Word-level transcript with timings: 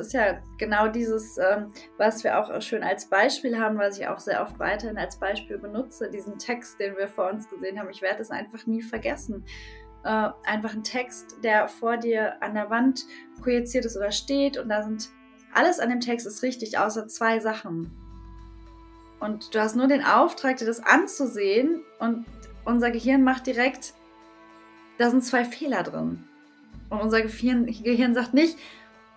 ist 0.00 0.12
ja 0.12 0.40
genau 0.58 0.88
dieses, 0.88 1.38
ähm, 1.38 1.72
was 1.96 2.24
wir 2.24 2.38
auch 2.38 2.60
schön 2.60 2.82
als 2.82 3.06
Beispiel 3.06 3.58
haben, 3.58 3.78
was 3.78 3.98
ich 3.98 4.08
auch 4.08 4.18
sehr 4.18 4.42
oft 4.42 4.58
weiterhin 4.58 4.98
als 4.98 5.18
Beispiel 5.18 5.58
benutze, 5.58 6.10
diesen 6.10 6.38
Text, 6.38 6.80
den 6.80 6.96
wir 6.96 7.08
vor 7.08 7.30
uns 7.30 7.48
gesehen 7.48 7.78
haben. 7.78 7.90
Ich 7.90 8.02
werde 8.02 8.22
es 8.22 8.30
einfach 8.30 8.66
nie 8.66 8.82
vergessen. 8.82 9.44
Äh, 10.04 10.30
einfach 10.44 10.74
ein 10.74 10.82
Text, 10.82 11.36
der 11.44 11.68
vor 11.68 11.96
dir 11.96 12.42
an 12.42 12.54
der 12.54 12.70
Wand 12.70 13.04
projiziert 13.40 13.84
ist 13.84 13.96
oder 13.96 14.12
steht 14.12 14.56
und 14.56 14.68
da 14.68 14.82
sind 14.82 15.10
alles 15.52 15.80
an 15.80 15.90
dem 15.90 16.00
Text 16.00 16.26
ist 16.26 16.42
richtig, 16.42 16.78
außer 16.78 17.08
zwei 17.08 17.40
Sachen. 17.40 17.90
Und 19.18 19.54
du 19.54 19.60
hast 19.60 19.76
nur 19.76 19.88
den 19.88 20.04
Auftrag, 20.04 20.56
dir 20.56 20.66
das 20.66 20.80
anzusehen 20.80 21.82
und 21.98 22.24
unser 22.64 22.90
Gehirn 22.90 23.22
macht 23.24 23.46
direkt, 23.46 23.94
da 24.98 25.10
sind 25.10 25.24
zwei 25.24 25.44
Fehler 25.44 25.82
drin. 25.82 26.24
Und 26.88 27.00
unser 27.00 27.22
Gehirn, 27.22 27.66
Gehirn 27.66 28.14
sagt 28.14 28.34
nicht, 28.34 28.58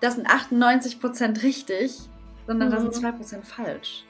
das 0.04 0.16
sind 0.16 0.28
98% 0.28 1.44
richtig, 1.44 1.98
sondern 2.46 2.68
mhm. 2.68 2.74
das 2.74 2.96
sind 2.96 3.06
2% 3.06 3.38
mhm. 3.38 3.44
falsch. 3.44 4.04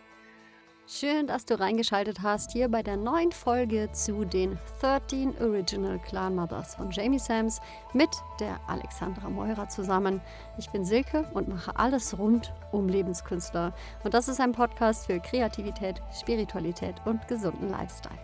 Schön, 0.88 1.28
dass 1.28 1.46
du 1.46 1.58
reingeschaltet 1.58 2.22
hast 2.24 2.52
hier 2.52 2.68
bei 2.68 2.82
der 2.82 2.98
neuen 2.98 3.32
Folge 3.32 3.90
zu 3.94 4.26
den 4.26 4.58
13 4.82 5.38
Original 5.40 6.00
Clan 6.00 6.36
Mothers 6.36 6.76
von 6.76 6.92
Jamie 6.92 7.20
Sams 7.20 7.62
mit 7.94 8.10
der 8.40 8.60
Alexandra 8.68 9.30
Meurer 9.30 9.70
zusammen. 9.70 10.20
Ich 10.58 10.70
bin 10.72 10.84
Silke 10.84 11.30
und 11.34 11.48
mache 11.48 11.78
alles 11.78 12.18
rund 12.18 12.52
um 12.72 12.90
Lebenskünstler. 12.90 13.74
Und 14.04 14.14
das 14.14 14.28
ist 14.28 14.42
ein 14.42 14.52
Podcast 14.52 15.06
für 15.06 15.20
Kreativität, 15.20 16.02
Spiritualität 16.12 16.96
und 17.06 17.26
gesunden 17.28 17.70
Lifestyle. 17.70 18.20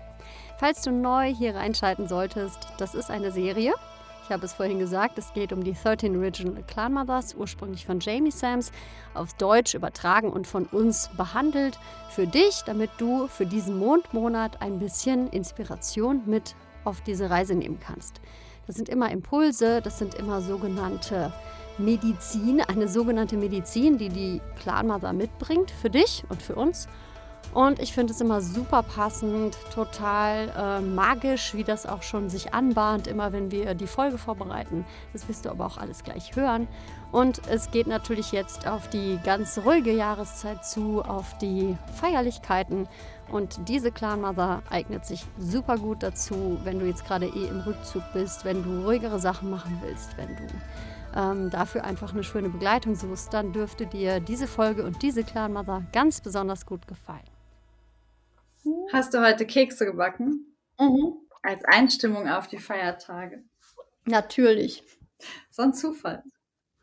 Falls 0.57 0.81
du 0.81 0.91
neu 0.91 1.31
hier 1.34 1.55
reinschalten 1.55 2.07
solltest, 2.07 2.67
das 2.77 2.93
ist 2.93 3.09
eine 3.09 3.31
Serie, 3.31 3.73
ich 4.29 4.33
habe 4.33 4.45
es 4.45 4.53
vorhin 4.53 4.77
gesagt, 4.77 5.17
es 5.17 5.33
geht 5.33 5.51
um 5.51 5.63
die 5.63 5.73
13 5.73 6.15
Original 6.15 6.61
Clan 6.67 6.93
Mothers, 6.93 7.33
ursprünglich 7.33 7.87
von 7.87 7.99
Jamie 7.99 8.29
Sams, 8.29 8.71
auf 9.15 9.33
Deutsch 9.33 9.73
übertragen 9.73 10.29
und 10.29 10.45
von 10.45 10.67
uns 10.67 11.09
behandelt. 11.17 11.79
Für 12.11 12.27
dich, 12.27 12.62
damit 12.63 12.91
du 12.99 13.26
für 13.26 13.48
diesen 13.48 13.79
Mondmonat 13.79 14.62
ein 14.62 14.77
bisschen 14.77 15.29
Inspiration 15.29 16.21
mit 16.27 16.55
auf 16.84 17.01
diese 17.01 17.31
Reise 17.31 17.55
nehmen 17.55 17.79
kannst. 17.79 18.21
Das 18.67 18.76
sind 18.76 18.87
immer 18.87 19.12
Impulse, 19.12 19.81
das 19.81 19.98
sind 19.98 20.13
immer 20.13 20.41
sogenannte 20.41 21.34
Medizin, 21.79 22.61
eine 22.61 22.87
sogenannte 22.87 23.35
Medizin, 23.35 23.98
die 23.98 24.09
die 24.09 24.41
Clan 24.61 24.85
Mother 24.85 25.11
mitbringt 25.11 25.71
für 25.71 25.89
dich 25.89 26.23
und 26.29 26.43
für 26.43 26.54
uns. 26.54 26.87
Und 27.54 27.79
ich 27.79 27.93
finde 27.93 28.13
es 28.13 28.21
immer 28.21 28.41
super 28.41 28.84
passend, 28.84 29.57
total 29.73 30.49
äh, 30.55 30.82
magisch, 30.82 31.55
wie 31.55 31.63
das 31.63 31.87
auch 31.87 32.04
schon 32.04 32.29
sich 32.29 32.54
anbahnt, 32.54 33.07
immer 33.07 33.34
wenn 33.34 33.49
wir 33.49 33.73
die 33.73 33.87
Folge 33.87 34.20
vorbereiten. 34.20 34.85
Das 35.13 35.27
wirst 35.27 35.45
du 35.45 35.49
aber 35.49 35.65
auch 35.65 35.77
alles 35.77 36.04
gleich 36.04 36.35
hören. 36.35 36.67
Und 37.12 37.41
es 37.48 37.71
geht 37.71 37.87
natürlich 37.87 38.32
jetzt 38.32 38.67
auf 38.67 38.87
die 38.90 39.20
ganz 39.23 39.60
ruhige 39.65 39.91
Jahreszeit 39.91 40.63
zu, 40.63 41.01
auf 41.01 41.37
die 41.40 41.76
Feierlichkeiten. 41.95 42.87
Und 43.32 43.67
diese 43.67 43.91
Clan 43.91 44.21
Mother 44.21 44.62
eignet 44.70 45.07
sich 45.07 45.26
super 45.40 45.77
gut 45.77 46.04
dazu, 46.04 46.60
wenn 46.63 46.79
du 46.79 46.85
jetzt 46.85 47.05
gerade 47.07 47.26
eh 47.26 47.48
im 47.48 47.62
Rückzug 47.62 48.04
bist, 48.13 48.45
wenn 48.45 48.63
du 48.63 48.85
ruhigere 48.85 49.20
Sachen 49.20 49.49
machen 49.49 49.79
willst, 49.84 50.15
wenn 50.17 50.35
du 50.35 50.43
ähm, 51.15 51.49
dafür 51.49 51.84
einfach 51.84 52.13
eine 52.13 52.24
schöne 52.24 52.49
Begleitung 52.49 52.96
suchst, 52.96 53.34
dann 53.34 53.54
dürfte 53.54 53.85
dir 53.85 54.20
diese 54.20 54.48
Folge 54.48 54.84
und 54.84 55.02
diese 55.02 55.24
Clan 55.24 55.54
Mother 55.54 55.85
ganz 55.91 56.21
besonders 56.21 56.66
gut 56.66 56.88
gefallen. 56.88 57.29
Hast 58.91 59.13
du 59.13 59.21
heute 59.21 59.46
Kekse 59.46 59.85
gebacken? 59.85 60.55
Mhm. 60.79 61.18
Als 61.41 61.63
Einstimmung 61.66 62.27
auf 62.27 62.48
die 62.48 62.57
Feiertage. 62.57 63.43
Natürlich. 64.06 64.84
So 65.50 65.63
ein 65.63 65.74
Zufall. 65.74 66.24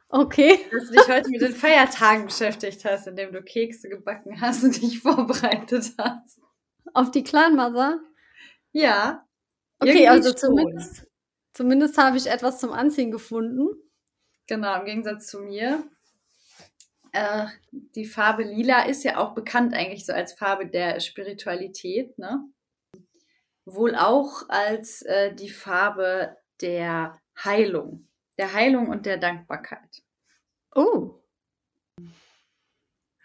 Okay. 0.08 0.58
Dass 0.70 0.86
du 0.86 0.92
dich 0.92 1.08
heute 1.08 1.30
mit 1.30 1.40
den 1.40 1.54
Feiertagen 1.54 2.26
beschäftigt 2.26 2.84
hast, 2.84 3.06
indem 3.06 3.32
du 3.32 3.42
Kekse 3.42 3.88
gebacken 3.88 4.40
hast 4.40 4.64
und 4.64 4.80
dich 4.80 5.00
vorbereitet 5.00 5.92
hast. 5.98 6.40
Auf 6.94 7.10
die 7.10 7.24
Clan 7.24 7.56
Mother? 7.56 8.00
Ja. 8.72 9.26
Okay, 9.78 10.08
also 10.08 10.32
zumindest, 10.32 11.06
zumindest 11.52 11.98
habe 11.98 12.16
ich 12.16 12.26
etwas 12.28 12.60
zum 12.60 12.72
Anziehen 12.72 13.10
gefunden. 13.10 13.68
Genau, 14.46 14.78
im 14.78 14.84
Gegensatz 14.84 15.26
zu 15.28 15.40
mir 15.40 15.84
äh, 17.16 17.46
die 17.72 18.04
Farbe 18.04 18.42
Lila 18.42 18.82
ist 18.82 19.02
ja 19.02 19.16
auch 19.16 19.34
bekannt 19.34 19.74
eigentlich 19.74 20.04
so 20.04 20.12
als 20.12 20.34
Farbe 20.34 20.66
der 20.66 21.00
Spiritualität, 21.00 22.18
ne? 22.18 22.44
Wohl 23.64 23.96
auch 23.96 24.48
als 24.48 25.02
äh, 25.02 25.34
die 25.34 25.48
Farbe 25.48 26.36
der 26.60 27.18
Heilung, 27.42 28.06
der 28.38 28.52
Heilung 28.52 28.88
und 28.88 29.06
der 29.06 29.16
Dankbarkeit. 29.16 30.02
Oh. 30.74 31.22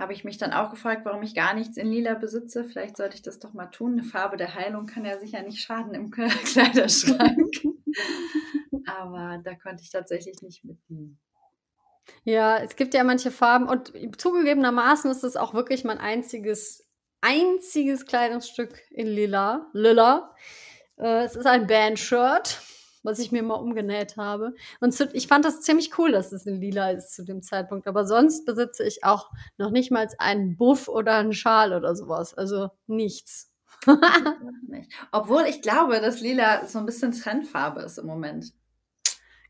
Habe 0.01 0.13
ich 0.13 0.23
mich 0.23 0.39
dann 0.39 0.51
auch 0.51 0.71
gefragt, 0.71 1.05
warum 1.05 1.21
ich 1.21 1.35
gar 1.35 1.53
nichts 1.53 1.77
in 1.77 1.91
Lila 1.91 2.15
besitze. 2.15 2.63
Vielleicht 2.63 2.97
sollte 2.97 3.13
ich 3.13 3.21
das 3.21 3.37
doch 3.37 3.53
mal 3.53 3.67
tun. 3.67 3.91
Eine 3.91 4.03
Farbe 4.03 4.35
der 4.35 4.55
Heilung 4.55 4.87
kann 4.87 5.05
ja 5.05 5.19
sicher 5.19 5.43
nicht 5.43 5.61
schaden 5.61 5.93
im 5.93 6.09
Kleiderschrank. 6.11 7.51
Aber 8.87 9.37
da 9.43 9.53
konnte 9.53 9.83
ich 9.83 9.91
tatsächlich 9.91 10.41
nicht 10.41 10.65
mitnehmen. 10.65 11.19
Ja, 12.23 12.57
es 12.57 12.75
gibt 12.75 12.95
ja 12.95 13.03
manche 13.03 13.29
Farben 13.29 13.67
und 13.67 13.93
zugegebenermaßen 14.19 15.11
ist 15.11 15.23
es 15.23 15.35
auch 15.35 15.53
wirklich 15.53 15.83
mein 15.83 15.99
einziges, 15.99 16.89
einziges 17.21 18.07
Kleidungsstück 18.07 18.81
in 18.89 19.05
lila. 19.05 19.69
Lila. 19.73 20.35
Äh, 20.97 21.25
es 21.25 21.35
ist 21.35 21.45
ein 21.45 21.67
Bandshirt, 21.67 22.59
was 23.03 23.19
ich 23.19 23.31
mir 23.31 23.43
mal 23.43 23.55
umgenäht 23.55 24.17
habe. 24.17 24.53
Und 24.79 24.99
ich 25.13 25.27
fand 25.27 25.45
das 25.45 25.61
ziemlich 25.61 25.97
cool, 25.97 26.11
dass 26.11 26.31
es 26.31 26.45
in 26.45 26.59
lila 26.59 26.91
ist 26.91 27.13
zu 27.13 27.23
dem 27.23 27.41
Zeitpunkt. 27.41 27.87
Aber 27.87 28.05
sonst 28.05 28.45
besitze 28.45 28.83
ich 28.83 29.03
auch 29.03 29.29
noch 29.57 29.71
nicht 29.71 29.91
mal 29.91 30.07
einen 30.17 30.57
Buff 30.57 30.87
oder 30.87 31.15
einen 31.15 31.33
Schal 31.33 31.73
oder 31.73 31.95
sowas. 31.95 32.33
Also 32.33 32.69
nichts. 32.87 33.51
Obwohl 35.11 35.43
ich 35.47 35.61
glaube, 35.61 36.01
dass 36.01 36.21
lila 36.21 36.65
so 36.65 36.79
ein 36.79 36.85
bisschen 36.85 37.11
Trendfarbe 37.11 37.81
ist 37.81 37.97
im 37.97 38.05
Moment. 38.05 38.53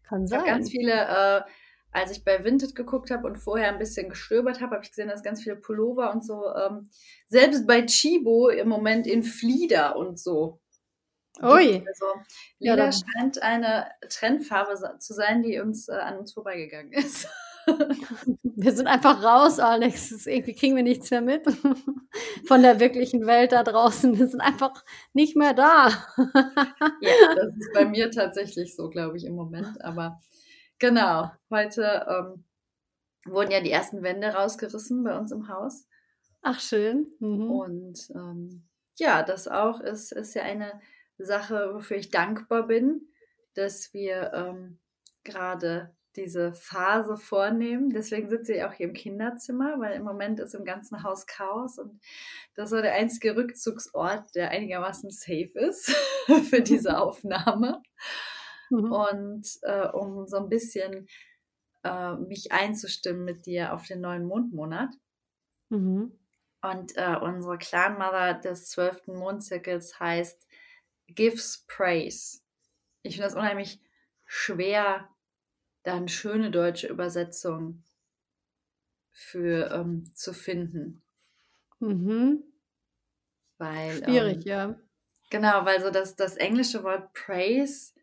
Kann 0.03 0.27
sein. 0.27 0.39
Ich 0.39 0.47
habe 0.47 0.57
ganz 0.57 0.69
viele 0.69 0.93
äh, 0.93 1.41
als 1.91 2.11
ich 2.11 2.23
bei 2.23 2.43
Vinted 2.43 2.75
geguckt 2.75 3.11
habe 3.11 3.27
und 3.27 3.37
vorher 3.37 3.69
ein 3.69 3.79
bisschen 3.79 4.09
gestöbert 4.09 4.61
habe, 4.61 4.75
habe 4.75 4.83
ich 4.83 4.91
gesehen, 4.91 5.09
dass 5.09 5.23
ganz 5.23 5.43
viele 5.43 5.57
Pullover 5.57 6.13
und 6.13 6.25
so, 6.25 6.45
ähm, 6.55 6.87
selbst 7.27 7.67
bei 7.67 7.85
Chibo 7.85 8.49
im 8.49 8.69
Moment 8.69 9.07
in 9.07 9.23
Flieder 9.23 9.97
und 9.97 10.19
so. 10.19 10.61
Ui. 11.41 11.83
Also, 11.87 12.05
Lila 12.59 12.85
ja, 12.85 12.91
scheint 12.91 13.41
eine 13.41 13.87
Trendfarbe 14.09 14.97
zu 14.99 15.13
sein, 15.13 15.43
die 15.43 15.59
uns 15.59 15.87
äh, 15.87 15.93
an 15.93 16.19
uns 16.19 16.33
vorbeigegangen 16.33 16.91
ist. 16.91 17.27
wir 18.43 18.71
sind 18.73 18.87
einfach 18.87 19.23
raus, 19.23 19.59
Alex. 19.59 20.25
Irgendwie 20.25 20.53
kriegen 20.53 20.75
wir 20.75 20.83
nichts 20.83 21.09
mehr 21.11 21.21
mit 21.21 21.45
von 22.47 22.61
der 22.61 22.79
wirklichen 22.79 23.25
Welt 23.27 23.51
da 23.51 23.63
draußen. 23.63 24.17
Wir 24.17 24.27
sind 24.27 24.41
einfach 24.41 24.83
nicht 25.13 25.35
mehr 25.35 25.53
da. 25.53 25.89
ja, 26.17 27.35
das 27.35 27.55
ist 27.57 27.73
bei 27.73 27.85
mir 27.85 28.11
tatsächlich 28.11 28.75
so, 28.75 28.89
glaube 28.89 29.17
ich, 29.17 29.25
im 29.25 29.35
Moment. 29.35 29.83
Aber 29.83 30.21
Genau, 30.81 31.29
heute 31.51 32.07
ähm, 32.09 32.43
wurden 33.31 33.51
ja 33.51 33.61
die 33.61 33.69
ersten 33.69 34.01
Wände 34.01 34.29
rausgerissen 34.29 35.03
bei 35.03 35.15
uns 35.15 35.31
im 35.31 35.47
Haus. 35.47 35.85
Ach, 36.41 36.59
schön. 36.59 37.05
Mhm. 37.19 37.51
Und 37.51 38.09
ähm, 38.15 38.67
ja, 38.97 39.21
das 39.21 39.47
auch 39.47 39.79
ist, 39.79 40.11
ist 40.11 40.33
ja 40.33 40.41
eine 40.41 40.81
Sache, 41.25 41.73
wofür 41.73 41.97
ich 41.97 42.09
dankbar 42.09 42.67
bin, 42.67 43.07
dass 43.53 43.93
wir 43.93 44.31
ähm, 44.33 44.79
gerade 45.23 45.95
diese 46.15 46.53
Phase 46.53 47.15
vornehmen. 47.15 47.89
Deswegen 47.89 48.29
sitze 48.29 48.53
ich 48.53 48.63
auch 48.63 48.73
hier 48.73 48.87
im 48.87 48.93
Kinderzimmer, 48.93 49.79
weil 49.79 49.95
im 49.95 50.03
Moment 50.03 50.39
ist 50.39 50.53
im 50.53 50.65
ganzen 50.65 51.03
Haus 51.03 51.25
Chaos 51.25 51.77
und 51.77 52.01
das 52.55 52.71
war 52.71 52.81
der 52.81 52.93
einzige 52.93 53.35
Rückzugsort, 53.35 54.35
der 54.35 54.49
einigermaßen 54.49 55.09
safe 55.09 55.51
ist 55.55 55.95
für 56.49 56.61
diese 56.61 56.97
Aufnahme. 56.97 57.81
Mhm. 58.69 58.91
Und 58.91 59.47
äh, 59.61 59.87
um 59.87 60.27
so 60.27 60.37
ein 60.37 60.49
bisschen 60.49 61.07
äh, 61.83 62.15
mich 62.15 62.51
einzustimmen 62.51 63.23
mit 63.23 63.45
dir 63.45 63.73
auf 63.73 63.85
den 63.85 64.01
neuen 64.01 64.25
Mondmonat. 64.25 64.89
Mhm. 65.69 66.17
Und 66.61 66.95
äh, 66.95 67.15
unsere 67.19 67.57
Clan-Mother 67.57 68.35
des 68.35 68.69
zwölften 68.69 69.15
Mondzirkels 69.15 69.99
heißt 69.99 70.47
Gives 71.15 71.65
Praise. 71.67 72.41
Ich 73.03 73.15
finde 73.15 73.27
das 73.27 73.35
unheimlich 73.35 73.79
schwer, 74.25 75.09
da 75.83 75.95
eine 75.95 76.09
schöne 76.09 76.51
deutsche 76.51 76.87
Übersetzung 76.87 77.83
für 79.11 79.71
ähm, 79.71 80.11
zu 80.13 80.33
finden. 80.33 81.01
Mhm. 81.79 82.43
Weil, 83.57 84.03
Schwierig, 84.03 84.45
ähm, 84.45 84.51
ja. 84.51 84.79
Genau, 85.29 85.65
weil 85.65 85.81
so 85.81 85.89
das, 85.89 86.15
das 86.15 86.35
englische 86.37 86.83
Wort 86.83 87.13
Praise 87.13 87.93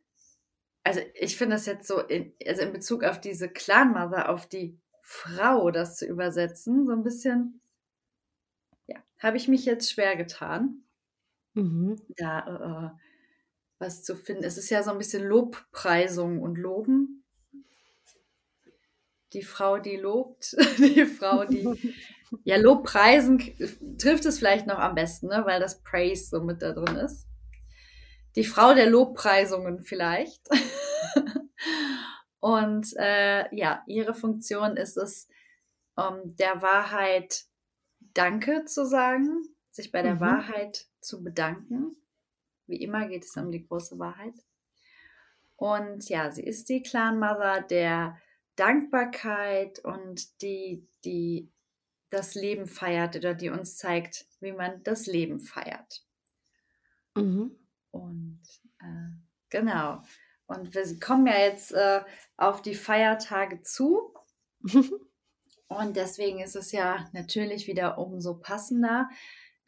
also 0.88 1.00
ich 1.12 1.36
finde 1.36 1.56
das 1.56 1.66
jetzt 1.66 1.86
so, 1.86 2.00
in, 2.00 2.32
also 2.46 2.62
in 2.62 2.72
Bezug 2.72 3.04
auf 3.04 3.20
diese 3.20 3.50
Clan-Mother, 3.50 4.30
auf 4.30 4.46
die 4.46 4.80
Frau, 5.02 5.70
das 5.70 5.98
zu 5.98 6.06
übersetzen, 6.06 6.86
so 6.86 6.92
ein 6.92 7.02
bisschen, 7.02 7.60
ja, 8.86 8.96
habe 9.20 9.36
ich 9.36 9.48
mich 9.48 9.66
jetzt 9.66 9.92
schwer 9.92 10.16
getan, 10.16 10.84
mhm. 11.58 11.96
da 12.16 12.94
äh, 12.94 12.98
was 13.78 14.02
zu 14.02 14.16
finden. 14.16 14.44
Es 14.44 14.58
ist 14.58 14.70
ja 14.70 14.82
so 14.82 14.90
ein 14.90 14.98
bisschen 14.98 15.24
Lobpreisung 15.24 16.40
und 16.40 16.58
Loben. 16.58 17.24
die 19.34 19.42
Frau, 19.42 19.78
die 19.78 19.96
lobt, 19.96 20.56
die 20.78 21.04
Frau, 21.04 21.44
die 21.44 21.94
ja 22.44 22.56
Lobpreisen 22.56 23.38
trifft 23.98 24.24
es 24.24 24.38
vielleicht 24.38 24.66
noch 24.66 24.78
am 24.78 24.94
besten, 24.94 25.28
ne? 25.28 25.42
weil 25.44 25.60
das 25.60 25.82
Praise 25.82 26.28
so 26.30 26.42
mit 26.42 26.62
da 26.62 26.72
drin 26.72 26.96
ist. 26.96 27.26
Die 28.36 28.44
Frau 28.44 28.74
der 28.74 28.88
Lobpreisungen 28.88 29.82
vielleicht. 29.82 30.48
Und 32.40 32.94
äh, 32.96 33.54
ja, 33.54 33.82
ihre 33.86 34.14
Funktion 34.14 34.76
ist 34.76 34.96
es, 34.96 35.28
um 35.96 36.36
der 36.36 36.62
Wahrheit 36.62 37.44
Danke 38.14 38.64
zu 38.64 38.86
sagen, 38.86 39.42
sich 39.70 39.90
bei 39.90 40.02
der 40.02 40.16
mhm. 40.16 40.20
Wahrheit 40.20 40.86
zu 41.08 41.24
bedanken. 41.24 41.96
Wie 42.66 42.82
immer 42.82 43.08
geht 43.08 43.24
es 43.24 43.36
um 43.36 43.50
die 43.50 43.66
große 43.66 43.98
Wahrheit. 43.98 44.34
Und 45.56 46.08
ja, 46.08 46.30
sie 46.30 46.44
ist 46.44 46.68
die 46.68 46.82
Clan 46.82 47.18
Mother 47.18 47.62
der 47.62 48.16
Dankbarkeit 48.54 49.80
und 49.80 50.40
die, 50.42 50.86
die 51.04 51.50
das 52.10 52.34
Leben 52.34 52.66
feiert 52.66 53.16
oder 53.16 53.34
die 53.34 53.50
uns 53.50 53.76
zeigt, 53.76 54.26
wie 54.40 54.52
man 54.52 54.82
das 54.84 55.06
Leben 55.06 55.40
feiert. 55.40 56.04
Mhm. 57.16 57.56
Und 57.90 58.40
äh, 58.80 59.10
genau. 59.48 60.02
Und 60.46 60.74
wir 60.74 61.00
kommen 61.00 61.26
ja 61.26 61.38
jetzt 61.38 61.72
äh, 61.72 62.02
auf 62.36 62.62
die 62.62 62.74
Feiertage 62.74 63.62
zu. 63.62 64.14
Und 65.68 65.96
deswegen 65.96 66.40
ist 66.40 66.56
es 66.56 66.72
ja 66.72 67.08
natürlich 67.12 67.66
wieder 67.66 67.98
umso 67.98 68.34
passender. 68.34 69.10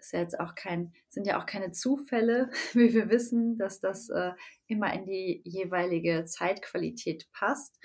Ist 0.00 0.12
ja 0.12 0.20
jetzt 0.20 0.40
auch 0.40 0.54
kein, 0.54 0.92
sind 1.08 1.26
ja 1.26 1.40
auch 1.40 1.46
keine 1.46 1.72
Zufälle, 1.72 2.50
wie 2.72 2.92
wir 2.94 3.08
wissen, 3.10 3.58
dass 3.58 3.80
das 3.80 4.08
äh, 4.08 4.32
immer 4.66 4.92
in 4.92 5.06
die 5.06 5.42
jeweilige 5.44 6.24
Zeitqualität 6.24 7.30
passt. 7.32 7.78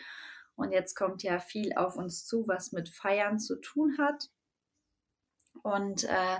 Und 0.55 0.71
jetzt 0.71 0.95
kommt 0.95 1.23
ja 1.23 1.39
viel 1.39 1.73
auf 1.73 1.97
uns 1.97 2.25
zu, 2.25 2.47
was 2.47 2.71
mit 2.71 2.89
Feiern 2.89 3.39
zu 3.39 3.59
tun 3.59 3.97
hat. 3.97 4.29
Und 5.63 6.03
äh, 6.05 6.37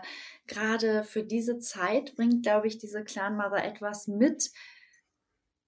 gerade 0.48 1.04
für 1.04 1.24
diese 1.24 1.60
Zeit 1.60 2.16
bringt, 2.16 2.44
glaube 2.44 2.68
ich, 2.68 2.78
diese 2.78 3.04
Clan 3.04 3.36
Mother 3.36 3.64
etwas 3.64 4.08
mit, 4.08 4.52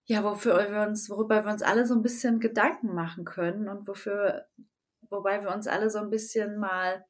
ja, 0.06 0.24
wofür 0.24 0.72
wir 0.72 0.88
uns, 0.88 1.10
worüber 1.10 1.44
wir 1.44 1.52
uns 1.52 1.64
alle 1.64 1.86
so 1.86 1.94
ein 1.94 2.02
bisschen 2.02 2.40
Gedanken 2.40 2.94
machen 2.94 3.26
können 3.26 3.68
und 3.68 3.88
wofür, 3.88 4.46
wobei 5.10 5.44
wir 5.44 5.54
uns 5.54 5.68
alle 5.68 5.90
so 5.90 6.00
ein 6.00 6.10
bisschen 6.10 6.58
mal, 6.60 7.06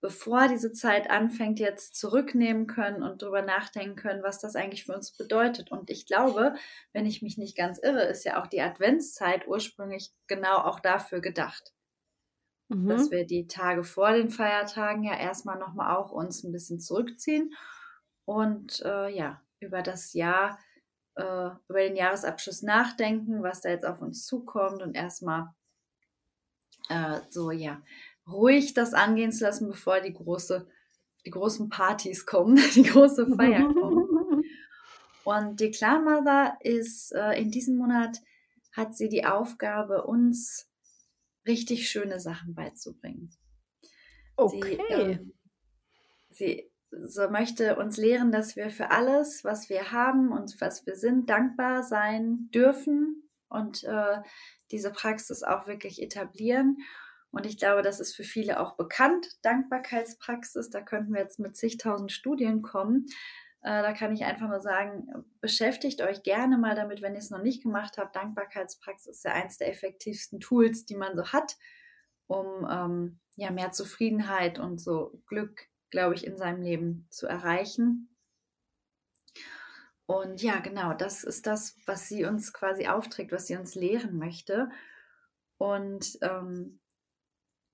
bevor 0.00 0.48
diese 0.48 0.72
Zeit 0.72 1.10
anfängt, 1.10 1.58
jetzt 1.58 1.96
zurücknehmen 1.96 2.66
können 2.66 3.02
und 3.02 3.22
darüber 3.22 3.42
nachdenken 3.42 3.96
können, 3.96 4.22
was 4.22 4.40
das 4.40 4.56
eigentlich 4.56 4.84
für 4.84 4.94
uns 4.94 5.12
bedeutet. 5.12 5.70
Und 5.70 5.90
ich 5.90 6.06
glaube, 6.06 6.54
wenn 6.92 7.06
ich 7.06 7.22
mich 7.22 7.38
nicht 7.38 7.56
ganz 7.56 7.78
irre, 7.78 8.04
ist 8.04 8.24
ja 8.24 8.40
auch 8.40 8.46
die 8.46 8.60
Adventszeit 8.60 9.46
ursprünglich 9.48 10.12
genau 10.26 10.58
auch 10.58 10.80
dafür 10.80 11.20
gedacht. 11.20 11.72
Mhm. 12.68 12.88
Dass 12.88 13.10
wir 13.10 13.26
die 13.26 13.46
Tage 13.46 13.82
vor 13.82 14.12
den 14.12 14.30
Feiertagen 14.30 15.02
ja 15.02 15.18
erstmal 15.18 15.58
nochmal 15.58 15.96
auch 15.96 16.12
uns 16.12 16.44
ein 16.44 16.52
bisschen 16.52 16.80
zurückziehen 16.80 17.54
und 18.24 18.82
äh, 18.84 19.08
ja, 19.08 19.42
über 19.58 19.82
das 19.82 20.12
Jahr 20.12 20.58
äh, 21.18 21.50
über 21.68 21.80
den 21.80 21.96
Jahresabschluss 21.96 22.62
nachdenken, 22.62 23.42
was 23.42 23.62
da 23.62 23.70
jetzt 23.70 23.84
auf 23.84 24.00
uns 24.00 24.24
zukommt 24.26 24.82
und 24.82 24.94
erstmal 24.94 25.48
äh, 26.88 27.20
so, 27.28 27.50
ja, 27.50 27.82
ruhig 28.30 28.74
das 28.74 28.94
angehen 28.94 29.32
zu 29.32 29.44
lassen, 29.44 29.68
bevor 29.68 30.00
die 30.00 30.12
große, 30.12 30.68
die 31.26 31.30
großen 31.30 31.68
Partys 31.68 32.26
kommen, 32.26 32.56
die 32.74 32.82
große 32.82 33.26
Feier 33.36 33.72
kommt. 33.72 34.08
Und 35.24 35.60
die 35.60 35.70
Clan 35.70 36.04
Mother 36.04 36.56
ist 36.60 37.12
äh, 37.12 37.38
in 37.38 37.50
diesem 37.50 37.76
Monat 37.76 38.18
hat 38.72 38.96
sie 38.96 39.08
die 39.08 39.26
Aufgabe, 39.26 40.04
uns 40.04 40.70
richtig 41.46 41.90
schöne 41.90 42.20
Sachen 42.20 42.54
beizubringen. 42.54 43.30
Okay. 44.36 44.78
Sie, 44.88 44.94
äh, 44.94 45.18
sie 46.30 46.70
so 46.90 47.28
möchte 47.28 47.76
uns 47.76 47.96
lehren, 47.96 48.32
dass 48.32 48.56
wir 48.56 48.70
für 48.70 48.90
alles, 48.90 49.44
was 49.44 49.68
wir 49.68 49.92
haben 49.92 50.32
und 50.32 50.60
was 50.60 50.86
wir 50.86 50.96
sind, 50.96 51.28
dankbar 51.28 51.82
sein 51.82 52.48
dürfen 52.54 53.28
und 53.48 53.84
äh, 53.84 54.22
diese 54.70 54.90
Praxis 54.90 55.42
auch 55.42 55.66
wirklich 55.66 56.00
etablieren. 56.00 56.78
Und 57.30 57.46
ich 57.46 57.58
glaube, 57.58 57.82
das 57.82 58.00
ist 58.00 58.14
für 58.14 58.24
viele 58.24 58.60
auch 58.60 58.76
bekannt, 58.76 59.26
Dankbarkeitspraxis. 59.42 60.70
Da 60.70 60.80
könnten 60.80 61.12
wir 61.12 61.20
jetzt 61.20 61.38
mit 61.38 61.56
zigtausend 61.56 62.10
Studien 62.10 62.62
kommen. 62.62 63.06
Äh, 63.62 63.82
da 63.82 63.92
kann 63.92 64.12
ich 64.12 64.24
einfach 64.24 64.48
nur 64.48 64.60
sagen, 64.60 65.08
beschäftigt 65.40 66.00
euch 66.00 66.22
gerne 66.22 66.56
mal 66.58 66.74
damit, 66.74 67.02
wenn 67.02 67.12
ihr 67.12 67.18
es 67.18 67.30
noch 67.30 67.42
nicht 67.42 67.62
gemacht 67.62 67.98
habt. 67.98 68.16
Dankbarkeitspraxis 68.16 69.16
ist 69.16 69.24
ja 69.24 69.32
eins 69.32 69.58
der 69.58 69.70
effektivsten 69.70 70.40
Tools, 70.40 70.86
die 70.86 70.96
man 70.96 71.16
so 71.16 71.32
hat, 71.32 71.56
um 72.26 72.66
ähm, 72.70 73.20
ja 73.36 73.50
mehr 73.50 73.72
Zufriedenheit 73.72 74.58
und 74.58 74.80
so 74.80 75.22
Glück 75.26 75.68
glaube 75.90 76.14
ich, 76.14 76.26
in 76.26 76.36
seinem 76.36 76.62
Leben 76.62 77.06
zu 77.10 77.26
erreichen. 77.26 78.08
Und 80.06 80.42
ja, 80.42 80.58
genau, 80.60 80.94
das 80.94 81.22
ist 81.22 81.46
das, 81.46 81.76
was 81.86 82.08
sie 82.08 82.24
uns 82.24 82.52
quasi 82.52 82.86
aufträgt, 82.86 83.32
was 83.32 83.46
sie 83.46 83.56
uns 83.56 83.74
lehren 83.74 84.18
möchte. 84.18 84.70
Und 85.58 86.18
ähm, 86.22 86.80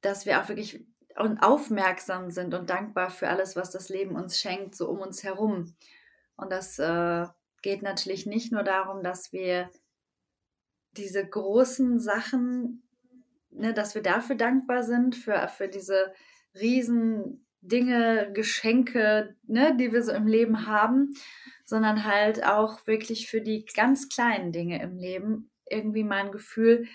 dass 0.04 0.26
wir 0.26 0.40
auch 0.40 0.48
wirklich 0.48 0.84
aufmerksam 1.16 2.30
sind 2.30 2.54
und 2.54 2.70
dankbar 2.70 3.10
für 3.10 3.28
alles, 3.28 3.54
was 3.56 3.70
das 3.70 3.88
Leben 3.88 4.16
uns 4.16 4.38
schenkt, 4.38 4.74
so 4.74 4.88
um 4.88 4.98
uns 4.98 5.22
herum. 5.22 5.74
Und 6.36 6.50
das 6.50 6.78
äh, 6.78 7.26
geht 7.62 7.82
natürlich 7.82 8.26
nicht 8.26 8.52
nur 8.52 8.64
darum, 8.64 9.02
dass 9.02 9.32
wir 9.32 9.70
diese 10.92 11.24
großen 11.26 11.98
Sachen, 11.98 12.82
ne, 13.50 13.72
dass 13.72 13.94
wir 13.94 14.02
dafür 14.02 14.36
dankbar 14.36 14.82
sind, 14.82 15.14
für, 15.14 15.48
für 15.48 15.68
diese 15.68 16.12
riesen 16.54 17.46
Dinge, 17.60 18.30
Geschenke, 18.32 19.36
ne, 19.44 19.76
die 19.76 19.92
wir 19.92 20.02
so 20.02 20.12
im 20.12 20.26
Leben 20.26 20.66
haben, 20.66 21.14
sondern 21.64 22.04
halt 22.04 22.44
auch 22.44 22.86
wirklich 22.86 23.28
für 23.28 23.40
die 23.40 23.64
ganz 23.64 24.08
kleinen 24.08 24.52
Dinge 24.52 24.82
im 24.82 24.96
Leben 24.96 25.50
irgendwie 25.70 26.04
mein 26.04 26.30
Gefühl 26.30 26.86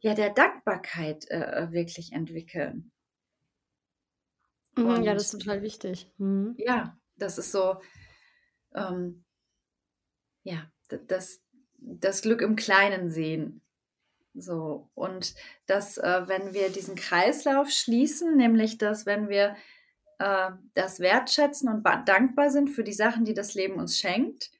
ja 0.00 0.14
der 0.14 0.30
Dankbarkeit 0.30 1.30
äh, 1.30 1.68
wirklich 1.70 2.12
entwickeln. 2.12 2.90
Mhm, 4.76 5.02
ja, 5.02 5.14
das 5.14 5.24
ist 5.24 5.40
total 5.40 5.62
wichtig. 5.62 6.10
Mhm. 6.18 6.54
Ja, 6.58 6.98
das 7.16 7.38
ist 7.38 7.52
so, 7.52 7.80
ähm, 8.74 9.22
ja, 10.42 10.70
das, 11.06 11.40
das 11.78 12.22
Glück 12.22 12.40
im 12.40 12.56
Kleinen 12.56 13.10
sehen. 13.10 13.62
So, 14.34 14.88
und 14.94 15.34
dass, 15.66 15.98
äh, 15.98 16.22
wenn 16.26 16.54
wir 16.54 16.70
diesen 16.70 16.94
Kreislauf 16.94 17.68
schließen, 17.70 18.36
nämlich 18.36 18.78
dass, 18.78 19.04
wenn 19.04 19.28
wir 19.28 19.56
äh, 20.18 20.50
das 20.74 21.00
wertschätzen 21.00 21.68
und 21.68 21.84
dankbar 22.06 22.50
sind 22.50 22.68
für 22.68 22.84
die 22.84 22.92
Sachen, 22.92 23.24
die 23.24 23.34
das 23.34 23.54
Leben 23.54 23.74
uns 23.74 23.98
schenkt. 23.98 24.50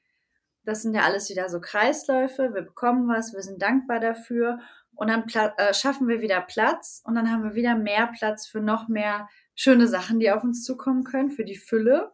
Das 0.65 0.81
sind 0.81 0.93
ja 0.93 1.03
alles 1.03 1.29
wieder 1.29 1.49
so 1.49 1.61
Kreisläufe. 1.61 2.53
Wir 2.53 2.61
bekommen 2.61 3.07
was, 3.07 3.33
wir 3.33 3.41
sind 3.41 3.61
dankbar 3.61 3.99
dafür 3.99 4.59
und 5.01 5.07
dann 5.07 5.27
äh, 5.57 5.73
schaffen 5.73 6.07
wir 6.07 6.21
wieder 6.21 6.41
Platz 6.41 7.01
und 7.03 7.15
dann 7.15 7.31
haben 7.31 7.43
wir 7.43 7.55
wieder 7.55 7.75
mehr 7.75 8.13
Platz 8.15 8.45
für 8.45 8.59
noch 8.59 8.87
mehr 8.87 9.27
schöne 9.55 9.87
Sachen, 9.87 10.19
die 10.19 10.29
auf 10.29 10.43
uns 10.43 10.63
zukommen 10.63 11.03
können, 11.03 11.31
für 11.31 11.43
die 11.43 11.57
Fülle. 11.57 12.11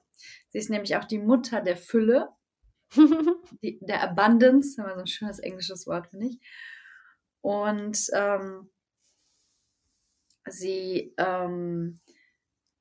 Sie 0.48 0.58
ist 0.58 0.70
nämlich 0.70 0.96
auch 0.96 1.03
die 1.03 1.20
Mutter 1.20 1.60
der 1.60 1.75
Fülle, 1.75 2.29
die, 3.62 3.77
der 3.82 4.03
Abundance, 4.03 4.79
immer 4.79 4.94
so 4.94 5.01
ein 5.01 5.08
schönes 5.08 5.39
englisches 5.39 5.86
Wort, 5.86 6.08
finde 6.08 6.27
ich. 6.27 6.39
Und 7.41 8.08
ähm, 8.13 8.70
sie 10.46 11.13
ähm, 11.17 12.00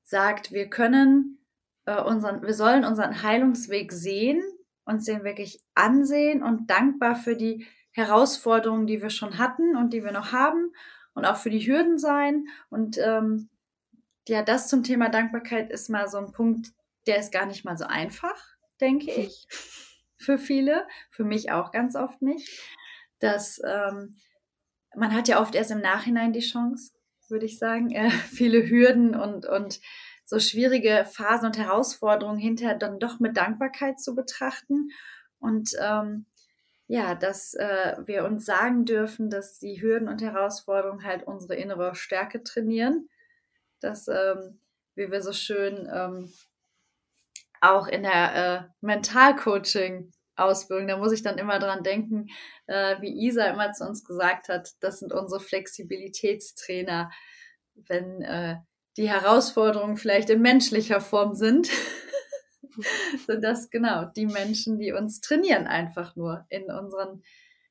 sagt, 0.04 0.52
wir 0.52 0.70
können 0.70 1.44
äh, 1.84 2.00
unseren, 2.00 2.42
wir 2.42 2.54
sollen 2.54 2.84
unseren 2.84 3.24
Heilungsweg 3.24 3.90
sehen, 3.90 4.40
uns 4.84 5.06
den 5.06 5.24
wirklich 5.24 5.58
ansehen 5.74 6.44
und 6.44 6.70
dankbar 6.70 7.16
für 7.16 7.34
die 7.34 7.66
Herausforderungen, 7.96 8.86
die 8.86 9.00
wir 9.00 9.08
schon 9.08 9.38
hatten 9.38 9.74
und 9.74 9.94
die 9.94 10.04
wir 10.04 10.12
noch 10.12 10.30
haben 10.30 10.70
und 11.14 11.24
auch 11.24 11.36
für 11.36 11.48
die 11.48 11.66
Hürden 11.66 11.98
sein. 11.98 12.46
Und 12.68 12.98
ähm, 12.98 13.48
ja, 14.28 14.42
das 14.42 14.68
zum 14.68 14.82
Thema 14.82 15.08
Dankbarkeit 15.08 15.70
ist 15.70 15.88
mal 15.88 16.06
so 16.06 16.18
ein 16.18 16.30
Punkt, 16.30 16.72
der 17.06 17.18
ist 17.18 17.32
gar 17.32 17.46
nicht 17.46 17.64
mal 17.64 17.78
so 17.78 17.86
einfach, 17.86 18.36
denke 18.82 19.10
ich, 19.10 19.48
für 20.18 20.36
viele, 20.36 20.86
für 21.10 21.24
mich 21.24 21.52
auch 21.52 21.72
ganz 21.72 21.96
oft 21.96 22.20
nicht. 22.20 22.60
Dass 23.18 23.62
ähm, 23.64 24.18
man 24.94 25.14
hat 25.14 25.26
ja 25.26 25.40
oft 25.40 25.54
erst 25.54 25.70
im 25.70 25.80
Nachhinein 25.80 26.34
die 26.34 26.40
Chance, 26.40 26.92
würde 27.28 27.46
ich 27.46 27.58
sagen, 27.58 27.92
äh, 27.92 28.10
viele 28.30 28.68
Hürden 28.68 29.14
und, 29.16 29.46
und 29.46 29.80
so 30.26 30.38
schwierige 30.38 31.06
Phasen 31.10 31.46
und 31.46 31.56
Herausforderungen 31.56 32.38
hinterher 32.38 32.76
dann 32.76 32.98
doch 32.98 33.20
mit 33.20 33.38
Dankbarkeit 33.38 33.98
zu 33.98 34.14
betrachten. 34.14 34.90
Und 35.38 35.70
ähm, 35.80 36.26
ja, 36.88 37.14
dass 37.14 37.54
äh, 37.54 37.96
wir 38.04 38.24
uns 38.24 38.44
sagen 38.44 38.84
dürfen, 38.84 39.30
dass 39.30 39.58
die 39.58 39.82
Hürden 39.82 40.08
und 40.08 40.22
Herausforderungen 40.22 41.04
halt 41.04 41.26
unsere 41.26 41.56
innere 41.56 41.94
Stärke 41.94 42.42
trainieren. 42.42 43.08
Dass, 43.80 44.08
ähm, 44.08 44.60
wie 44.94 45.10
wir 45.10 45.20
so 45.20 45.32
schön 45.32 45.88
ähm, 45.92 46.32
auch 47.60 47.88
in 47.88 48.02
der 48.02 48.34
äh, 48.34 48.72
Mentalcoaching 48.80 50.12
auswirken. 50.36 50.88
Da 50.88 50.96
muss 50.96 51.12
ich 51.12 51.22
dann 51.22 51.38
immer 51.38 51.58
dran 51.58 51.82
denken, 51.82 52.28
äh, 52.66 52.96
wie 53.00 53.26
Isa 53.26 53.46
immer 53.46 53.72
zu 53.72 53.84
uns 53.84 54.04
gesagt 54.04 54.48
hat, 54.48 54.74
das 54.80 55.00
sind 55.00 55.12
unsere 55.12 55.40
Flexibilitätstrainer. 55.40 57.10
Wenn 57.74 58.22
äh, 58.22 58.56
die 58.96 59.08
Herausforderungen 59.08 59.96
vielleicht 59.96 60.30
in 60.30 60.40
menschlicher 60.40 61.00
Form 61.00 61.34
sind, 61.34 61.68
sind 63.26 63.42
das 63.42 63.70
genau 63.70 64.04
die 64.04 64.26
Menschen, 64.26 64.78
die 64.78 64.92
uns 64.92 65.20
trainieren 65.20 65.66
einfach 65.66 66.16
nur 66.16 66.44
in 66.48 66.64
unseren, 66.64 67.22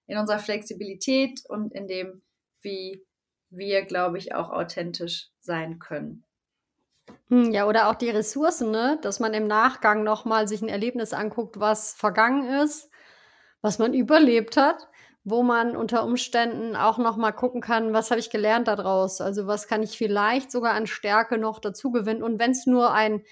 in 0.07 0.17
unserer 0.17 0.39
Flexibilität 0.39 1.41
und 1.47 1.73
in 1.73 1.87
dem, 1.87 2.21
wie 2.61 3.05
wir, 3.49 3.85
glaube 3.85 4.17
ich, 4.17 4.33
auch 4.33 4.49
authentisch 4.49 5.29
sein 5.39 5.79
können. 5.79 6.25
Hm, 7.29 7.51
ja, 7.51 7.67
oder 7.67 7.89
auch 7.89 7.95
die 7.95 8.09
Ressourcen, 8.09 8.71
ne? 8.71 8.99
Dass 9.01 9.19
man 9.19 9.33
im 9.33 9.47
Nachgang 9.47 10.03
nochmal 10.03 10.47
sich 10.47 10.61
ein 10.61 10.69
Erlebnis 10.69 11.13
anguckt, 11.13 11.59
was 11.59 11.93
vergangen 11.93 12.47
ist, 12.63 12.89
was 13.61 13.79
man 13.79 13.93
überlebt 13.93 14.57
hat, 14.57 14.87
wo 15.23 15.41
man 15.41 15.75
unter 15.75 16.03
Umständen 16.03 16.75
auch 16.75 16.97
nochmal 16.99 17.33
gucken 17.33 17.61
kann, 17.61 17.93
was 17.93 18.11
habe 18.11 18.19
ich 18.19 18.29
gelernt 18.29 18.67
daraus? 18.67 19.21
Also, 19.21 19.47
was 19.47 19.67
kann 19.67 19.81
ich 19.81 19.97
vielleicht 19.97 20.51
sogar 20.51 20.73
an 20.73 20.87
Stärke 20.87 21.37
noch 21.37 21.59
dazu 21.59 21.91
gewinnen? 21.91 22.23
Und 22.23 22.39
wenn 22.39 22.51
es 22.51 22.65
nur 22.67 22.93
ein 22.93 23.23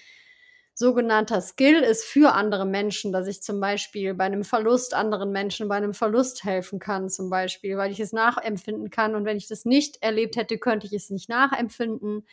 sogenannter 0.74 1.40
Skill 1.40 1.76
ist 1.76 2.04
für 2.04 2.32
andere 2.34 2.66
Menschen, 2.66 3.12
dass 3.12 3.28
ich 3.28 3.42
zum 3.42 3.60
Beispiel 3.60 4.12
bei 4.14 4.24
einem 4.24 4.44
Verlust 4.44 4.92
anderen 4.92 5.30
Menschen 5.30 5.68
bei 5.68 5.76
einem 5.76 5.94
Verlust 5.94 6.44
helfen 6.44 6.80
kann, 6.80 7.08
zum 7.08 7.30
Beispiel, 7.30 7.76
weil 7.76 7.92
ich 7.92 8.00
es 8.00 8.12
nachempfinden 8.12 8.90
kann. 8.90 9.14
Und 9.14 9.24
wenn 9.24 9.36
ich 9.36 9.46
das 9.46 9.64
nicht 9.64 10.02
erlebt 10.02 10.36
hätte, 10.36 10.58
könnte 10.58 10.86
ich 10.86 10.92
es 10.92 11.10
nicht 11.10 11.28
nachempfinden. 11.28 12.26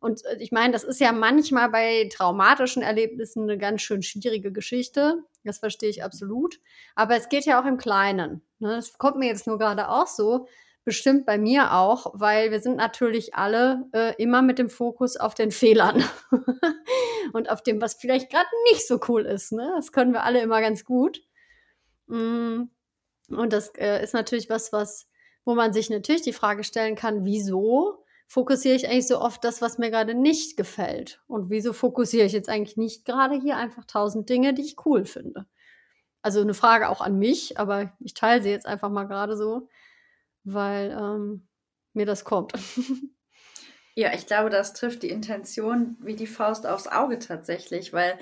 Und 0.00 0.24
äh, 0.26 0.36
ich 0.38 0.52
meine, 0.52 0.72
das 0.72 0.84
ist 0.84 1.00
ja 1.00 1.12
manchmal 1.12 1.70
bei 1.70 2.08
traumatischen 2.12 2.82
Erlebnissen 2.82 3.42
eine 3.42 3.58
ganz 3.58 3.82
schön 3.82 4.02
schwierige 4.02 4.52
Geschichte. 4.52 5.24
Das 5.44 5.58
verstehe 5.58 5.90
ich 5.90 6.04
absolut. 6.04 6.60
Aber 6.94 7.16
es 7.16 7.28
geht 7.28 7.46
ja 7.46 7.60
auch 7.60 7.66
im 7.66 7.78
Kleinen. 7.78 8.42
Ne? 8.60 8.76
Das 8.76 8.96
kommt 8.98 9.16
mir 9.16 9.26
jetzt 9.26 9.46
nur 9.46 9.58
gerade 9.58 9.88
auch 9.88 10.06
so. 10.06 10.46
Bestimmt 10.88 11.26
bei 11.26 11.36
mir 11.36 11.74
auch, 11.74 12.14
weil 12.14 12.50
wir 12.50 12.60
sind 12.60 12.76
natürlich 12.76 13.34
alle 13.34 13.84
äh, 13.92 14.14
immer 14.16 14.40
mit 14.40 14.58
dem 14.58 14.70
Fokus 14.70 15.18
auf 15.18 15.34
den 15.34 15.50
Fehlern 15.50 16.02
und 17.34 17.50
auf 17.50 17.62
dem, 17.62 17.78
was 17.82 17.92
vielleicht 17.92 18.30
gerade 18.30 18.48
nicht 18.70 18.88
so 18.88 18.98
cool 19.06 19.26
ist. 19.26 19.52
Ne? 19.52 19.70
Das 19.76 19.92
können 19.92 20.14
wir 20.14 20.22
alle 20.22 20.40
immer 20.40 20.62
ganz 20.62 20.86
gut. 20.86 21.20
Mm. 22.06 22.70
Und 23.28 23.52
das 23.52 23.68
äh, 23.76 24.02
ist 24.02 24.14
natürlich 24.14 24.48
was, 24.48 24.72
was, 24.72 25.10
wo 25.44 25.54
man 25.54 25.74
sich 25.74 25.90
natürlich 25.90 26.22
die 26.22 26.32
Frage 26.32 26.64
stellen 26.64 26.94
kann, 26.94 27.26
wieso 27.26 28.02
fokussiere 28.26 28.74
ich 28.74 28.88
eigentlich 28.88 29.08
so 29.08 29.20
oft 29.20 29.44
das, 29.44 29.60
was 29.60 29.76
mir 29.76 29.90
gerade 29.90 30.14
nicht 30.14 30.56
gefällt? 30.56 31.20
Und 31.26 31.50
wieso 31.50 31.74
fokussiere 31.74 32.24
ich 32.24 32.32
jetzt 32.32 32.48
eigentlich 32.48 32.78
nicht 32.78 33.04
gerade 33.04 33.38
hier 33.38 33.58
einfach 33.58 33.84
tausend 33.84 34.30
Dinge, 34.30 34.54
die 34.54 34.62
ich 34.62 34.86
cool 34.86 35.04
finde? 35.04 35.44
Also 36.22 36.40
eine 36.40 36.54
Frage 36.54 36.88
auch 36.88 37.02
an 37.02 37.18
mich, 37.18 37.58
aber 37.58 37.92
ich 38.00 38.14
teile 38.14 38.42
sie 38.42 38.48
jetzt 38.48 38.64
einfach 38.64 38.88
mal 38.88 39.04
gerade 39.04 39.36
so, 39.36 39.68
weil 40.52 40.90
ähm, 40.90 41.48
mir 41.92 42.06
das 42.06 42.24
kommt. 42.24 42.52
Ja, 43.94 44.14
ich 44.14 44.26
glaube, 44.28 44.48
das 44.48 44.74
trifft 44.74 45.02
die 45.02 45.10
Intention 45.10 45.96
wie 45.98 46.14
die 46.14 46.28
Faust 46.28 46.68
aufs 46.68 46.86
Auge 46.86 47.18
tatsächlich, 47.18 47.92
weil 47.92 48.16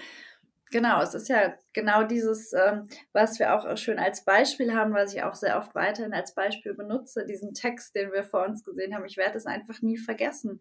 Genau, 0.72 1.00
es 1.00 1.14
ist 1.14 1.28
ja 1.28 1.54
genau 1.72 2.02
dieses, 2.02 2.52
ähm, 2.52 2.88
was 3.12 3.38
wir 3.38 3.54
auch 3.54 3.76
schön 3.76 4.00
als 4.00 4.24
Beispiel 4.24 4.74
haben, 4.74 4.94
was 4.94 5.14
ich 5.14 5.22
auch 5.22 5.34
sehr 5.34 5.58
oft 5.58 5.74
weiterhin 5.76 6.12
als 6.12 6.34
Beispiel 6.34 6.74
benutze, 6.74 7.24
diesen 7.24 7.54
Text, 7.54 7.94
den 7.94 8.10
wir 8.12 8.24
vor 8.24 8.44
uns 8.44 8.64
gesehen 8.64 8.94
haben. 8.94 9.04
Ich 9.04 9.16
werde 9.16 9.38
es 9.38 9.46
einfach 9.46 9.80
nie 9.80 9.96
vergessen. 9.96 10.60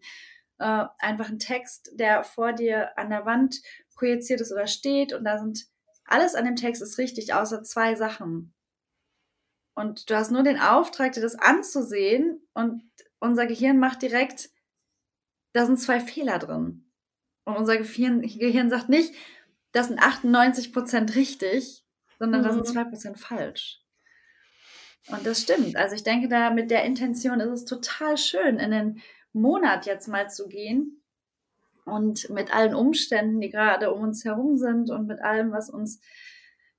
Äh, 0.58 0.84
einfach 0.98 1.28
ein 1.28 1.40
Text, 1.40 1.90
der 1.94 2.22
vor 2.22 2.52
dir 2.52 2.96
an 2.96 3.10
der 3.10 3.26
Wand 3.26 3.60
projiziert 3.96 4.40
ist 4.40 4.52
oder 4.52 4.68
steht 4.68 5.12
und 5.12 5.24
da 5.24 5.38
sind 5.38 5.66
alles 6.04 6.36
an 6.36 6.44
dem 6.44 6.56
Text 6.56 6.82
ist 6.82 6.98
richtig, 6.98 7.34
außer 7.34 7.64
zwei 7.64 7.96
Sachen. 7.96 8.54
Und 9.76 10.08
du 10.08 10.16
hast 10.16 10.30
nur 10.30 10.42
den 10.42 10.58
Auftrag, 10.58 11.12
dir 11.12 11.20
das 11.20 11.38
anzusehen 11.38 12.40
und 12.54 12.82
unser 13.18 13.46
Gehirn 13.46 13.78
macht 13.78 14.00
direkt, 14.00 14.48
da 15.52 15.66
sind 15.66 15.78
zwei 15.78 16.00
Fehler 16.00 16.38
drin. 16.38 16.90
Und 17.44 17.56
unser 17.56 17.76
Gehirn, 17.76 18.22
Gehirn 18.22 18.70
sagt 18.70 18.88
nicht, 18.88 19.14
das 19.72 19.88
sind 19.88 20.00
98 20.00 20.72
Prozent 20.72 21.14
richtig, 21.14 21.84
sondern 22.18 22.40
mhm. 22.40 22.44
das 22.46 22.54
sind 22.54 22.66
2 22.66 22.84
mhm. 22.84 22.90
Prozent 22.90 23.18
falsch. 23.18 23.82
Und 25.08 25.26
das 25.26 25.42
stimmt. 25.42 25.76
Also 25.76 25.94
ich 25.94 26.02
denke, 26.02 26.28
da 26.28 26.50
mit 26.50 26.70
der 26.70 26.84
Intention 26.84 27.40
ist 27.40 27.50
es 27.50 27.64
total 27.66 28.16
schön, 28.16 28.58
in 28.58 28.70
den 28.70 29.02
Monat 29.34 29.84
jetzt 29.84 30.08
mal 30.08 30.30
zu 30.30 30.48
gehen 30.48 31.02
und 31.84 32.30
mit 32.30 32.52
allen 32.52 32.74
Umständen, 32.74 33.42
die 33.42 33.50
gerade 33.50 33.92
um 33.92 34.02
uns 34.02 34.24
herum 34.24 34.56
sind 34.56 34.90
und 34.90 35.06
mit 35.06 35.20
allem, 35.20 35.52
was 35.52 35.68
uns 35.68 36.00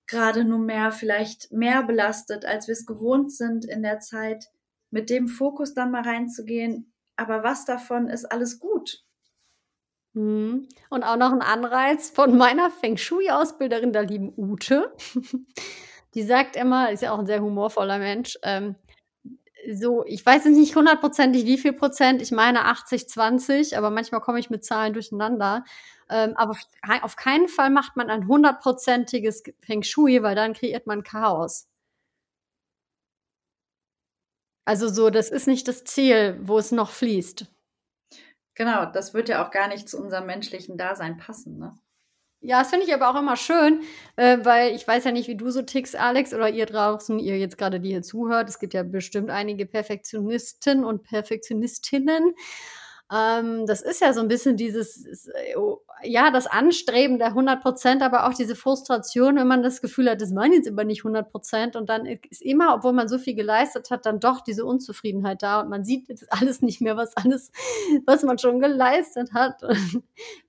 gerade 0.07 0.43
nur 0.43 0.59
mehr 0.59 0.91
vielleicht 0.91 1.51
mehr 1.51 1.83
belastet, 1.83 2.45
als 2.45 2.67
wir 2.67 2.73
es 2.73 2.85
gewohnt 2.85 3.31
sind 3.31 3.65
in 3.65 3.83
der 3.83 3.99
Zeit, 3.99 4.45
mit 4.89 5.09
dem 5.09 5.27
Fokus 5.27 5.73
dann 5.73 5.91
mal 5.91 6.03
reinzugehen. 6.03 6.93
Aber 7.17 7.43
was 7.43 7.65
davon 7.65 8.07
ist 8.09 8.25
alles 8.25 8.59
gut? 8.59 9.03
Mhm. 10.13 10.67
Und 10.89 11.03
auch 11.03 11.17
noch 11.17 11.31
ein 11.31 11.41
Anreiz 11.41 12.09
von 12.09 12.37
meiner 12.37 12.71
Feng 12.71 12.97
Shui-Ausbilderin, 12.97 13.93
der 13.93 14.03
lieben 14.03 14.33
Ute. 14.35 14.91
Die 16.13 16.23
sagt 16.23 16.55
immer, 16.55 16.91
ist 16.91 17.03
ja 17.03 17.11
auch 17.11 17.19
ein 17.19 17.27
sehr 17.27 17.41
humorvoller 17.41 17.99
Mensch, 17.99 18.37
ähm, 18.41 18.75
so, 19.75 20.05
ich 20.05 20.25
weiß 20.25 20.45
jetzt 20.45 20.55
nicht 20.55 20.75
hundertprozentig, 20.75 21.45
wie 21.45 21.57
viel 21.57 21.73
Prozent, 21.73 22.21
ich 22.21 22.31
meine 22.31 22.65
80, 22.65 23.09
20, 23.09 23.77
aber 23.77 23.89
manchmal 23.89 24.21
komme 24.21 24.39
ich 24.39 24.49
mit 24.49 24.63
Zahlen 24.63 24.93
durcheinander. 24.93 25.65
Ähm, 26.09 26.33
aber 26.37 26.55
auf 27.01 27.15
keinen 27.17 27.47
Fall 27.49 27.69
macht 27.69 27.97
man 27.97 28.09
ein 28.09 28.27
hundertprozentiges 28.27 29.43
Feng 29.61 29.83
Shui, 29.83 30.23
weil 30.23 30.35
dann 30.35 30.53
kreiert 30.53 30.87
man 30.87 31.03
Chaos. 31.03 31.67
Also 34.65 34.89
so, 34.89 35.09
das 35.09 35.29
ist 35.29 35.47
nicht 35.47 35.67
das 35.67 35.83
Ziel, 35.85 36.37
wo 36.41 36.57
es 36.57 36.71
noch 36.71 36.91
fließt. 36.91 37.45
Genau, 38.55 38.85
das 38.85 39.13
wird 39.13 39.29
ja 39.29 39.45
auch 39.45 39.51
gar 39.51 39.67
nicht 39.67 39.87
zu 39.87 39.97
unserem 39.97 40.25
menschlichen 40.25 40.77
Dasein 40.77 41.17
passen, 41.17 41.57
ne? 41.57 41.77
Ja, 42.41 42.59
das 42.59 42.69
finde 42.69 42.85
ich 42.85 42.93
aber 42.93 43.09
auch 43.09 43.19
immer 43.19 43.35
schön, 43.35 43.81
äh, 44.15 44.37
weil 44.43 44.75
ich 44.75 44.87
weiß 44.87 45.03
ja 45.05 45.11
nicht, 45.11 45.27
wie 45.27 45.35
du 45.35 45.49
so 45.49 45.63
tickst, 45.63 45.95
Alex, 45.95 46.33
oder 46.33 46.49
ihr 46.49 46.67
draußen, 46.67 47.17
ihr 47.19 47.37
jetzt 47.37 47.57
gerade, 47.57 47.79
die 47.79 47.89
hier 47.89 48.03
zuhört. 48.03 48.47
Es 48.47 48.59
gibt 48.59 48.73
ja 48.75 48.83
bestimmt 48.83 49.31
einige 49.31 49.65
Perfektionisten 49.65 50.85
und 50.85 51.03
Perfektionistinnen. 51.03 52.35
Ähm, 53.11 53.65
das 53.65 53.81
ist 53.81 54.01
ja 54.01 54.13
so 54.13 54.21
ein 54.21 54.27
bisschen 54.27 54.55
dieses, 54.57 55.29
oh, 55.55 55.79
ja, 56.03 56.31
das 56.31 56.47
Anstreben 56.47 57.17
der 57.17 57.29
100 57.29 57.61
Prozent, 57.61 58.01
aber 58.01 58.27
auch 58.27 58.33
diese 58.33 58.55
Frustration, 58.55 59.35
wenn 59.35 59.47
man 59.47 59.63
das 59.63 59.81
Gefühl 59.81 60.09
hat, 60.09 60.21
das 60.21 60.31
meinen 60.31 60.53
jetzt 60.53 60.67
immer 60.67 60.83
nicht 60.83 61.01
100 61.01 61.31
Prozent 61.31 61.75
und 61.75 61.89
dann 61.89 62.05
ist 62.05 62.41
immer, 62.41 62.75
obwohl 62.75 62.93
man 62.93 63.07
so 63.07 63.17
viel 63.17 63.35
geleistet 63.35 63.89
hat, 63.89 64.05
dann 64.05 64.19
doch 64.19 64.41
diese 64.41 64.65
Unzufriedenheit 64.65 65.41
da 65.41 65.61
und 65.61 65.69
man 65.69 65.83
sieht 65.83 66.07
jetzt 66.09 66.31
alles 66.31 66.61
nicht 66.61 66.81
mehr, 66.81 66.97
was 66.97 67.15
alles, 67.17 67.51
was 68.05 68.23
man 68.23 68.37
schon 68.37 68.59
geleistet 68.59 69.33
hat. 69.33 69.61
da 69.61 69.69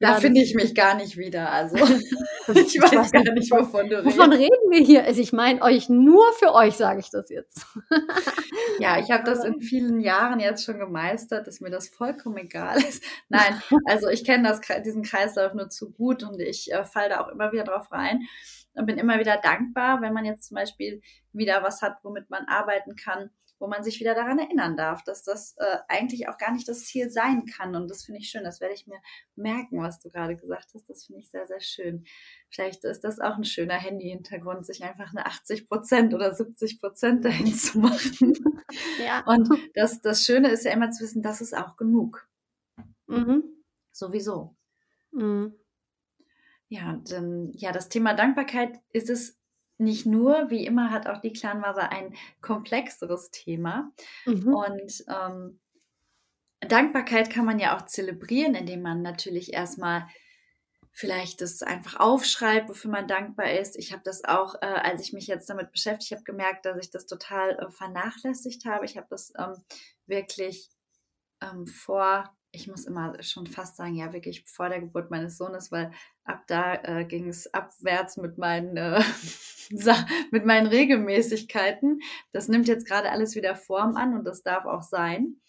ja, 0.01 0.15
finde 0.15 0.43
ich 0.43 0.55
mich 0.55 0.75
gar 0.75 0.97
nicht 0.97 1.17
wieder, 1.17 1.51
also 1.51 1.77
ich 2.49 2.81
weiß 2.81 3.11
gar 3.11 3.23
nicht, 3.33 3.51
wovon 3.51 3.89
du 3.89 3.99
redest. 3.99 4.19
Wovon 4.19 4.33
reden 4.33 4.71
wir 4.71 4.81
hier? 4.81 5.05
Also 5.05 5.21
ich 5.21 5.33
meine 5.33 5.63
euch, 5.63 5.89
nur 5.89 6.25
für 6.39 6.55
euch 6.55 6.75
sage 6.75 7.01
ich 7.01 7.11
das 7.11 7.31
jetzt. 7.31 7.67
ja, 8.81 8.99
ich 8.99 9.11
habe 9.11 9.25
das 9.25 9.45
in 9.45 9.61
vielen 9.61 10.01
Jahren 10.01 10.41
jetzt 10.41 10.65
schon 10.65 10.79
gemeistert, 10.79 11.47
dass 11.47 11.61
mir 11.61 11.71
das 11.71 11.89
vollkommen 11.89 12.37
egal 12.37 12.77
ist. 12.79 13.03
Nein, 13.29 13.63
also 13.87 14.09
ich 14.09 14.25
kenne 14.25 14.59
diesen 14.85 15.03
Kreis 15.03 15.38
Kreislauf 15.39 15.55
nur 15.55 15.71
zu 15.71 15.93
gut 15.93 16.23
und 16.23 16.41
ich 16.41 16.73
äh, 16.73 16.85
falle 16.85 17.11
da 17.11 17.21
auch 17.21 17.29
immer 17.29 17.53
wieder 17.53 17.65
drauf 17.65 17.91
rein 17.93 18.27
und 18.75 18.87
bin 18.87 18.99
immer 18.99 19.19
wieder 19.19 19.39
dankbar, 19.39 20.01
wenn 20.03 20.13
man 20.13 20.25
jetzt 20.25 20.49
zum 20.49 20.57
Beispiel 20.57 21.01
wieder 21.33 21.63
was 21.63 21.83
hat, 21.83 21.99
womit 22.03 22.31
man 22.31 22.45
arbeiten 22.47 22.97
kann, 22.97 23.31
wo 23.61 23.67
man 23.67 23.83
sich 23.83 23.99
wieder 23.99 24.15
daran 24.15 24.39
erinnern 24.39 24.77
darf, 24.77 25.03
dass 25.03 25.25
das 25.25 25.57
äh, 25.59 25.79
eigentlich 25.89 26.29
auch 26.29 26.39
gar 26.39 26.53
nicht 26.53 26.69
das 26.69 26.85
Ziel 26.85 27.11
sein 27.11 27.45
kann. 27.47 27.75
Und 27.75 27.89
das 27.89 28.05
finde 28.05 28.21
ich 28.21 28.31
schön. 28.31 28.45
Das 28.45 28.61
werde 28.61 28.75
ich 28.75 28.87
mir 28.87 29.01
merken, 29.35 29.83
was 29.83 29.99
du 29.99 30.11
gerade 30.11 30.37
gesagt 30.37 30.69
hast. 30.75 30.89
Das 30.89 31.07
finde 31.07 31.23
ich 31.23 31.31
sehr, 31.31 31.45
sehr 31.47 31.61
schön. 31.61 32.05
Vielleicht 32.51 32.85
ist 32.85 33.03
das 33.03 33.19
auch 33.19 33.37
ein 33.37 33.45
schöner 33.45 33.75
Handy-Hintergrund, 33.75 34.65
sich 34.65 34.85
einfach 34.85 35.11
eine 35.11 35.27
80 35.27 35.67
Prozent 35.67 36.15
oder 36.15 36.33
70 36.33 36.81
Prozent 36.81 37.25
dahin 37.25 37.53
zu 37.53 37.79
machen. 37.79 38.35
Ja. 39.03 39.25
Und 39.25 39.49
das, 39.75 40.03
das 40.03 40.27
Schöne 40.27 40.51
ist 40.51 40.67
ja 40.67 40.73
immer 40.73 40.91
zu 40.91 41.03
wissen, 41.03 41.23
das 41.23 41.41
ist 41.41 41.57
auch 41.57 41.77
genug. 41.77 42.29
Mhm. 43.07 43.43
Sowieso. 43.93 44.58
Mhm. 45.13 45.55
Ja, 46.69 47.01
dann, 47.09 47.51
ja, 47.55 47.73
das 47.73 47.89
Thema 47.89 48.15
Dankbarkeit 48.15 48.79
ist 48.93 49.09
es 49.09 49.39
nicht 49.79 50.07
nur, 50.07 50.51
wie 50.51 50.67
immer 50.67 50.91
hat 50.91 51.07
auch 51.07 51.21
die 51.21 51.33
Clanwasser 51.33 51.91
ein 51.91 52.15
komplexeres 52.41 53.31
Thema. 53.31 53.93
Mhm. 54.27 54.55
Und 54.55 55.05
ähm, 55.09 55.61
Dankbarkeit 56.61 57.31
kann 57.31 57.45
man 57.45 57.59
ja 57.59 57.77
auch 57.77 57.87
zelebrieren, 57.87 58.55
indem 58.55 58.83
man 58.83 59.03
natürlich 59.03 59.53
erstmal 59.53 60.09
vielleicht 60.93 61.41
das 61.43 61.63
einfach 61.63 62.01
aufschreibt, 62.01 62.69
wofür 62.69 62.91
man 62.91 63.07
dankbar 63.07 63.53
ist. 63.53 63.79
Ich 63.79 63.93
habe 63.93 64.03
das 64.05 64.25
auch, 64.25 64.57
äh, 64.57 64.67
als 64.67 65.01
ich 65.03 65.13
mich 65.13 65.29
jetzt 65.29 65.49
damit 65.49 65.71
beschäftigt 65.71 66.11
habe, 66.11 66.25
gemerkt, 66.25 66.67
dass 66.67 66.77
ich 66.79 66.91
das 66.91 67.07
total 67.07 67.51
äh, 67.51 67.71
vernachlässigt 67.71 68.65
habe. 68.65 68.85
Ich 68.85 68.97
habe 68.97 69.07
das 69.09 69.33
ähm, 69.39 69.55
wirklich 70.07 70.69
ähm, 71.41 71.69
vor 71.69 72.37
ich 72.51 72.67
muss 72.67 72.87
immer 72.87 73.23
schon 73.23 73.47
fast 73.47 73.77
sagen, 73.77 73.95
ja, 73.95 74.13
wirklich 74.13 74.45
vor 74.47 74.69
der 74.69 74.81
Geburt 74.81 75.11
meines 75.11 75.37
Sohnes, 75.37 75.71
weil 75.71 75.93
ab 76.25 76.45
da 76.47 76.75
äh, 76.83 77.05
ging 77.05 77.29
es 77.29 77.53
abwärts 77.53 78.17
mit 78.17 78.39
meinen, 78.39 78.77
äh, 78.77 79.03
mit 80.31 80.47
meinen 80.47 80.67
Regelmäßigkeiten. 80.67 82.01
Das 82.33 82.49
nimmt 82.49 82.69
jetzt 82.69 82.87
gerade 82.87 83.11
alles 83.11 83.35
wieder 83.35 83.55
Form 83.55 83.97
an 83.97 84.15
und 84.15 84.25
das 84.25 84.43
darf 84.43 84.65
auch 84.65 84.83
sein. 84.83 85.41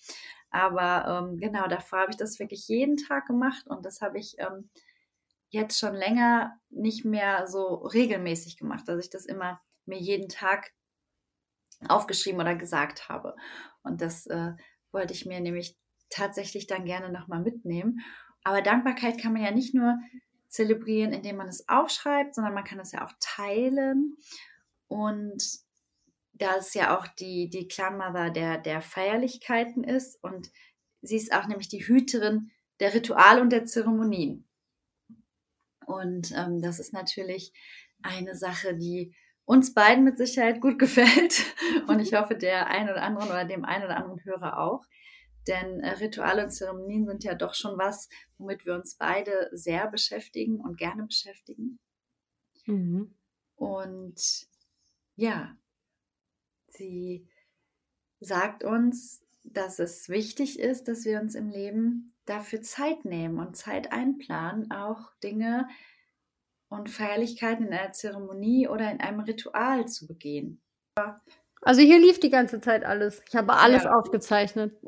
Aber 0.52 1.30
ähm, 1.30 1.38
genau, 1.38 1.68
davor 1.68 2.00
habe 2.00 2.12
ich 2.12 2.18
das 2.18 2.40
wirklich 2.40 2.68
jeden 2.68 2.98
Tag 2.98 3.28
gemacht 3.28 3.68
und 3.68 3.86
das 3.86 4.02
habe 4.02 4.18
ich 4.18 4.36
ähm, 4.40 4.70
jetzt 5.50 5.80
schon 5.80 5.96
länger 5.96 6.60
nicht 6.70 7.06
mehr 7.06 7.48
so 7.48 7.76
regelmäßig 7.76 8.58
gemacht, 8.58 8.88
dass 8.88 9.04
ich 9.04 9.10
das 9.10 9.26
immer 9.26 9.62
mir 9.86 10.00
jeden 10.00 10.28
Tag 10.28 10.72
aufgeschrieben 11.88 12.42
oder 12.42 12.56
gesagt 12.56 13.10
habe. 13.10 13.36
Und 13.84 14.02
das 14.02 14.26
äh, 14.28 14.54
wollte 14.92 15.14
ich 15.14 15.26
mir 15.26 15.40
nämlich 15.40 15.78
tatsächlich 16.10 16.68
dann 16.68 16.86
gerne 16.86 17.12
nochmal 17.12 17.42
mitnehmen. 17.42 18.02
Aber 18.44 18.62
Dankbarkeit 18.62 19.20
kann 19.20 19.34
man 19.34 19.44
ja 19.44 19.52
nicht 19.52 19.74
nur 19.74 19.98
zelebrieren, 20.48 21.14
indem 21.14 21.38
man 21.38 21.48
es 21.48 21.70
aufschreibt, 21.70 22.36
sondern 22.36 22.54
man 22.54 22.64
kann 22.64 22.80
es 22.80 22.92
ja 22.92 23.06
auch 23.06 23.14
teilen. 23.20 24.18
Und 24.88 25.44
da 26.34 26.56
es 26.58 26.74
ja 26.74 26.98
auch 26.98 27.08
die, 27.08 27.50
die 27.50 27.68
Clanmother 27.68 28.30
der, 28.30 28.58
der 28.58 28.82
Feierlichkeiten 28.82 29.84
ist 29.84 30.22
und 30.24 30.52
sie 31.02 31.18
ist 31.18 31.34
auch 31.34 31.48
nämlich 31.48 31.68
die 31.68 31.86
Hüterin 31.86 32.52
der 32.80 32.94
Rituale 32.94 33.42
und 33.42 33.52
der 33.52 33.66
Zeremonien. 33.66 34.48
Und 35.86 36.32
ähm, 36.32 36.62
das 36.62 36.80
ist 36.80 36.94
natürlich 36.94 37.52
eine 38.02 38.36
Sache, 38.36 38.76
die 38.76 39.14
uns 39.46 39.74
beiden 39.74 40.04
mit 40.04 40.18
Sicherheit 40.18 40.62
gut 40.62 40.80
gefällt 40.80 41.44
und 41.88 42.00
ich 42.00 42.14
hoffe 42.14 42.36
der 42.36 42.68
einen 42.68 42.90
oder 42.90 43.04
anderen 43.04 43.30
oder 43.30 43.46
dem 43.46 43.66
einen 43.66 43.86
oder 43.86 43.98
anderen 43.98 44.24
Hörer 44.24 44.60
auch. 44.60 44.86
Denn 45.48 45.80
äh, 45.80 45.92
Rituale 45.92 46.44
und 46.44 46.52
Zeremonien 46.52 47.08
sind 47.08 47.24
ja 47.24 47.36
doch 47.36 47.54
schon 47.54 47.78
was, 47.78 48.10
womit 48.38 48.66
wir 48.66 48.76
uns 48.76 48.96
beide 48.96 49.50
sehr 49.52 49.88
beschäftigen 49.88 50.60
und 50.60 50.78
gerne 50.78 51.04
beschäftigen. 51.04 51.80
Mhm. 52.66 53.16
Und 53.56 54.48
ja, 55.16 55.56
sie 56.68 57.28
sagt 58.20 58.64
uns, 58.64 59.22
dass 59.44 59.80
es 59.80 60.10
wichtig 60.10 60.60
ist, 60.60 60.88
dass 60.88 61.06
wir 61.06 61.20
uns 61.20 61.36
im 61.36 61.50
Leben 61.50 62.14
dafür 62.26 62.62
Zeit 62.62 63.06
nehmen 63.06 63.40
und 63.40 63.58
Zeit 63.58 63.92
einplanen, 63.92 64.70
auch 64.72 65.14
Dinge 65.24 65.68
und 66.68 66.90
Feierlichkeiten 66.90 67.68
in 67.68 67.74
einer 67.74 67.92
Zeremonie 67.92 68.68
oder 68.68 68.92
in 68.92 69.00
einem 69.00 69.22
Ritual 69.22 69.88
zu 69.88 70.08
begehen. 70.08 70.62
Also 71.62 71.82
hier 71.82 72.00
lief 72.00 72.20
die 72.20 72.30
ganze 72.30 72.62
Zeit 72.62 72.86
alles. 72.86 73.22
Ich 73.28 73.36
habe 73.36 73.54
alles 73.54 73.84
ja. 73.84 73.94
aufgezeichnet. 73.94 74.74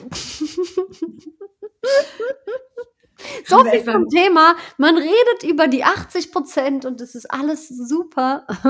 so 3.45 3.63
viel 3.65 3.83
zum 3.83 4.07
Thema. 4.09 4.55
Man 4.77 4.95
redet 4.97 5.43
über 5.43 5.67
die 5.67 5.83
80 5.83 6.31
Prozent 6.31 6.85
und 6.85 7.01
es 7.01 7.13
ist 7.15 7.25
alles 7.25 7.67
super. 7.67 8.45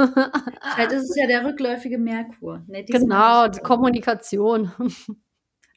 Vielleicht 0.74 0.92
ist 0.94 1.10
es 1.10 1.16
ja 1.16 1.28
der 1.28 1.46
rückläufige 1.46 2.00
Merkur. 2.00 2.64
Nee, 2.68 2.84
genau, 2.84 3.48
die 3.48 3.60
Kommunikation. 3.60 4.72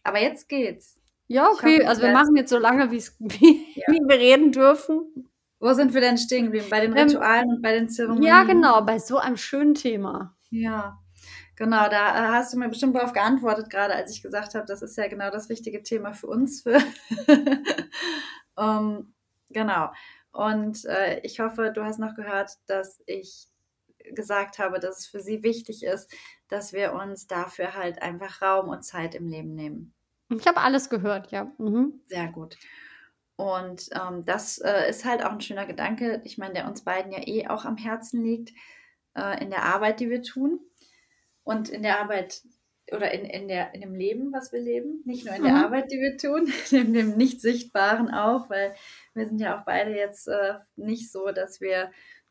Aber 0.03 0.21
jetzt 0.21 0.49
geht's. 0.49 0.97
Ja, 1.27 1.49
okay. 1.49 1.79
Hoffe, 1.79 1.89
also 1.89 2.03
wir 2.03 2.13
machen 2.13 2.37
jetzt 2.37 2.51
so 2.51 2.59
lange, 2.59 2.91
wie, 2.91 2.99
ja. 2.99 3.85
wie 3.89 4.01
wir 4.07 4.19
reden 4.19 4.53
dürfen. 4.53 5.31
Wo 5.61 5.73
sind 5.73 5.95
wir 5.95 6.01
denn 6.01 6.19
stehen 6.19 6.47
geblieben? 6.47 6.67
Bei 6.69 6.81
den 6.81 6.97
ähm, 6.97 7.09
Ritualen 7.09 7.45
ähm, 7.45 7.57
und 7.57 7.63
bei 7.63 7.73
den 7.73 7.89
Zeremonien? 7.89 8.25
Ja, 8.25 8.45
genau, 8.45 8.83
bei 8.83 8.99
so 8.99 9.17
einem 9.19 9.37
schönen 9.37 9.75
Thema. 9.75 10.37
Ja, 10.51 10.99
genau, 11.57 11.89
da 11.89 12.15
äh, 12.17 12.29
hast 12.33 12.53
du 12.53 12.59
mir 12.59 12.69
bestimmt 12.69 12.97
darauf 12.97 13.13
geantwortet, 13.13 13.71
gerade 13.71 13.95
als 13.95 14.11
ich 14.11 14.23
gesagt 14.23 14.55
habe, 14.55 14.67
das 14.67 14.83
ist 14.83 14.97
ja 14.97 15.09
genau 15.09 15.31
das 15.31 15.49
richtige 15.49 15.83
Thema 15.83 16.13
für 16.13 16.27
uns. 16.29 16.63
Für 16.63 16.79
um, 18.57 19.15
genau. 19.51 19.91
Und 20.33 20.85
äh, 20.87 21.21
ich 21.21 21.41
hoffe, 21.41 21.73
du 21.73 21.85
hast 21.85 21.99
noch 21.99 22.15
gehört, 22.15 22.51
dass 22.67 23.01
ich 23.07 23.47
gesagt 24.15 24.59
habe, 24.59 24.81
dass 24.81 25.01
es 25.01 25.07
für 25.07 25.21
sie 25.21 25.43
wichtig 25.43 25.85
ist, 25.85 26.13
dass 26.49 26.73
wir 26.73 26.93
uns 26.93 27.27
dafür 27.27 27.75
halt 27.75 28.03
einfach 28.03 28.43
Raum 28.43 28.69
und 28.69 28.83
Zeit 28.83 29.15
im 29.15 29.29
Leben 29.29 29.55
nehmen. 29.55 29.95
Ich 30.31 30.47
habe 30.47 30.61
alles 30.61 30.91
gehört, 30.91 31.31
ja. 31.31 31.53
Mhm. 31.59 32.01
Sehr 32.07 32.29
gut. 32.29 32.57
Und 33.37 33.89
ähm, 33.93 34.25
das 34.25 34.59
äh, 34.59 34.89
ist 34.89 35.05
halt 35.05 35.25
auch 35.25 35.33
ein 35.33 35.41
schöner 35.41 35.67
Gedanke, 35.67 36.21
ich 36.25 36.39
meine, 36.39 36.55
der 36.55 36.67
uns 36.67 36.85
beiden 36.85 37.13
ja 37.13 37.21
eh 37.27 37.49
auch 37.49 37.65
am 37.65 37.77
Herzen 37.77 38.23
liegt, 38.23 38.53
äh, 39.17 39.43
in 39.43 39.51
der 39.51 39.65
Arbeit, 39.65 40.01
die 40.01 40.11
wir 40.11 40.23
tun 40.23 40.61
und 41.45 41.69
in 41.69 41.83
der 41.83 42.01
Arbeit 42.01 42.43
oder 42.93 43.13
in, 43.13 43.25
in, 43.25 43.49
der, 43.49 43.75
in 43.75 43.81
dem 43.81 43.95
Leben, 43.95 44.33
was 44.33 44.53
wir 44.53 44.61
leben, 44.61 45.03
nicht 45.05 45.25
nur 45.25 45.35
in 45.35 45.43
der 45.43 45.53
mhm. 45.53 45.65
Arbeit, 45.65 45.91
die 45.91 46.01
wir 46.01 46.17
tun, 46.17 46.53
in 46.71 46.93
dem 46.93 47.17
nicht 47.17 47.41
sichtbaren 47.41 48.11
auch, 48.11 48.51
weil 48.51 48.75
wir 49.15 49.27
sind 49.27 49.41
ja 49.41 49.59
auch 49.59 49.65
beide 49.65 49.93
jetzt 49.95 50.29
äh, 50.29 50.55
nicht 50.77 51.11
so, 51.11 51.31
dass 51.31 51.61
wir 51.61 51.91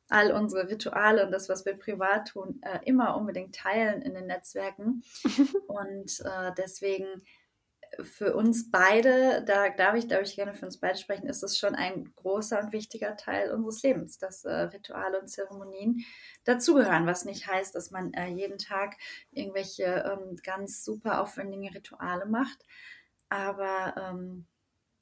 all 0.10 0.32
unsere 0.32 0.70
Rituale 0.70 1.26
und 1.26 1.32
das, 1.32 1.50
was 1.50 1.66
wir 1.66 1.74
privat 1.74 2.28
tun, 2.30 2.62
äh, 2.62 2.80
immer 2.86 3.16
unbedingt 3.18 3.56
teilen 3.56 4.02
in 4.02 4.14
den 4.14 4.28
Netzwerken. 4.28 5.04
und 5.68 6.20
äh, 6.20 6.52
deswegen 6.58 7.08
für 8.02 8.36
uns 8.36 8.72
beide, 8.72 9.44
da 9.46 9.70
darf 9.70 9.96
ich, 9.96 10.08
darf 10.08 10.22
ich 10.22 10.36
gerne 10.36 10.54
für 10.54 10.66
uns 10.66 10.80
beide 10.80 10.98
sprechen, 10.98 11.28
ist 11.28 11.44
es 11.44 11.58
schon 11.58 11.76
ein 11.76 12.14
großer 12.16 12.60
und 12.60 12.72
wichtiger 12.74 13.16
Teil 13.16 13.52
unseres 13.52 13.84
Lebens, 13.84 14.18
dass 14.18 14.46
äh, 14.46 14.54
Rituale 14.54 15.20
und 15.20 15.28
Zeremonien 15.28 16.04
dazugehören, 16.44 17.06
was 17.06 17.26
nicht 17.26 17.48
heißt, 17.48 17.76
dass 17.76 17.92
man 17.92 18.14
äh, 18.14 18.28
jeden 18.28 18.58
Tag 18.58 18.96
irgendwelche 19.32 19.84
ähm, 19.84 20.38
ganz 20.44 20.84
super 20.84 21.22
aufwendige 21.22 21.76
Rituale 21.76 22.26
macht. 22.26 22.66
Aber 23.30 23.96
ähm, 23.98 24.46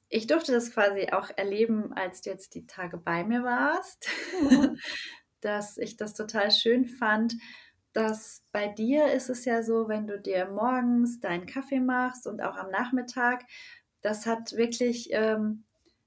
ich 0.08 0.26
durfte 0.26 0.52
das 0.52 0.72
quasi 0.72 1.08
auch 1.12 1.30
erleben, 1.36 1.92
als 1.94 2.20
du 2.20 2.30
jetzt 2.30 2.54
die 2.54 2.66
Tage 2.66 2.98
bei 2.98 3.24
mir 3.24 3.42
warst, 3.44 4.08
mhm. 4.42 4.78
dass 5.40 5.78
ich 5.78 5.96
das 5.96 6.14
total 6.14 6.50
schön 6.50 6.86
fand, 6.86 7.34
dass 7.92 8.42
bei 8.52 8.68
dir 8.68 9.12
ist 9.12 9.28
es 9.28 9.44
ja 9.44 9.62
so, 9.62 9.88
wenn 9.88 10.06
du 10.06 10.18
dir 10.18 10.46
morgens 10.46 11.20
deinen 11.20 11.46
Kaffee 11.46 11.80
machst 11.80 12.26
und 12.26 12.40
auch 12.42 12.56
am 12.56 12.70
Nachmittag, 12.70 13.44
das 14.00 14.26
hat 14.26 14.52
wirklich 14.52 15.08
ähm, 15.12 15.64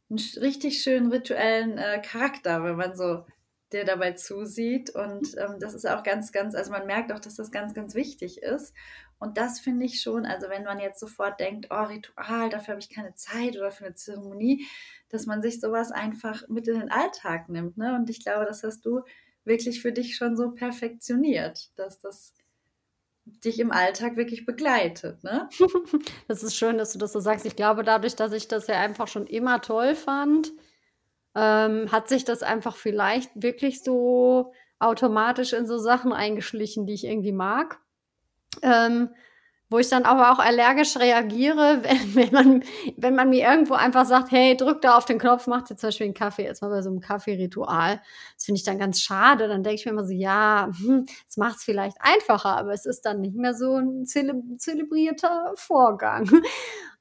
einen 0.09 0.19
richtig 0.41 0.81
schönen 0.81 1.11
rituellen 1.11 1.77
äh, 1.77 2.01
Charakter, 2.01 2.63
wenn 2.63 2.75
man 2.75 2.95
so 2.95 3.25
dir 3.71 3.85
dabei 3.85 4.13
zusieht. 4.13 4.89
Und 4.91 5.35
ähm, 5.37 5.59
das 5.59 5.73
ist 5.73 5.87
auch 5.87 6.03
ganz, 6.03 6.31
ganz, 6.31 6.55
also 6.55 6.71
man 6.71 6.85
merkt 6.85 7.11
auch, 7.11 7.19
dass 7.19 7.35
das 7.35 7.51
ganz, 7.51 7.73
ganz 7.73 7.95
wichtig 7.95 8.41
ist. 8.41 8.73
Und 9.17 9.37
das 9.37 9.59
finde 9.59 9.85
ich 9.85 10.01
schon, 10.01 10.25
also 10.25 10.49
wenn 10.49 10.63
man 10.63 10.79
jetzt 10.79 10.99
sofort 10.99 11.39
denkt, 11.39 11.67
oh, 11.69 11.83
Ritual, 11.83 12.49
dafür 12.49 12.73
habe 12.73 12.81
ich 12.81 12.89
keine 12.89 13.13
Zeit 13.15 13.55
oder 13.55 13.71
für 13.71 13.85
eine 13.85 13.95
Zeremonie, 13.95 14.67
dass 15.09 15.25
man 15.25 15.41
sich 15.41 15.61
sowas 15.61 15.91
einfach 15.91 16.47
mit 16.49 16.67
in 16.67 16.79
den 16.79 16.91
Alltag 16.91 17.47
nimmt. 17.49 17.77
Ne? 17.77 17.95
Und 17.95 18.09
ich 18.09 18.23
glaube, 18.23 18.45
das 18.45 18.63
hast 18.63 18.85
du 18.85 19.03
wirklich 19.45 19.81
für 19.81 19.91
dich 19.91 20.15
schon 20.15 20.35
so 20.35 20.51
perfektioniert, 20.51 21.69
dass 21.75 21.99
das 21.99 22.33
dich 23.25 23.59
im 23.59 23.71
Alltag 23.71 24.17
wirklich 24.17 24.45
begleitet, 24.45 25.23
ne? 25.23 25.49
Das 26.27 26.43
ist 26.43 26.55
schön, 26.55 26.77
dass 26.77 26.93
du 26.93 26.99
das 26.99 27.13
so 27.13 27.19
sagst. 27.19 27.45
Ich 27.45 27.55
glaube, 27.55 27.83
dadurch, 27.83 28.15
dass 28.15 28.33
ich 28.33 28.47
das 28.47 28.67
ja 28.67 28.79
einfach 28.79 29.07
schon 29.07 29.25
immer 29.27 29.61
toll 29.61 29.95
fand, 29.95 30.51
ähm, 31.35 31.91
hat 31.91 32.07
sich 32.07 32.23
das 32.23 32.43
einfach 32.43 32.75
vielleicht 32.75 33.31
wirklich 33.35 33.83
so 33.83 34.53
automatisch 34.79 35.53
in 35.53 35.65
so 35.65 35.77
Sachen 35.77 36.13
eingeschlichen, 36.13 36.85
die 36.85 36.93
ich 36.93 37.05
irgendwie 37.05 37.31
mag. 37.31 37.79
Ähm, 38.61 39.09
wo 39.69 39.79
ich 39.79 39.89
dann 39.89 40.03
aber 40.03 40.31
auch 40.31 40.39
allergisch 40.39 40.97
reagiere, 40.97 41.81
wenn, 41.83 42.15
wenn, 42.15 42.31
man, 42.31 42.63
wenn 42.97 43.15
man 43.15 43.29
mir 43.29 43.47
irgendwo 43.49 43.73
einfach 43.73 44.05
sagt, 44.05 44.31
hey, 44.31 44.55
drück 44.55 44.81
da 44.81 44.97
auf 44.97 45.05
den 45.05 45.19
Knopf, 45.19 45.47
mach 45.47 45.63
dir 45.63 45.75
zum 45.75 45.87
Beispiel 45.87 46.05
einen 46.05 46.13
Kaffee, 46.13 46.43
jetzt 46.43 46.61
mal 46.61 46.69
bei 46.69 46.81
so 46.81 46.89
einem 46.89 46.99
Kaffeeritual. 46.99 48.01
Das 48.35 48.45
finde 48.45 48.59
ich 48.59 48.65
dann 48.65 48.79
ganz 48.79 49.01
schade. 49.01 49.47
Dann 49.47 49.63
denke 49.63 49.79
ich 49.79 49.85
mir 49.85 49.91
immer 49.91 50.05
so, 50.05 50.13
ja, 50.13 50.69
hm, 50.77 51.05
es 51.27 51.37
macht 51.37 51.57
es 51.57 51.63
vielleicht 51.63 51.97
einfacher, 51.99 52.57
aber 52.57 52.73
es 52.73 52.85
ist 52.85 53.01
dann 53.05 53.21
nicht 53.21 53.35
mehr 53.35 53.53
so 53.53 53.77
ein 53.77 54.05
zele 54.05 54.41
zelebrierter 54.57 55.53
Vorgang. 55.55 56.29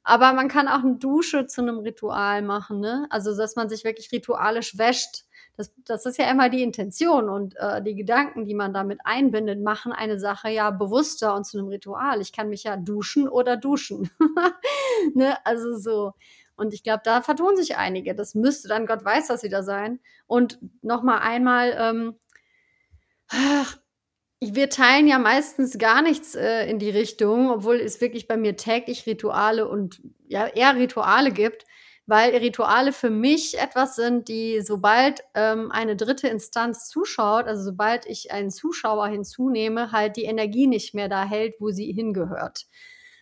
Aber 0.07 0.35
man 0.35 0.49
kann 0.49 0.69
auch 0.69 0.85
eine 0.85 0.97
Dusche 0.97 1.47
zu 1.47 1.63
einem 1.63 1.79
Ritual 1.79 2.43
machen, 2.43 2.79
ne? 2.79 3.07
Also, 3.09 3.35
dass 3.35 3.57
man 3.57 3.71
sich 3.71 3.85
wirklich 3.85 4.13
ritualisch 4.13 4.77
wäscht 4.77 5.25
das, 5.57 5.73
das 5.85 6.05
ist 6.05 6.19
ja 6.19 6.31
immer 6.31 6.49
die 6.49 6.63
Intention 6.63 7.29
und 7.29 7.55
äh, 7.57 7.81
die 7.83 7.95
Gedanken, 7.95 8.45
die 8.45 8.55
man 8.55 8.75
damit 8.75 9.01
einbindet, 9.05 9.63
machen 9.63 9.93
eine 9.93 10.19
Sache 10.19 10.49
ja 10.51 10.71
bewusster 10.71 11.35
und 11.35 11.45
zu 11.45 11.59
einem 11.59 11.69
Ritual. 11.69 12.21
Ich 12.21 12.33
kann 12.33 12.49
mich 12.49 12.65
ja 12.65 12.77
duschen 12.77 13.29
oder 13.29 13.57
duschen. 13.57 14.11
ne? 15.15 15.37
Also 15.47 15.77
so. 15.77 16.13
Und 16.57 16.75
ich 16.75 16.83
glaube, 16.83 17.03
da 17.05 17.23
vertun 17.23 17.57
sich 17.57 17.77
einige. 17.77 18.15
Das 18.15 18.35
müsste 18.35 18.69
dann, 18.69 18.87
Gott 18.87 19.05
weiß, 19.05 19.29
was 19.29 19.43
wieder 19.45 19.63
sein. 19.63 20.01
Und 20.27 20.59
nochmal 20.83 21.21
einmal, 21.21 21.77
ähm, 21.79 22.15
wir 24.41 24.69
teilen 24.71 25.07
ja 25.07 25.19
meistens 25.19 25.79
gar 25.79 26.03
nichts 26.03 26.35
äh, 26.35 26.69
in 26.69 26.79
die 26.79 26.91
Richtung, 26.91 27.51
obwohl 27.51 27.77
es 27.77 28.01
wirklich 28.01 28.27
bei 28.27 28.37
mir 28.37 28.57
täglich 28.57 29.07
Rituale 29.07 29.69
und 29.69 30.03
ja 30.27 30.47
eher 30.47 30.77
Rituale 30.77 31.31
gibt 31.31 31.65
weil 32.07 32.37
Rituale 32.37 32.93
für 32.93 33.11
mich 33.11 33.59
etwas 33.59 33.97
sind, 33.97 34.29
die 34.29 34.61
sobald 34.61 35.23
ähm, 35.35 35.73
eine 35.73 35.97
dritte 35.97 36.29
Instanz 36.29 36.89
zuschaut, 36.89 37.47
also 37.47 37.63
sobald 37.63 38.07
ich 38.07 38.31
einen 38.31 38.51
Zuschauer 38.51 39.09
hinzunehme, 39.09 39.91
halt 39.91 40.17
die 40.17 40.25
Energie 40.25 40.67
nicht 40.67 40.95
mehr 40.95 41.09
da 41.09 41.25
hält, 41.25 41.55
wo 41.61 41.71
sie 41.71 41.93
hingehört. 41.93 42.67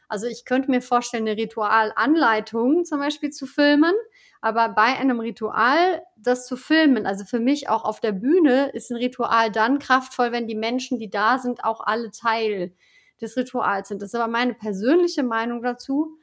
Also 0.08 0.26
ich 0.26 0.44
könnte 0.44 0.70
mir 0.70 0.82
vorstellen, 0.82 1.26
eine 1.26 1.40
Ritualanleitung 1.40 2.84
zum 2.84 2.98
Beispiel 2.98 3.30
zu 3.30 3.46
filmen, 3.46 3.94
aber 4.40 4.68
bei 4.68 4.98
einem 4.98 5.20
Ritual 5.20 6.02
das 6.16 6.46
zu 6.46 6.56
filmen, 6.56 7.06
also 7.06 7.24
für 7.24 7.38
mich 7.38 7.68
auch 7.68 7.84
auf 7.84 8.00
der 8.00 8.12
Bühne, 8.12 8.70
ist 8.74 8.90
ein 8.90 8.96
Ritual 8.96 9.50
dann 9.52 9.78
kraftvoll, 9.78 10.32
wenn 10.32 10.48
die 10.48 10.56
Menschen, 10.56 10.98
die 10.98 11.08
da 11.08 11.38
sind, 11.38 11.64
auch 11.64 11.80
alle 11.80 12.10
Teil 12.10 12.74
des 13.20 13.36
Rituals 13.36 13.88
sind. 13.88 14.02
Das 14.02 14.10
ist 14.10 14.14
aber 14.16 14.30
meine 14.30 14.54
persönliche 14.54 15.22
Meinung 15.22 15.62
dazu. 15.62 16.18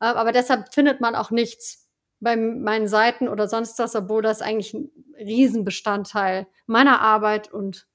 Äh, 0.00 0.06
aber 0.06 0.32
deshalb 0.32 0.72
findet 0.72 1.00
man 1.00 1.14
auch 1.14 1.30
nichts 1.30 1.83
bei 2.24 2.36
meinen 2.36 2.88
Seiten 2.88 3.28
oder 3.28 3.46
sonst 3.46 3.78
was, 3.78 3.94
obwohl 3.94 4.22
das 4.22 4.42
eigentlich 4.42 4.74
ein 4.74 4.90
Riesenbestandteil 5.16 6.48
meiner 6.66 7.00
Arbeit 7.00 7.52
und 7.52 7.86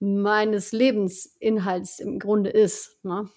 meines 0.00 0.72
Lebensinhalts 0.72 2.00
im 2.00 2.18
Grunde 2.18 2.50
ist. 2.50 2.96
Ne? 3.04 3.28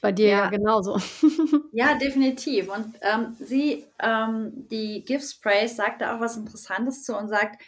Bei 0.00 0.12
dir 0.12 0.28
ja, 0.28 0.38
ja 0.44 0.50
genauso. 0.50 0.98
ja, 1.72 1.94
definitiv. 1.94 2.74
Und 2.74 2.96
ähm, 3.02 3.36
sie, 3.38 3.86
ähm, 4.00 4.66
die 4.70 5.04
Gift 5.04 5.30
Sprays, 5.30 5.76
sagt 5.76 6.00
da 6.00 6.16
auch 6.16 6.20
was 6.20 6.36
Interessantes 6.36 7.04
zu 7.04 7.16
und 7.16 7.28
sagt, 7.28 7.60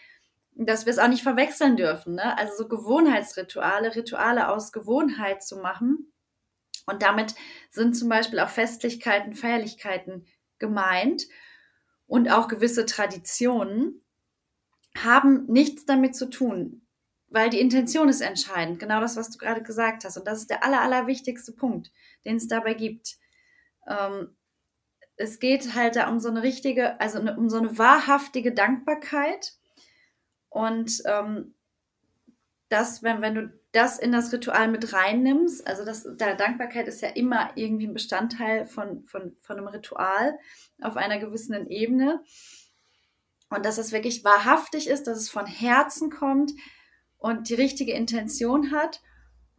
dass 0.54 0.86
wir 0.86 0.92
es 0.92 0.98
auch 0.98 1.08
nicht 1.08 1.22
verwechseln 1.22 1.76
dürfen. 1.76 2.14
Ne? 2.14 2.38
Also 2.38 2.54
so 2.56 2.68
Gewohnheitsrituale, 2.68 3.94
Rituale 3.94 4.48
aus 4.48 4.72
Gewohnheit 4.72 5.42
zu 5.42 5.56
machen. 5.56 6.12
Und 6.86 7.02
damit 7.02 7.34
sind 7.70 7.94
zum 7.96 8.08
Beispiel 8.08 8.40
auch 8.40 8.48
Festlichkeiten, 8.48 9.34
Feierlichkeiten 9.34 10.26
gemeint 10.62 11.26
und 12.06 12.30
auch 12.30 12.48
gewisse 12.48 12.86
Traditionen 12.86 14.00
haben 14.96 15.44
nichts 15.46 15.84
damit 15.84 16.14
zu 16.14 16.30
tun, 16.30 16.86
weil 17.28 17.50
die 17.50 17.60
Intention 17.60 18.08
ist 18.08 18.20
entscheidend. 18.20 18.78
Genau 18.78 19.00
das, 19.00 19.16
was 19.16 19.30
du 19.30 19.38
gerade 19.38 19.62
gesagt 19.62 20.04
hast. 20.04 20.16
Und 20.16 20.26
das 20.26 20.38
ist 20.38 20.50
der 20.50 20.64
aller, 20.64 20.80
aller 20.80 21.06
wichtigste 21.06 21.52
Punkt, 21.52 21.90
den 22.24 22.36
es 22.36 22.46
dabei 22.46 22.74
gibt. 22.74 23.16
Ähm, 23.88 24.36
es 25.16 25.40
geht 25.40 25.74
halt 25.74 25.96
da 25.96 26.08
um 26.08 26.20
so 26.20 26.28
eine 26.28 26.42
richtige, 26.42 27.00
also 27.00 27.20
um 27.20 27.50
so 27.50 27.58
eine 27.58 27.76
wahrhaftige 27.76 28.52
Dankbarkeit. 28.52 29.54
Und 30.48 31.02
ähm, 31.06 31.54
das, 32.68 33.02
wenn, 33.02 33.20
wenn 33.20 33.34
du 33.34 33.61
das 33.72 33.98
in 33.98 34.12
das 34.12 34.32
Ritual 34.32 34.68
mit 34.68 34.92
reinnimmst, 34.92 35.66
also 35.66 35.84
das, 35.84 36.06
da 36.16 36.34
Dankbarkeit 36.34 36.86
ist 36.88 37.00
ja 37.00 37.08
immer 37.08 37.50
irgendwie 37.54 37.86
ein 37.86 37.94
Bestandteil 37.94 38.66
von, 38.66 39.04
von, 39.06 39.34
von 39.40 39.56
einem 39.56 39.68
Ritual 39.68 40.38
auf 40.82 40.96
einer 40.96 41.18
gewissen 41.18 41.68
Ebene. 41.68 42.22
Und 43.48 43.64
dass 43.64 43.78
es 43.78 43.92
wirklich 43.92 44.24
wahrhaftig 44.24 44.88
ist, 44.88 45.06
dass 45.06 45.18
es 45.18 45.30
von 45.30 45.46
Herzen 45.46 46.10
kommt 46.10 46.52
und 47.18 47.48
die 47.48 47.54
richtige 47.54 47.92
Intention 47.92 48.72
hat 48.72 49.00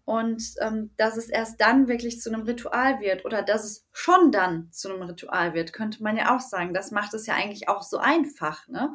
und 0.05 0.43
ähm, 0.59 0.91
dass 0.97 1.17
es 1.17 1.29
erst 1.29 1.61
dann 1.61 1.87
wirklich 1.87 2.19
zu 2.19 2.31
einem 2.31 2.43
Ritual 2.43 2.99
wird 2.99 3.25
oder 3.25 3.41
dass 3.41 3.63
es 3.63 3.85
schon 3.93 4.31
dann 4.31 4.71
zu 4.71 4.89
einem 4.89 5.01
Ritual 5.03 5.53
wird, 5.53 5.73
könnte 5.73 6.03
man 6.03 6.17
ja 6.17 6.35
auch 6.35 6.41
sagen. 6.41 6.73
Das 6.73 6.91
macht 6.91 7.13
es 7.13 7.25
ja 7.25 7.35
eigentlich 7.35 7.69
auch 7.69 7.83
so 7.83 7.97
einfach. 7.97 8.67
Ne? 8.67 8.93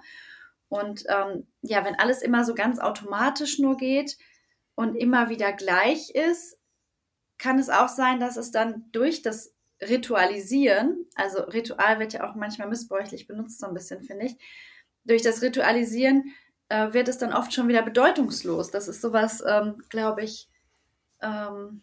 Und 0.69 1.05
ähm, 1.09 1.47
ja, 1.63 1.85
wenn 1.85 1.95
alles 1.95 2.21
immer 2.21 2.45
so 2.45 2.55
ganz 2.55 2.79
automatisch 2.79 3.59
nur 3.59 3.77
geht 3.77 4.17
und 4.79 4.95
immer 4.95 5.29
wieder 5.29 5.53
gleich 5.53 6.11
ist, 6.11 6.57
kann 7.37 7.59
es 7.59 7.69
auch 7.69 7.88
sein, 7.88 8.21
dass 8.21 8.37
es 8.37 8.53
dann 8.53 8.85
durch 8.93 9.23
das 9.23 9.53
Ritualisieren, 9.83 11.05
also 11.17 11.43
Ritual 11.43 11.99
wird 11.99 12.12
ja 12.12 12.31
auch 12.31 12.37
manchmal 12.37 12.69
missbräuchlich 12.69 13.27
benutzt, 13.27 13.59
so 13.59 13.67
ein 13.67 13.75
bisschen, 13.75 14.05
finde 14.05 14.27
ich, 14.27 14.37
durch 15.03 15.23
das 15.23 15.43
Ritualisieren 15.43 16.33
äh, 16.69 16.93
wird 16.93 17.09
es 17.09 17.19
dann 17.19 17.33
oft 17.33 17.53
schon 17.53 17.67
wieder 17.67 17.83
bedeutungslos. 17.83 18.71
Das 18.71 18.87
ist 18.87 19.01
sowas, 19.01 19.43
ähm, 19.45 19.83
glaube 19.88 20.23
ich, 20.23 20.49
ähm, 21.23 21.83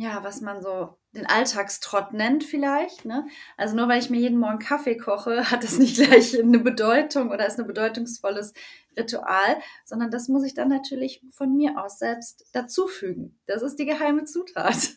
ja, 0.00 0.24
was 0.24 0.40
man 0.40 0.62
so 0.62 0.96
den 1.14 1.26
Alltagstrott 1.26 2.14
nennt 2.14 2.42
vielleicht. 2.42 3.04
Ne? 3.04 3.26
Also 3.58 3.76
nur 3.76 3.86
weil 3.86 4.00
ich 4.00 4.08
mir 4.08 4.18
jeden 4.18 4.38
Morgen 4.38 4.58
Kaffee 4.58 4.96
koche, 4.96 5.44
hat 5.50 5.62
das 5.62 5.78
nicht 5.78 5.96
gleich 5.96 6.40
eine 6.40 6.58
Bedeutung 6.58 7.30
oder 7.30 7.46
ist 7.46 7.60
ein 7.60 7.66
bedeutungsvolles 7.66 8.54
Ritual, 8.96 9.58
sondern 9.84 10.10
das 10.10 10.28
muss 10.28 10.42
ich 10.44 10.54
dann 10.54 10.70
natürlich 10.70 11.22
von 11.30 11.54
mir 11.54 11.78
aus 11.78 11.98
selbst 11.98 12.46
dazufügen. 12.52 13.38
Das 13.44 13.60
ist 13.60 13.78
die 13.78 13.84
geheime 13.84 14.24
Zutat. 14.24 14.94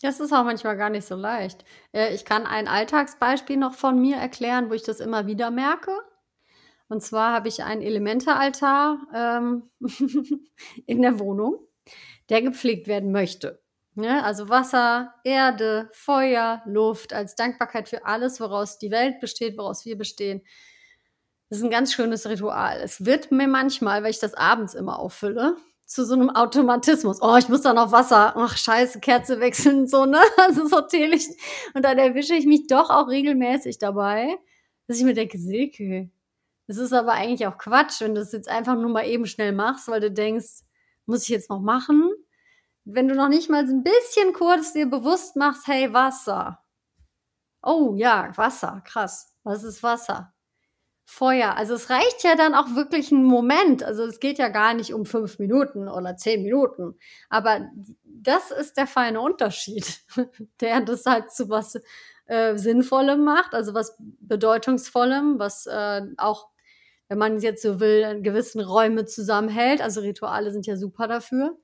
Das 0.00 0.20
ist 0.20 0.32
auch 0.32 0.44
manchmal 0.44 0.78
gar 0.78 0.90
nicht 0.90 1.06
so 1.06 1.14
leicht. 1.14 1.62
Äh, 1.92 2.14
ich 2.14 2.24
kann 2.24 2.46
ein 2.46 2.68
Alltagsbeispiel 2.68 3.58
noch 3.58 3.74
von 3.74 4.00
mir 4.00 4.16
erklären, 4.16 4.70
wo 4.70 4.74
ich 4.74 4.82
das 4.82 5.00
immer 5.00 5.26
wieder 5.26 5.50
merke. 5.50 5.92
Und 6.88 7.02
zwar 7.02 7.34
habe 7.34 7.48
ich 7.48 7.62
einen 7.62 7.82
Elementealtar 7.82 9.06
ähm, 9.14 9.70
in 10.86 11.02
der 11.02 11.20
Wohnung, 11.20 11.58
der 12.30 12.40
gepflegt 12.40 12.88
werden 12.88 13.12
möchte. 13.12 13.61
Ne? 13.94 14.24
Also 14.24 14.48
Wasser, 14.48 15.14
Erde, 15.24 15.90
Feuer, 15.92 16.62
Luft 16.64 17.12
als 17.12 17.34
Dankbarkeit 17.34 17.88
für 17.88 18.06
alles, 18.06 18.40
woraus 18.40 18.78
die 18.78 18.90
Welt 18.90 19.20
besteht, 19.20 19.58
woraus 19.58 19.84
wir 19.84 19.98
bestehen. 19.98 20.42
Das 21.50 21.58
ist 21.58 21.64
ein 21.64 21.70
ganz 21.70 21.92
schönes 21.92 22.26
Ritual. 22.26 22.80
Es 22.82 23.04
wird 23.04 23.30
mir 23.30 23.46
manchmal, 23.46 24.02
weil 24.02 24.10
ich 24.10 24.18
das 24.18 24.32
abends 24.32 24.72
immer 24.72 24.98
auffülle, 24.98 25.56
zu 25.84 26.06
so 26.06 26.14
einem 26.14 26.30
Automatismus. 26.30 27.20
Oh, 27.20 27.36
ich 27.36 27.50
muss 27.50 27.60
da 27.60 27.74
noch 27.74 27.92
Wasser. 27.92 28.32
Ach, 28.36 28.56
scheiße, 28.56 29.00
Kerze 29.00 29.40
wechseln, 29.40 29.86
so, 29.86 30.06
ne? 30.06 30.20
Also 30.38 30.66
so 30.66 30.80
Teelicht. 30.80 31.30
Und 31.74 31.84
dann 31.84 31.98
erwische 31.98 32.34
ich 32.34 32.46
mich 32.46 32.66
doch 32.68 32.88
auch 32.88 33.08
regelmäßig 33.08 33.78
dabei, 33.78 34.38
dass 34.86 34.98
ich 34.98 35.04
mir 35.04 35.12
denke, 35.12 35.36
Silke, 35.38 36.10
das 36.66 36.78
ist 36.78 36.94
aber 36.94 37.12
eigentlich 37.12 37.46
auch 37.46 37.58
Quatsch, 37.58 38.00
wenn 38.00 38.14
du 38.14 38.22
das 38.22 38.32
jetzt 38.32 38.48
einfach 38.48 38.76
nur 38.76 38.88
mal 38.90 39.06
eben 39.06 39.26
schnell 39.26 39.52
machst, 39.52 39.88
weil 39.88 40.00
du 40.00 40.10
denkst, 40.10 40.62
muss 41.04 41.24
ich 41.24 41.28
jetzt 41.28 41.50
noch 41.50 41.60
machen? 41.60 42.10
Wenn 42.84 43.08
du 43.08 43.14
noch 43.14 43.28
nicht 43.28 43.50
mal 43.50 43.60
ein 43.64 43.82
bisschen 43.82 44.32
kurz 44.32 44.72
dir 44.72 44.86
bewusst 44.86 45.36
machst, 45.36 45.66
hey, 45.66 45.92
Wasser. 45.92 46.62
Oh 47.62 47.94
ja, 47.96 48.30
Wasser, 48.36 48.82
krass. 48.84 49.34
Was 49.44 49.62
ist 49.64 49.82
Wasser? 49.82 50.32
Feuer. 51.04 51.56
Also 51.56 51.74
es 51.74 51.90
reicht 51.90 52.24
ja 52.24 52.36
dann 52.36 52.54
auch 52.54 52.74
wirklich 52.74 53.12
ein 53.12 53.24
Moment. 53.24 53.82
Also 53.82 54.04
es 54.04 54.18
geht 54.18 54.38
ja 54.38 54.48
gar 54.48 54.72
nicht 54.72 54.94
um 54.94 55.04
fünf 55.04 55.38
Minuten 55.38 55.88
oder 55.88 56.16
zehn 56.16 56.42
Minuten. 56.42 56.98
Aber 57.28 57.68
das 58.04 58.50
ist 58.50 58.76
der 58.76 58.86
feine 58.86 59.20
Unterschied, 59.20 60.00
der 60.60 60.80
das 60.80 61.04
halt 61.04 61.30
zu 61.30 61.50
was 61.50 61.78
äh, 62.26 62.56
Sinnvollem 62.56 63.24
macht, 63.24 63.52
also 63.54 63.74
was 63.74 63.96
Bedeutungsvollem, 63.98 65.38
was 65.38 65.66
äh, 65.66 66.02
auch, 66.16 66.48
wenn 67.08 67.18
man 67.18 67.38
jetzt 67.40 67.62
so 67.62 67.78
will, 67.78 68.02
in 68.10 68.22
gewissen 68.22 68.60
Räume 68.60 69.04
zusammenhält. 69.04 69.82
Also 69.82 70.00
Rituale 70.00 70.50
sind 70.50 70.66
ja 70.66 70.76
super 70.76 71.08
dafür. 71.08 71.58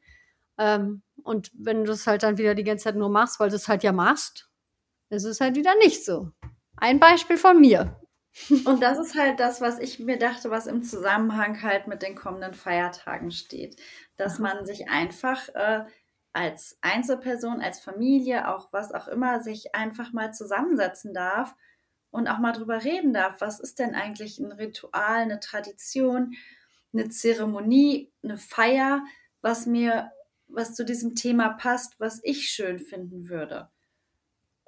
Ähm, 0.59 1.03
und 1.23 1.51
wenn 1.55 1.85
du 1.85 1.93
es 1.93 2.07
halt 2.07 2.23
dann 2.23 2.39
wieder 2.39 2.55
die 2.55 2.65
ganze 2.65 2.85
Zeit 2.85 2.97
nur 2.97 3.11
machst, 3.11 3.41
weil 3.41 3.51
du 3.51 3.57
es 3.57 3.69
halt 3.69 3.83
ja 3.83 3.93
machst, 3.93 4.49
ist 5.11 5.25
es 5.25 5.41
halt 5.41 5.57
wieder 5.57 5.75
nicht 5.77 6.05
so. 6.05 6.31
Ein 6.77 7.01
Beispiel 7.01 7.39
von 7.39 7.61
mir. 7.61 8.01
Und 8.67 8.83
das 8.83 8.99
ist 8.99 9.17
halt 9.17 9.41
das, 9.41 9.61
was 9.61 9.79
ich 9.79 9.99
mir 9.99 10.19
dachte, 10.19 10.51
was 10.51 10.67
im 10.67 10.83
Zusammenhang 10.83 11.63
halt 11.63 11.89
mit 11.89 12.03
den 12.03 12.15
kommenden 12.15 12.55
Feiertagen 12.55 13.31
steht. 13.31 13.81
Dass 14.17 14.39
man 14.39 14.65
sich 14.65 14.89
einfach 14.89 15.49
äh, 15.55 15.85
als 16.33 16.79
Einzelperson, 16.81 17.61
als 17.61 17.81
Familie, 17.81 18.49
auch 18.49 18.73
was 18.73 18.93
auch 18.93 19.09
immer, 19.09 19.41
sich 19.41 19.75
einfach 19.75 20.13
mal 20.13 20.33
zusammensetzen 20.33 21.15
darf 21.15 21.55
und 22.11 22.29
auch 22.29 22.39
mal 22.39 22.53
drüber 22.53 22.85
reden 22.85 23.13
darf. 23.13 23.41
Was 23.41 23.61
ist 23.61 23.79
denn 23.79 23.95
eigentlich 23.95 24.39
ein 24.39 24.53
Ritual, 24.53 25.23
eine 25.23 25.41
Tradition, 25.41 26.35
eine 26.93 27.09
Zeremonie, 27.09 28.13
eine 28.23 28.37
Feier, 28.37 29.03
was 29.41 29.67
mir 29.67 30.11
was 30.49 30.75
zu 30.75 30.85
diesem 30.85 31.15
Thema 31.15 31.51
passt, 31.51 32.01
was 32.01 32.21
ich 32.23 32.51
schön 32.51 32.79
finden 32.79 33.29
würde. 33.29 33.69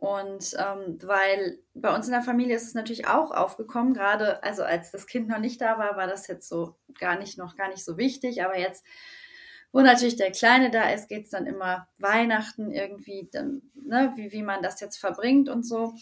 Und 0.00 0.54
ähm, 0.58 0.96
weil 1.02 1.58
bei 1.74 1.94
uns 1.94 2.06
in 2.06 2.12
der 2.12 2.22
Familie 2.22 2.56
ist 2.56 2.66
es 2.66 2.74
natürlich 2.74 3.06
auch 3.06 3.30
aufgekommen, 3.30 3.92
gerade 3.92 4.42
also 4.42 4.62
als 4.62 4.90
das 4.90 5.06
Kind 5.06 5.28
noch 5.28 5.38
nicht 5.38 5.60
da 5.60 5.76
war, 5.76 5.96
war 5.96 6.06
das 6.06 6.26
jetzt 6.26 6.48
so 6.48 6.74
gar 6.98 7.18
nicht 7.18 7.36
noch 7.36 7.54
gar 7.54 7.68
nicht 7.68 7.84
so 7.84 7.98
wichtig. 7.98 8.42
Aber 8.42 8.58
jetzt, 8.58 8.82
wo 9.72 9.80
natürlich 9.80 10.16
der 10.16 10.32
Kleine 10.32 10.70
da 10.70 10.88
ist, 10.90 11.08
geht 11.08 11.24
es 11.24 11.30
dann 11.30 11.46
immer 11.46 11.86
Weihnachten 11.98 12.70
irgendwie, 12.70 13.28
dann, 13.30 13.60
ne, 13.74 14.12
wie, 14.16 14.32
wie 14.32 14.42
man 14.42 14.62
das 14.62 14.80
jetzt 14.80 14.96
verbringt 14.96 15.50
und 15.50 15.64
so. 15.64 15.92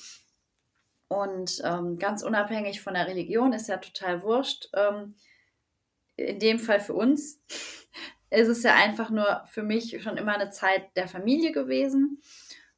Und 1.09 1.61
ähm, 1.65 1.99
ganz 1.99 2.23
unabhängig 2.23 2.81
von 2.81 2.95
der 2.95 3.09
Religion 3.09 3.53
ist 3.53 3.69
ja 3.69 3.79
total 3.79 4.23
wurscht. 4.23 4.69
Ähm, 4.75 5.17
in 6.15 6.39
dem 6.39 6.59
Fall 6.59 6.81
für 6.81 6.95
uns 6.95 7.41
ist 8.31 8.49
es 8.49 8.63
ja 8.63 8.75
einfach 8.75 9.11
nur 9.11 9.45
für 9.47 9.63
mich 9.63 10.03
schon 10.03 10.17
immer 10.17 10.35
eine 10.35 10.51
Zeit 10.51 10.85
der 10.97 11.09
Familie 11.09 11.53
gewesen. 11.53 12.23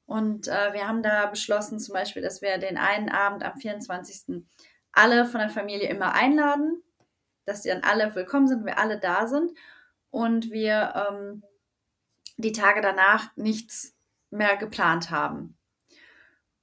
Und 0.07 0.49
äh, 0.49 0.73
wir 0.73 0.89
haben 0.89 1.03
da 1.03 1.27
beschlossen, 1.27 1.79
zum 1.79 1.95
Beispiel, 1.95 2.23
dass 2.23 2.43
wir 2.43 2.59
den 2.59 2.79
einen 2.79 3.09
Abend 3.09 3.45
am 3.45 3.57
24. 3.57 4.43
alle 4.93 5.25
von 5.25 5.41
der 5.41 5.51
Familie 5.51 5.89
immer 5.89 6.15
einladen, 6.15 6.83
dass 7.45 7.63
die 7.63 7.69
dann 7.69 7.83
alle 7.83 8.15
willkommen 8.15 8.49
sind, 8.49 8.65
wir 8.65 8.79
alle 8.79 8.99
da 8.99 9.27
sind 9.27 9.53
und 10.11 10.51
wir 10.51 10.95
ähm, 10.97 11.43
die 12.37 12.53
Tage 12.53 12.81
danach 12.81 13.37
nichts 13.37 13.97
mehr 14.31 14.57
geplant 14.57 15.11
haben. 15.11 15.57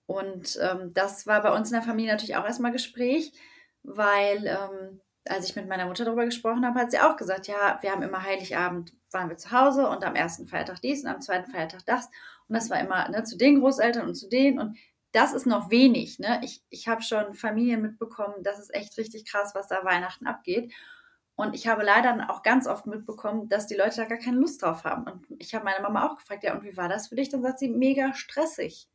Und 0.05 0.57
ähm, 0.61 0.93
das 0.93 1.27
war 1.27 1.41
bei 1.41 1.53
uns 1.53 1.69
in 1.69 1.73
der 1.73 1.83
Familie 1.83 2.11
natürlich 2.11 2.37
auch 2.37 2.45
erstmal 2.45 2.71
Gespräch, 2.71 3.33
weil 3.83 4.45
ähm, 4.45 5.01
als 5.29 5.49
ich 5.49 5.55
mit 5.55 5.67
meiner 5.67 5.85
Mutter 5.85 6.05
darüber 6.05 6.25
gesprochen 6.25 6.65
habe, 6.65 6.79
hat 6.79 6.91
sie 6.91 6.99
auch 6.99 7.15
gesagt, 7.17 7.47
ja, 7.47 7.77
wir 7.81 7.91
haben 7.91 8.01
immer 8.01 8.23
Heiligabend, 8.23 8.93
waren 9.11 9.29
wir 9.29 9.37
zu 9.37 9.51
Hause 9.51 9.87
und 9.89 10.03
am 10.03 10.15
ersten 10.15 10.47
Feiertag 10.47 10.81
dies 10.81 11.03
und 11.03 11.09
am 11.09 11.21
zweiten 11.21 11.51
Feiertag 11.51 11.85
das. 11.85 12.05
Und 12.47 12.55
das 12.55 12.69
war 12.69 12.79
immer 12.79 13.09
ne, 13.09 13.23
zu 13.23 13.37
den 13.37 13.59
Großeltern 13.59 14.07
und 14.07 14.15
zu 14.15 14.29
denen. 14.29 14.59
Und 14.59 14.77
das 15.11 15.33
ist 15.33 15.45
noch 15.45 15.69
wenig. 15.69 16.19
Ne? 16.19 16.39
Ich, 16.43 16.63
ich 16.69 16.87
habe 16.87 17.01
schon 17.01 17.33
Familien 17.33 17.81
mitbekommen, 17.81 18.43
das 18.43 18.59
ist 18.59 18.73
echt 18.73 18.97
richtig 18.97 19.25
krass, 19.25 19.55
was 19.55 19.67
da 19.67 19.83
Weihnachten 19.83 20.27
abgeht. 20.27 20.73
Und 21.35 21.53
ich 21.53 21.67
habe 21.67 21.83
leider 21.83 22.31
auch 22.31 22.41
ganz 22.41 22.65
oft 22.65 22.87
mitbekommen, 22.87 23.47
dass 23.47 23.67
die 23.67 23.75
Leute 23.75 23.97
da 23.97 24.05
gar 24.05 24.17
keine 24.17 24.37
Lust 24.37 24.63
drauf 24.63 24.83
haben. 24.83 25.03
Und 25.03 25.27
ich 25.37 25.53
habe 25.53 25.65
meine 25.65 25.81
Mama 25.81 26.07
auch 26.07 26.17
gefragt, 26.17 26.43
ja, 26.43 26.55
und 26.55 26.63
wie 26.63 26.75
war 26.77 26.89
das 26.89 27.09
für 27.09 27.15
dich? 27.15 27.29
Dann 27.29 27.43
sagt 27.43 27.59
sie, 27.59 27.69
mega 27.69 28.13
stressig. 28.15 28.89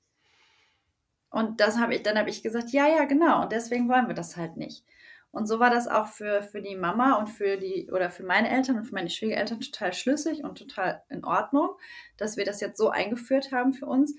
Und 1.31 1.61
das 1.61 1.79
habe 1.79 1.95
ich, 1.95 2.03
dann 2.03 2.19
habe 2.19 2.31
ich 2.31 2.43
gesagt, 2.43 2.71
ja, 2.71 2.87
ja, 2.89 3.05
genau. 3.05 3.43
Und 3.43 3.53
deswegen 3.53 3.89
wollen 3.89 4.09
wir 4.09 4.15
das 4.15 4.37
halt 4.37 4.57
nicht. 4.57 4.85
Und 5.33 5.47
so 5.47 5.59
war 5.59 5.71
das 5.71 5.89
auch 5.89 6.07
für, 6.07 6.43
für 6.43 6.63
die 6.63 6.77
Mama 6.77 7.15
und 7.15 7.29
für 7.29 7.57
die, 7.57 7.91
oder 7.91 8.11
für 8.11 8.23
meine 8.23 8.51
Eltern 8.51 8.77
und 8.77 8.85
für 8.85 8.95
meine 8.95 9.11
Schwiegereltern 9.11 9.61
total 9.61 9.93
schlüssig 9.93 10.45
und 10.45 10.59
total 10.59 11.03
in 11.09 11.25
Ordnung, 11.25 11.71
dass 12.17 12.37
wir 12.37 12.45
das 12.45 12.61
jetzt 12.61 12.79
so 12.79 12.91
eingeführt 12.91 13.51
haben 13.51 13.73
für 13.73 13.87
uns. 13.87 14.15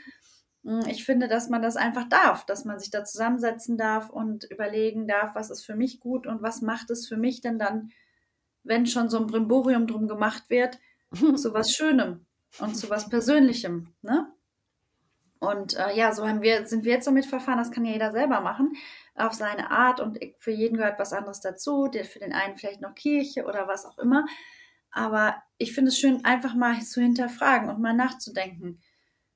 Hm, 0.63 0.82
ich 0.89 1.06
finde, 1.06 1.28
dass 1.28 1.49
man 1.49 1.62
das 1.62 1.78
einfach 1.78 2.10
darf, 2.10 2.45
dass 2.45 2.65
man 2.65 2.80
sich 2.80 2.89
da 2.89 3.06
zusammensetzen 3.06 3.78
darf 3.78 4.10
und 4.10 4.43
überlegen 4.45 5.08
darf, 5.08 5.36
was 5.36 5.52
ist 5.52 5.63
für 5.63 5.76
mich 5.76 5.99
gut 5.99 6.28
und 6.28 6.41
was 6.41 6.62
macht 6.62 6.89
es 6.89 7.08
für 7.08 7.17
mich 7.17 7.41
denn 7.41 7.60
dann 7.60 7.91
wenn 8.63 8.86
schon 8.86 9.10
so 9.10 9.17
ein 9.17 9.28
Brimborium 9.28 9.88
drum 9.88 10.08
gemacht 10.08 10.49
wird, 10.49 10.80
zu 11.12 11.54
was 11.54 11.71
Schönem 11.71 12.26
und 12.60 12.76
zu 12.76 12.89
was 12.89 13.10
Persönlichem. 13.10 13.93
Ne? 14.02 14.33
Und 15.43 15.75
äh, 15.75 15.93
ja, 15.93 16.13
so 16.13 16.25
haben 16.25 16.41
wir, 16.41 16.65
sind 16.65 16.86
wir 16.86 16.93
jetzt 16.93 17.06
damit 17.06 17.25
verfahren, 17.25 17.58
das 17.58 17.69
kann 17.69 17.84
ja 17.84 17.91
jeder 17.91 18.13
selber 18.13 18.39
machen, 18.39 18.77
auf 19.15 19.34
seine 19.34 19.71
Art 19.71 19.99
und 19.99 20.17
für 20.38 20.51
jeden 20.51 20.77
gehört 20.77 20.99
was 20.99 21.12
anderes 21.12 21.41
dazu, 21.41 21.91
für 21.91 22.19
den 22.19 22.32
einen 22.32 22.56
vielleicht 22.56 22.79
noch 22.79 22.95
Kirche 22.95 23.43
oder 23.43 23.67
was 23.67 23.86
auch 23.86 23.97
immer. 23.97 24.25
Aber 24.89 25.43
ich 25.58 25.73
finde 25.73 25.89
es 25.89 25.99
schön, 25.99 26.23
einfach 26.23 26.56
mal 26.56 26.79
zu 26.79 27.01
hinterfragen 27.01 27.69
und 27.69 27.82
mal 27.82 27.93
nachzudenken. 27.93 28.79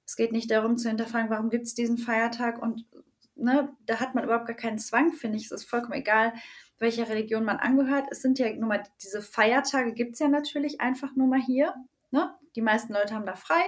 Es 0.06 0.16
geht 0.16 0.32
nicht 0.32 0.50
darum 0.50 0.78
zu 0.78 0.88
hinterfragen, 0.88 1.30
warum 1.30 1.50
gibt 1.50 1.66
es 1.66 1.74
diesen 1.74 1.98
Feiertag 1.98 2.62
und 2.62 2.86
ne, 3.36 3.76
da 3.86 4.00
hat 4.00 4.16
man 4.16 4.24
überhaupt 4.24 4.48
gar 4.48 4.56
keinen 4.56 4.80
Zwang, 4.80 5.12
finde 5.12 5.38
ich. 5.38 5.48
Es 5.48 5.52
ist 5.52 5.70
vollkommen 5.70 6.00
egal, 6.00 6.32
welcher 6.80 7.10
Religion 7.10 7.44
man 7.44 7.58
angehört. 7.58 8.08
Es 8.12 8.22
sind 8.22 8.40
ja 8.40 8.50
nur 8.54 8.70
mal 8.70 8.84
diese 9.04 9.22
Feiertage, 9.22 9.92
gibt 9.92 10.14
es 10.14 10.20
ja 10.20 10.30
natürlich 10.30 10.80
einfach 10.80 11.18
nur 11.18 11.28
mal 11.28 11.42
hier. 11.42 11.76
Ne? 12.12 12.34
Die 12.56 12.62
meisten 12.62 12.94
Leute 12.94 13.14
haben 13.14 13.26
da 13.26 13.36
frei. 13.36 13.66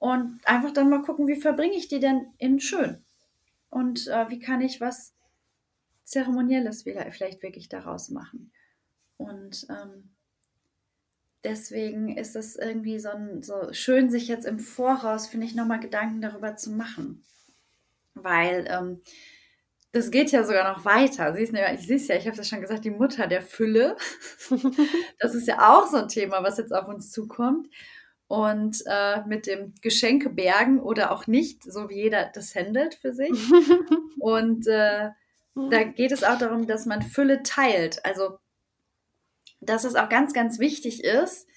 Und 0.00 0.40
einfach 0.46 0.72
dann 0.72 0.88
mal 0.88 1.02
gucken, 1.02 1.28
wie 1.28 1.40
verbringe 1.40 1.74
ich 1.74 1.86
die 1.86 2.00
denn 2.00 2.26
in 2.38 2.58
schön? 2.58 3.04
Und 3.68 4.08
äh, 4.08 4.30
wie 4.30 4.40
kann 4.40 4.62
ich 4.62 4.80
was 4.80 5.14
Zeremonielles 6.04 6.82
vielleicht 6.82 7.42
wirklich 7.42 7.68
daraus 7.68 8.08
machen? 8.08 8.50
Und 9.18 9.66
ähm, 9.68 10.10
deswegen 11.44 12.16
ist 12.16 12.34
es 12.34 12.56
irgendwie 12.56 12.98
so, 12.98 13.10
ein, 13.10 13.42
so 13.42 13.72
schön, 13.72 14.08
sich 14.08 14.26
jetzt 14.26 14.46
im 14.46 14.58
Voraus, 14.58 15.26
finde 15.26 15.46
ich, 15.46 15.54
nochmal 15.54 15.80
Gedanken 15.80 16.22
darüber 16.22 16.56
zu 16.56 16.70
machen. 16.70 17.22
Weil 18.14 18.66
ähm, 18.70 19.02
das 19.92 20.10
geht 20.10 20.32
ja 20.32 20.44
sogar 20.44 20.72
noch 20.72 20.86
weiter. 20.86 21.34
Sie 21.34 21.42
ist, 21.42 21.52
ich 21.52 21.86
sehe 21.86 21.98
ja, 21.98 22.14
ich 22.16 22.26
habe 22.26 22.38
ja 22.38 22.44
schon 22.44 22.62
gesagt, 22.62 22.86
die 22.86 22.90
Mutter 22.90 23.26
der 23.26 23.42
Fülle. 23.42 23.98
das 25.18 25.34
ist 25.34 25.46
ja 25.46 25.70
auch 25.70 25.86
so 25.88 25.98
ein 25.98 26.08
Thema, 26.08 26.42
was 26.42 26.56
jetzt 26.56 26.72
auf 26.72 26.88
uns 26.88 27.12
zukommt. 27.12 27.68
Und 28.30 28.84
äh, 28.86 29.24
mit 29.26 29.48
dem 29.48 29.72
Geschenkebergen 29.82 30.78
oder 30.78 31.10
auch 31.10 31.26
nicht, 31.26 31.64
so 31.64 31.90
wie 31.90 31.96
jeder 31.96 32.30
das 32.32 32.54
handelt 32.54 32.94
für 32.94 33.12
sich. 33.12 33.32
Und 34.20 34.68
äh, 34.68 35.10
da 35.56 35.82
geht 35.82 36.12
es 36.12 36.22
auch 36.22 36.38
darum, 36.38 36.68
dass 36.68 36.86
man 36.86 37.02
Fülle 37.02 37.42
teilt. 37.42 38.04
Also, 38.04 38.38
dass 39.60 39.82
es 39.82 39.96
auch 39.96 40.08
ganz, 40.08 40.32
ganz 40.32 40.60
wichtig 40.60 41.02
ist, 41.02 41.48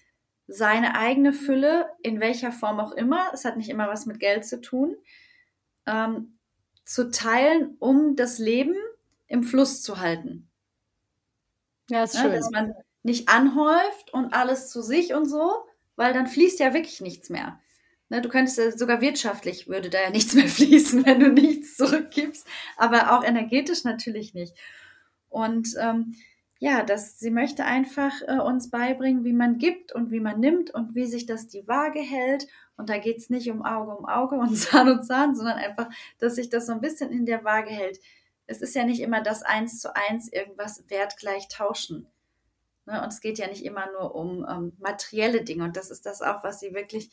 seine 0.48 0.96
eigene 0.98 1.32
Fülle, 1.32 1.86
in 2.02 2.20
welcher 2.20 2.52
Form 2.52 2.80
auch 2.80 2.94
immer, 2.94 3.30
es 3.36 3.46
hat 3.46 3.56
nicht 3.56 3.70
immer 3.70 3.88
was 3.88 4.08
mit 4.08 4.20
Geld 4.20 4.44
zu 4.44 4.60
tun, 4.60 4.96
ähm, 5.86 6.40
zu 6.86 7.12
teilen, 7.12 7.76
um 7.78 8.16
das 8.16 8.40
Leben 8.40 8.76
im 9.28 9.44
Fluss 9.44 9.84
zu 9.84 10.00
halten. 10.00 10.50
Ja, 11.92 12.06
ist 12.06 12.18
schön. 12.18 12.32
Ja, 12.32 12.38
dass 12.38 12.50
man 12.50 12.74
nicht 13.04 13.30
anhäuft 13.30 14.12
und 14.12 14.34
alles 14.34 14.72
zu 14.72 14.82
sich 14.82 15.14
und 15.14 15.30
so, 15.30 15.54
weil 15.96 16.14
dann 16.14 16.28
fließt 16.28 16.60
ja 16.60 16.74
wirklich 16.74 17.02
nichts 17.02 17.30
mehr. 17.30 17.60
Ne, 18.10 18.22
du 18.22 18.30
könntest 18.30 18.58
ja 18.58 18.72
sogar 18.72 19.02
wirtschaftlich 19.02 19.68
würde 19.68 19.90
da 19.90 20.02
ja 20.02 20.10
nichts 20.10 20.34
mehr 20.34 20.48
fließen, 20.48 21.06
wenn 21.06 21.20
du 21.20 21.30
nichts 21.32 21.78
zurückgibst, 21.78 22.48
aber 22.78 23.18
auch 23.18 23.24
energetisch 23.24 23.84
natürlich 23.84 24.34
nicht. 24.34 24.56
Und 25.30 25.70
ähm, 25.80 26.16
ja, 26.60 26.84
dass 26.84 27.20
sie 27.20 27.32
möchte 27.32 27.66
einfach 27.66 28.14
äh, 28.28 28.40
uns 28.40 28.70
beibringen, 28.70 29.26
wie 29.26 29.34
man 29.34 29.58
gibt 29.58 29.92
und 29.94 30.12
wie 30.12 30.20
man 30.20 30.40
nimmt 30.40 30.72
und 30.72 30.96
wie 30.96 31.08
sich 31.08 31.26
das 31.26 31.48
die 31.48 31.68
Waage 31.68 32.00
hält 32.00 32.48
und 32.78 32.90
da 32.90 32.98
geht 32.98 33.18
es 33.18 33.30
nicht 33.30 33.50
um 33.52 33.64
Auge 33.64 33.96
um 33.96 34.06
Auge 34.06 34.36
und 34.36 34.56
Zahn 34.58 34.90
um 34.90 35.02
Zahn, 35.02 35.36
sondern 35.36 35.58
einfach, 35.58 35.90
dass 36.20 36.36
sich 36.36 36.50
das 36.50 36.66
so 36.66 36.74
ein 36.74 36.82
bisschen 36.82 37.12
in 37.12 37.26
der 37.26 37.44
Waage 37.44 37.70
hält. 37.70 38.00
Es 38.46 38.62
ist 38.62 38.76
ja 38.76 38.84
nicht 38.84 39.02
immer 39.02 39.22
das 39.22 39.44
eins 39.44 39.80
zu 39.80 39.96
eins 39.96 40.32
irgendwas 40.32 40.84
wertgleich 40.90 41.48
tauschen. 41.48 42.08
Ne? 42.86 43.02
Und 43.02 43.08
es 43.10 43.22
geht 43.22 43.38
ja 43.38 43.48
nicht 43.48 43.66
immer 43.66 43.92
nur 43.92 44.16
um 44.16 44.46
ähm, 44.48 44.74
materielle 44.80 45.44
Dinge. 45.44 45.64
Und 45.64 45.78
das 45.78 45.92
ist 45.92 46.06
das 46.06 46.22
auch, 46.22 46.44
was 46.44 46.60
sie 46.60 46.74
wirklich 46.74 47.12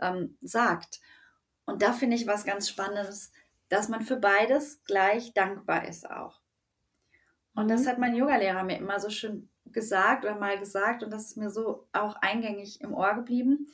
ähm, 0.00 0.36
sagt. 0.40 1.00
Und 1.64 1.82
da 1.82 1.92
finde 1.92 2.16
ich 2.16 2.26
was 2.26 2.44
ganz 2.44 2.68
Spannendes, 2.68 3.32
dass 3.68 3.88
man 3.88 4.02
für 4.02 4.16
beides 4.16 4.82
gleich 4.84 5.34
dankbar 5.34 5.86
ist 5.86 6.10
auch. 6.10 6.40
Und 7.54 7.68
das 7.68 7.82
mhm. 7.82 7.88
hat 7.88 7.98
mein 7.98 8.14
Yogalehrer 8.14 8.64
mir 8.64 8.78
immer 8.78 9.00
so 9.00 9.10
schön 9.10 9.48
gesagt 9.66 10.24
oder 10.24 10.36
mal 10.36 10.58
gesagt 10.58 11.02
und 11.02 11.10
das 11.12 11.26
ist 11.26 11.36
mir 11.36 11.50
so 11.50 11.86
auch 11.92 12.14
eingängig 12.22 12.80
im 12.80 12.94
Ohr 12.94 13.14
geblieben 13.14 13.68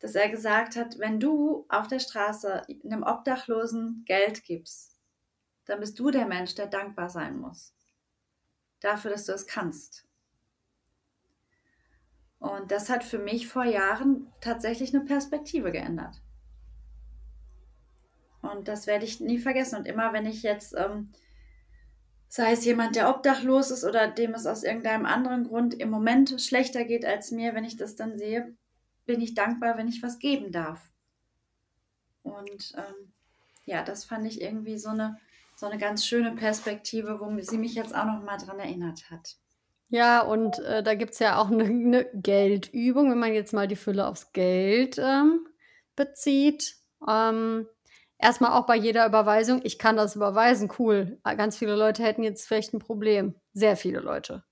dass 0.00 0.14
er 0.14 0.28
gesagt 0.28 0.76
hat, 0.76 0.98
wenn 0.98 1.18
du 1.18 1.66
auf 1.68 1.88
der 1.88 1.98
Straße 1.98 2.62
einem 2.84 3.02
Obdachlosen 3.02 4.04
Geld 4.06 4.44
gibst, 4.44 4.96
dann 5.64 5.80
bist 5.80 5.98
du 5.98 6.10
der 6.10 6.26
Mensch, 6.26 6.54
der 6.54 6.66
dankbar 6.66 7.10
sein 7.10 7.38
muss. 7.38 7.74
Dafür, 8.80 9.10
dass 9.10 9.26
du 9.26 9.32
es 9.32 9.46
kannst. 9.46 10.06
Und 12.38 12.70
das 12.70 12.88
hat 12.88 13.02
für 13.02 13.18
mich 13.18 13.48
vor 13.48 13.64
Jahren 13.64 14.26
tatsächlich 14.40 14.94
eine 14.94 15.04
Perspektive 15.04 15.72
geändert. 15.72 16.20
Und 18.42 18.68
das 18.68 18.86
werde 18.86 19.04
ich 19.04 19.20
nie 19.20 19.38
vergessen. 19.38 19.76
Und 19.76 19.86
immer 19.86 20.12
wenn 20.12 20.26
ich 20.26 20.42
jetzt, 20.42 20.74
ähm, 20.76 21.10
sei 22.28 22.52
es 22.52 22.64
jemand, 22.64 22.94
der 22.94 23.10
obdachlos 23.10 23.70
ist 23.70 23.84
oder 23.84 24.08
dem 24.08 24.34
es 24.34 24.46
aus 24.46 24.62
irgendeinem 24.62 25.06
anderen 25.06 25.44
Grund 25.44 25.74
im 25.74 25.90
Moment 25.90 26.40
schlechter 26.40 26.84
geht 26.84 27.04
als 27.04 27.30
mir, 27.30 27.54
wenn 27.54 27.64
ich 27.64 27.76
das 27.76 27.96
dann 27.96 28.16
sehe, 28.16 28.54
bin 29.06 29.20
ich 29.20 29.34
dankbar, 29.34 29.76
wenn 29.76 29.88
ich 29.88 30.02
was 30.02 30.18
geben 30.18 30.52
darf. 30.52 30.90
Und 32.22 32.74
ähm, 32.76 33.12
ja, 33.64 33.82
das 33.82 34.04
fand 34.04 34.26
ich 34.26 34.40
irgendwie 34.40 34.78
so 34.78 34.90
eine, 34.90 35.18
so 35.56 35.66
eine 35.66 35.78
ganz 35.78 36.06
schöne 36.06 36.32
Perspektive, 36.32 37.18
wo 37.20 37.40
sie 37.40 37.58
mich 37.58 37.74
jetzt 37.74 37.94
auch 37.94 38.04
noch 38.04 38.22
mal 38.22 38.36
dran 38.36 38.58
erinnert 38.58 39.10
hat. 39.10 39.36
Ja, 39.90 40.20
und 40.20 40.58
äh, 40.60 40.82
da 40.82 40.94
gibt 40.94 41.14
es 41.14 41.18
ja 41.18 41.38
auch 41.38 41.50
eine, 41.50 41.64
eine, 41.64 42.06
Geldübung, 42.14 43.10
wenn 43.10 43.18
man 43.18 43.32
jetzt 43.32 43.54
mal 43.54 43.66
die 43.68 43.76
Fülle 43.76 44.06
aufs 44.06 44.32
Geld 44.32 44.98
ähm, 44.98 45.46
bezieht. 45.96 46.76
Ähm, 47.08 47.66
erstmal 48.18 48.52
auch 48.52 48.66
bei 48.66 48.76
jeder 48.76 49.06
Überweisung, 49.06 49.60
ich 49.64 49.78
kann 49.78 49.96
das 49.96 50.14
überweisen, 50.14 50.70
cool. 50.78 51.18
Ganz 51.24 51.56
viele 51.56 51.74
Leute 51.74 52.02
hätten 52.02 52.22
jetzt 52.22 52.46
vielleicht 52.46 52.74
ein 52.74 52.80
Problem. 52.80 53.34
Sehr 53.54 53.76
viele 53.76 54.00
Leute 54.00 54.44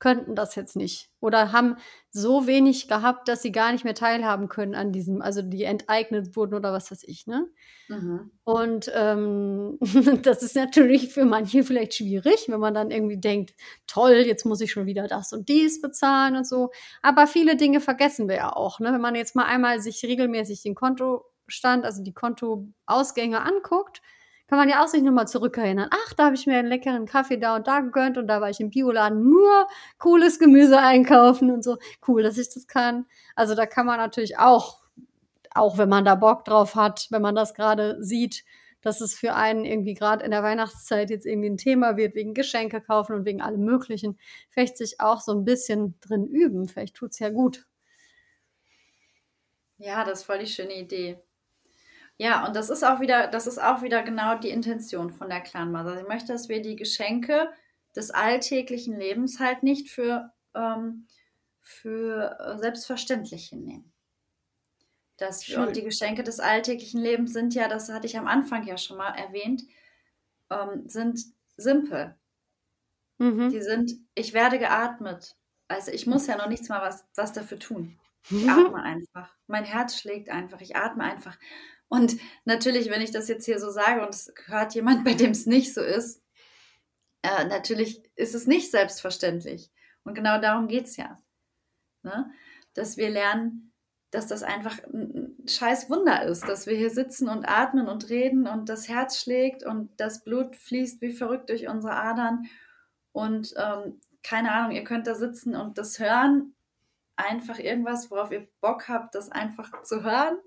könnten 0.00 0.34
das 0.34 0.56
jetzt 0.56 0.76
nicht 0.76 1.10
oder 1.20 1.52
haben 1.52 1.76
so 2.10 2.46
wenig 2.46 2.88
gehabt, 2.88 3.28
dass 3.28 3.42
sie 3.42 3.52
gar 3.52 3.70
nicht 3.70 3.84
mehr 3.84 3.94
teilhaben 3.94 4.48
können 4.48 4.74
an 4.74 4.92
diesem, 4.92 5.22
also 5.22 5.42
die 5.42 5.62
enteignet 5.64 6.34
wurden 6.34 6.54
oder 6.54 6.72
was 6.72 6.90
weiß 6.90 7.04
ich, 7.06 7.26
ne? 7.26 7.46
Mhm. 7.88 8.30
Und 8.42 8.90
ähm, 8.94 9.78
das 10.22 10.42
ist 10.42 10.56
natürlich 10.56 11.12
für 11.12 11.26
manche 11.26 11.62
vielleicht 11.62 11.94
schwierig, 11.94 12.46
wenn 12.48 12.58
man 12.58 12.74
dann 12.74 12.90
irgendwie 12.90 13.20
denkt, 13.20 13.54
toll, 13.86 14.24
jetzt 14.26 14.46
muss 14.46 14.62
ich 14.62 14.72
schon 14.72 14.86
wieder 14.86 15.06
das 15.06 15.32
und 15.32 15.48
dies 15.48 15.80
bezahlen 15.80 16.34
und 16.34 16.48
so. 16.48 16.70
Aber 17.02 17.26
viele 17.26 17.56
Dinge 17.56 17.80
vergessen 17.80 18.28
wir 18.28 18.36
ja 18.36 18.56
auch, 18.56 18.80
ne? 18.80 18.92
Wenn 18.92 19.02
man 19.02 19.14
jetzt 19.14 19.36
mal 19.36 19.44
einmal 19.44 19.80
sich 19.80 20.02
regelmäßig 20.02 20.62
den 20.62 20.74
Kontostand, 20.74 21.84
also 21.84 22.02
die 22.02 22.14
Kontoausgänge 22.14 23.42
anguckt, 23.42 24.00
kann 24.50 24.58
man 24.58 24.68
ja 24.68 24.82
auch 24.82 24.88
sich 24.88 25.02
nochmal 25.02 25.28
zurückerinnern. 25.28 25.88
Ach, 25.92 26.12
da 26.14 26.24
habe 26.24 26.34
ich 26.34 26.44
mir 26.44 26.58
einen 26.58 26.66
leckeren 26.66 27.06
Kaffee 27.06 27.36
da 27.36 27.54
und 27.54 27.68
da 27.68 27.78
gegönnt 27.78 28.18
und 28.18 28.26
da 28.26 28.40
war 28.40 28.50
ich 28.50 28.58
im 28.58 28.70
Bioladen 28.70 29.22
nur 29.22 29.68
cooles 29.98 30.40
Gemüse 30.40 30.76
einkaufen 30.76 31.52
und 31.52 31.62
so. 31.62 31.78
Cool, 32.08 32.24
dass 32.24 32.36
ich 32.36 32.52
das 32.52 32.66
kann. 32.66 33.06
Also 33.36 33.54
da 33.54 33.64
kann 33.66 33.86
man 33.86 33.98
natürlich 33.98 34.38
auch, 34.38 34.82
auch 35.54 35.78
wenn 35.78 35.88
man 35.88 36.04
da 36.04 36.16
Bock 36.16 36.44
drauf 36.44 36.74
hat, 36.74 37.06
wenn 37.10 37.22
man 37.22 37.36
das 37.36 37.54
gerade 37.54 38.02
sieht, 38.02 38.44
dass 38.82 39.00
es 39.00 39.14
für 39.14 39.36
einen 39.36 39.64
irgendwie 39.64 39.94
gerade 39.94 40.24
in 40.24 40.32
der 40.32 40.42
Weihnachtszeit 40.42 41.10
jetzt 41.10 41.26
irgendwie 41.26 41.50
ein 41.50 41.56
Thema 41.56 41.96
wird, 41.96 42.16
wegen 42.16 42.34
Geschenke 42.34 42.80
kaufen 42.80 43.14
und 43.14 43.24
wegen 43.26 43.40
allem 43.40 43.64
Möglichen, 43.64 44.18
vielleicht 44.48 44.76
sich 44.76 45.00
auch 45.00 45.20
so 45.20 45.30
ein 45.30 45.44
bisschen 45.44 45.94
drin 46.00 46.26
üben. 46.26 46.66
Vielleicht 46.66 46.96
tut 46.96 47.12
es 47.12 47.20
ja 47.20 47.28
gut. 47.28 47.66
Ja, 49.78 50.02
das 50.04 50.20
ist 50.20 50.24
voll 50.24 50.40
die 50.40 50.48
schöne 50.48 50.74
Idee. 50.74 51.20
Ja, 52.20 52.46
und 52.46 52.54
das 52.54 52.68
ist 52.68 52.84
auch 52.84 53.00
wieder, 53.00 53.28
das 53.28 53.46
ist 53.46 53.56
auch 53.56 53.80
wieder 53.80 54.02
genau 54.02 54.36
die 54.36 54.50
Intention 54.50 55.10
von 55.10 55.30
der 55.30 55.40
Clan 55.40 55.72
Mother. 55.72 55.96
Sie 55.96 56.02
möchte, 56.02 56.34
dass 56.34 56.50
wir 56.50 56.60
die 56.60 56.76
Geschenke 56.76 57.48
des 57.96 58.10
alltäglichen 58.10 58.94
Lebens 58.94 59.40
halt 59.40 59.62
nicht 59.62 59.88
für, 59.88 60.30
ähm, 60.54 61.06
für 61.62 62.38
äh, 62.38 62.58
selbstverständlich 62.58 63.48
hinnehmen. 63.48 63.90
Das, 65.16 65.48
und 65.48 65.74
die 65.76 65.82
Geschenke 65.82 66.22
des 66.22 66.40
alltäglichen 66.40 67.00
Lebens 67.00 67.32
sind 67.32 67.54
ja, 67.54 67.68
das 67.68 67.88
hatte 67.90 68.06
ich 68.06 68.18
am 68.18 68.26
Anfang 68.26 68.66
ja 68.66 68.76
schon 68.76 68.98
mal 68.98 69.14
erwähnt, 69.14 69.62
ähm, 70.50 70.86
sind 70.90 71.24
simpel. 71.56 72.16
Mhm. 73.16 73.48
Die 73.48 73.62
sind, 73.62 73.92
ich 74.14 74.34
werde 74.34 74.58
geatmet. 74.58 75.36
Also 75.68 75.90
ich 75.90 76.06
muss 76.06 76.26
ja 76.26 76.36
noch 76.36 76.48
nichts 76.48 76.68
mal 76.68 76.82
was, 76.82 77.02
was 77.14 77.32
dafür 77.32 77.58
tun. 77.58 77.98
Ich 78.28 78.46
atme 78.50 78.82
einfach. 78.82 79.34
Mein 79.46 79.64
Herz 79.64 79.98
schlägt 79.98 80.28
einfach. 80.28 80.60
Ich 80.60 80.76
atme 80.76 81.02
einfach. 81.02 81.38
Und 81.90 82.18
natürlich, 82.44 82.88
wenn 82.88 83.02
ich 83.02 83.10
das 83.10 83.26
jetzt 83.26 83.44
hier 83.44 83.58
so 83.58 83.68
sage 83.68 84.02
und 84.02 84.14
es 84.14 84.32
hört 84.46 84.74
jemand, 84.74 85.04
bei 85.04 85.12
dem 85.12 85.32
es 85.32 85.44
nicht 85.46 85.74
so 85.74 85.82
ist, 85.82 86.22
äh, 87.22 87.44
natürlich 87.46 88.00
ist 88.14 88.34
es 88.34 88.46
nicht 88.46 88.70
selbstverständlich. 88.70 89.72
Und 90.04 90.14
genau 90.14 90.40
darum 90.40 90.68
geht 90.68 90.86
es 90.86 90.96
ja. 90.96 91.20
Ne? 92.04 92.30
Dass 92.74 92.96
wir 92.96 93.10
lernen, 93.10 93.72
dass 94.12 94.28
das 94.28 94.44
einfach 94.44 94.78
ein 94.84 95.36
scheiß 95.48 95.90
Wunder 95.90 96.22
ist, 96.22 96.48
dass 96.48 96.68
wir 96.68 96.76
hier 96.76 96.90
sitzen 96.90 97.28
und 97.28 97.44
atmen 97.48 97.88
und 97.88 98.08
reden 98.08 98.46
und 98.46 98.68
das 98.68 98.88
Herz 98.88 99.20
schlägt 99.20 99.66
und 99.66 99.90
das 99.98 100.22
Blut 100.22 100.54
fließt 100.54 101.00
wie 101.00 101.12
verrückt 101.12 101.50
durch 101.50 101.66
unsere 101.66 101.94
Adern. 101.94 102.46
Und 103.10 103.52
ähm, 103.56 104.00
keine 104.22 104.52
Ahnung, 104.52 104.76
ihr 104.76 104.84
könnt 104.84 105.08
da 105.08 105.16
sitzen 105.16 105.56
und 105.56 105.76
das 105.76 105.98
hören. 105.98 106.54
Einfach 107.16 107.58
irgendwas, 107.58 108.12
worauf 108.12 108.30
ihr 108.30 108.46
Bock 108.60 108.88
habt, 108.88 109.16
das 109.16 109.28
einfach 109.28 109.82
zu 109.82 110.04
hören 110.04 110.38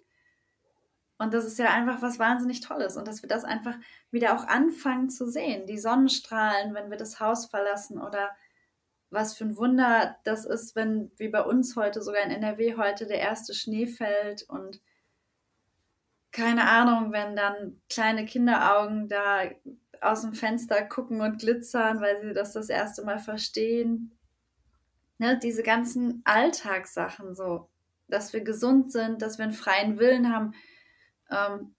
und 1.17 1.34
das 1.34 1.45
ist 1.45 1.60
ja 1.60 1.71
einfach 1.71 2.02
was 2.02 2.19
wahnsinnig 2.19 2.62
Tolles 2.62 2.97
und 2.97 3.08
dass 3.08 3.21
wir 3.21 3.30
das 3.30 3.43
einfach 3.43 3.76
wieder 4.12 4.36
auch 4.36 4.47
anfangen 4.47 5.10
zu 5.10 5.28
sehen. 5.28 5.67
Die 5.67 5.78
Sonnenstrahlen, 5.78 6.73
wenn 6.73 6.89
wir 6.89 6.97
das 6.97 7.19
Haus 7.19 7.45
verlassen 7.45 8.02
oder 8.02 8.32
was 9.10 9.38
für 9.38 9.45
ein 9.45 9.58
Wunder 9.58 10.17
das 10.23 10.43
ist, 10.45 10.76
wenn 10.76 11.12
wie 11.17 11.30
bei 11.30 11.41
uns 11.41 11.76
heute, 11.76 12.02
sogar 12.02 12.23
in 12.23 12.32
NRW 12.32 12.78
heute, 12.78 13.06
der 13.06 13.19
erste 13.19 13.54
Schnee 13.54 13.86
fällt 13.86 14.43
und 14.43 14.82
keine 16.32 16.67
Ahnung, 16.67 17.12
wenn 17.12 17.36
dann 17.36 17.80
kleine 17.89 18.26
Kinderaugen 18.26 19.08
da 19.08 19.43
aus 20.02 20.21
dem 20.21 20.34
Fenster 20.34 20.84
gucken 20.84 21.21
und 21.21 21.39
glitzern, 21.39 22.02
weil 22.02 22.19
sie 22.21 22.34
das 22.34 22.54
das 22.54 22.69
erste 22.69 23.04
Mal 23.04 23.19
verstehen. 23.19 24.12
Ne, 25.19 25.39
diese 25.41 25.62
ganzen 25.62 26.21
Alltagssachen 26.26 27.36
so, 27.36 27.69
dass 28.08 28.34
wir 28.34 28.41
gesund 28.41 28.91
sind, 28.91 29.21
dass 29.21 29.38
wir 29.38 29.45
einen 29.45 29.54
freien 29.54 29.99
Willen 29.99 30.34
haben, 30.34 30.54
ähm, 31.34 31.76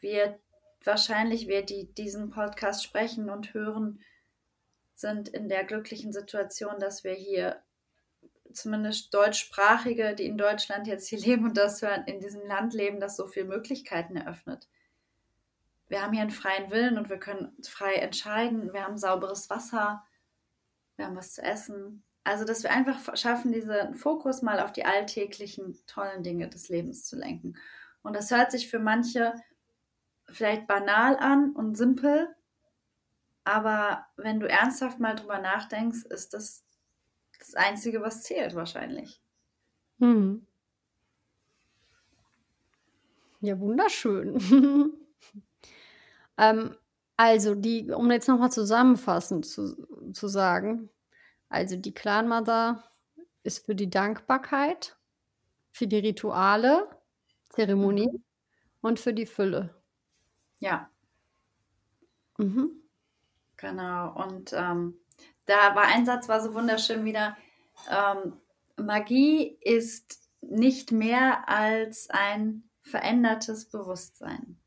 wir 0.00 0.38
wahrscheinlich, 0.84 1.48
wir, 1.48 1.62
die 1.62 1.92
diesen 1.94 2.30
Podcast 2.30 2.84
sprechen 2.84 3.30
und 3.30 3.54
hören, 3.54 4.00
sind 4.94 5.28
in 5.28 5.48
der 5.48 5.64
glücklichen 5.64 6.12
Situation, 6.12 6.78
dass 6.78 7.04
wir 7.04 7.12
hier 7.12 7.62
zumindest 8.52 9.12
Deutschsprachige, 9.12 10.14
die 10.14 10.26
in 10.26 10.38
Deutschland 10.38 10.86
jetzt 10.86 11.08
hier 11.08 11.18
leben 11.26 11.44
und 11.44 11.56
das 11.56 11.82
hören, 11.82 12.04
in 12.06 12.20
diesem 12.20 12.46
Land 12.46 12.74
leben, 12.74 13.00
das 13.00 13.16
so 13.16 13.26
viele 13.26 13.46
Möglichkeiten 13.46 14.16
eröffnet. 14.16 14.68
Wir 15.88 16.02
haben 16.02 16.12
hier 16.12 16.22
einen 16.22 16.30
freien 16.30 16.70
Willen 16.70 16.98
und 16.98 17.10
wir 17.10 17.18
können 17.18 17.56
frei 17.62 17.94
entscheiden. 17.94 18.72
Wir 18.72 18.84
haben 18.84 18.98
sauberes 18.98 19.50
Wasser, 19.50 20.04
wir 20.96 21.06
haben 21.06 21.16
was 21.16 21.34
zu 21.34 21.42
essen. 21.42 22.02
Also, 22.24 22.44
dass 22.44 22.64
wir 22.64 22.72
einfach 22.72 23.16
schaffen, 23.16 23.52
diesen 23.52 23.94
Fokus 23.94 24.42
mal 24.42 24.58
auf 24.58 24.72
die 24.72 24.84
alltäglichen, 24.84 25.78
tollen 25.86 26.24
Dinge 26.24 26.48
des 26.48 26.68
Lebens 26.68 27.04
zu 27.04 27.16
lenken. 27.16 27.56
Und 28.06 28.14
das 28.14 28.30
hört 28.30 28.52
sich 28.52 28.68
für 28.68 28.78
manche 28.78 29.34
vielleicht 30.28 30.68
banal 30.68 31.16
an 31.16 31.50
und 31.56 31.76
simpel, 31.76 32.28
aber 33.42 34.06
wenn 34.16 34.38
du 34.38 34.48
ernsthaft 34.48 35.00
mal 35.00 35.16
drüber 35.16 35.40
nachdenkst, 35.40 36.04
ist 36.04 36.32
das 36.32 36.64
das 37.40 37.54
Einzige, 37.56 38.00
was 38.02 38.22
zählt 38.22 38.54
wahrscheinlich. 38.54 39.20
Hm. 39.98 40.46
Ja, 43.40 43.58
wunderschön. 43.58 44.38
ähm, 46.38 46.76
also, 47.16 47.56
die, 47.56 47.90
um 47.90 48.08
jetzt 48.12 48.28
nochmal 48.28 48.52
zusammenfassend 48.52 49.46
zu, 49.46 50.12
zu 50.12 50.28
sagen, 50.28 50.90
also 51.48 51.74
die 51.74 51.92
Clan 51.92 52.28
Mother 52.28 52.84
ist 53.42 53.66
für 53.66 53.74
die 53.74 53.90
Dankbarkeit, 53.90 54.96
für 55.72 55.88
die 55.88 55.98
Rituale, 55.98 56.95
Zeremonie 57.56 58.12
mhm. 58.12 58.24
und 58.82 59.00
für 59.00 59.12
die 59.12 59.26
Fülle. 59.26 59.74
Ja. 60.60 60.90
Mhm. 62.38 62.70
Genau. 63.56 64.14
Und 64.22 64.52
ähm, 64.52 64.98
da 65.46 65.74
war 65.74 65.84
ein 65.84 66.04
Satz, 66.04 66.28
war 66.28 66.40
so 66.40 66.54
wunderschön 66.54 67.04
wieder. 67.04 67.36
Ähm, 67.90 68.34
Magie 68.76 69.58
ist 69.60 70.20
nicht 70.42 70.92
mehr 70.92 71.48
als 71.48 72.08
ein 72.10 72.68
verändertes 72.82 73.66
Bewusstsein. 73.66 74.58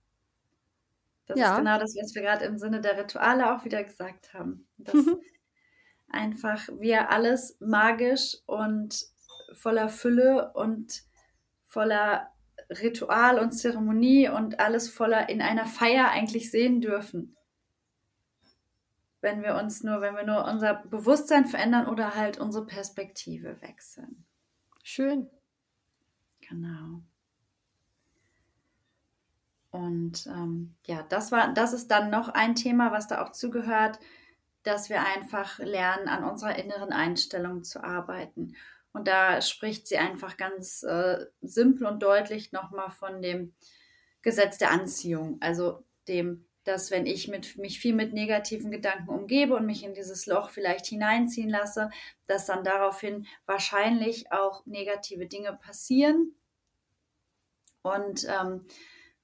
Das 1.27 1.37
ja. 1.37 1.51
ist 1.51 1.57
genau 1.59 1.77
das, 1.77 1.95
was 1.95 2.15
wir 2.15 2.23
gerade 2.23 2.45
im 2.45 2.57
Sinne 2.57 2.81
der 2.81 2.97
Rituale 2.97 3.55
auch 3.55 3.63
wieder 3.63 3.83
gesagt 3.83 4.33
haben. 4.33 4.67
Dass 4.79 4.95
mhm. 4.95 5.21
einfach 6.09 6.67
wir 6.79 7.11
alles 7.11 7.55
magisch 7.59 8.37
und 8.47 9.05
voller 9.53 9.89
Fülle 9.89 10.51
und 10.53 11.03
voller 11.65 12.31
Ritual 12.69 13.39
und 13.39 13.51
Zeremonie 13.51 14.29
und 14.29 14.59
alles 14.59 14.89
voller 14.89 15.29
in 15.29 15.41
einer 15.41 15.65
Feier 15.65 16.09
eigentlich 16.09 16.51
sehen 16.51 16.81
dürfen. 16.81 17.35
Wenn 19.21 19.41
wir 19.41 19.55
uns 19.55 19.83
nur, 19.83 20.01
wenn 20.01 20.15
wir 20.15 20.25
nur 20.25 20.45
unser 20.45 20.75
Bewusstsein 20.75 21.45
verändern 21.45 21.87
oder 21.87 22.15
halt 22.15 22.39
unsere 22.39 22.65
Perspektive 22.65 23.61
wechseln. 23.61 24.23
Schön. 24.83 25.29
Genau. 26.47 27.01
Und 29.71 30.25
ähm, 30.27 30.71
ja, 30.85 31.03
das 31.09 31.31
war, 31.31 31.53
das 31.53 31.73
ist 31.73 31.89
dann 31.91 32.09
noch 32.09 32.29
ein 32.29 32.55
Thema, 32.55 32.91
was 32.91 33.07
da 33.07 33.23
auch 33.23 33.31
zugehört, 33.31 33.99
dass 34.63 34.89
wir 34.89 35.05
einfach 35.05 35.59
lernen, 35.59 36.07
an 36.07 36.23
unserer 36.23 36.57
inneren 36.57 36.91
Einstellung 36.91 37.63
zu 37.63 37.83
arbeiten 37.83 38.55
und 38.91 39.07
da 39.07 39.41
spricht 39.41 39.87
sie 39.87 39.97
einfach 39.97 40.37
ganz 40.37 40.83
äh, 40.83 41.25
simpel 41.41 41.87
und 41.87 42.01
deutlich 42.01 42.51
nochmal 42.51 42.89
von 42.89 43.21
dem 43.21 43.53
Gesetz 44.21 44.57
der 44.57 44.71
Anziehung. 44.71 45.37
Also 45.41 45.83
dem, 46.07 46.45
dass 46.63 46.91
wenn 46.91 47.05
ich 47.05 47.27
mit, 47.27 47.57
mich 47.57 47.79
viel 47.79 47.93
mit 47.93 48.13
negativen 48.13 48.71
Gedanken 48.71 49.09
umgebe 49.09 49.55
und 49.55 49.65
mich 49.65 49.83
in 49.83 49.93
dieses 49.93 50.25
Loch 50.25 50.49
vielleicht 50.49 50.87
hineinziehen 50.87 51.49
lasse, 51.49 51.89
dass 52.27 52.45
dann 52.45 52.63
daraufhin 52.63 53.27
wahrscheinlich 53.45 54.31
auch 54.31 54.65
negative 54.65 55.27
Dinge 55.27 55.53
passieren. 55.53 56.35
Und 57.81 58.27
ähm, 58.27 58.65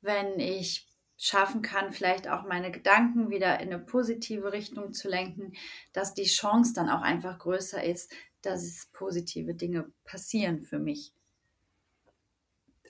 wenn 0.01 0.39
ich 0.39 0.87
schaffen 1.17 1.61
kann, 1.61 1.91
vielleicht 1.93 2.27
auch 2.27 2.43
meine 2.43 2.71
Gedanken 2.71 3.29
wieder 3.29 3.59
in 3.59 3.73
eine 3.73 3.79
positive 3.79 4.51
Richtung 4.51 4.93
zu 4.93 5.07
lenken, 5.07 5.53
dass 5.93 6.13
die 6.13 6.25
Chance 6.25 6.73
dann 6.73 6.89
auch 6.89 7.01
einfach 7.01 7.39
größer 7.39 7.83
ist, 7.83 8.11
dass 8.45 8.87
positive 8.93 9.53
Dinge 9.53 9.91
passieren 10.03 10.61
für 10.61 10.79
mich. 10.79 11.13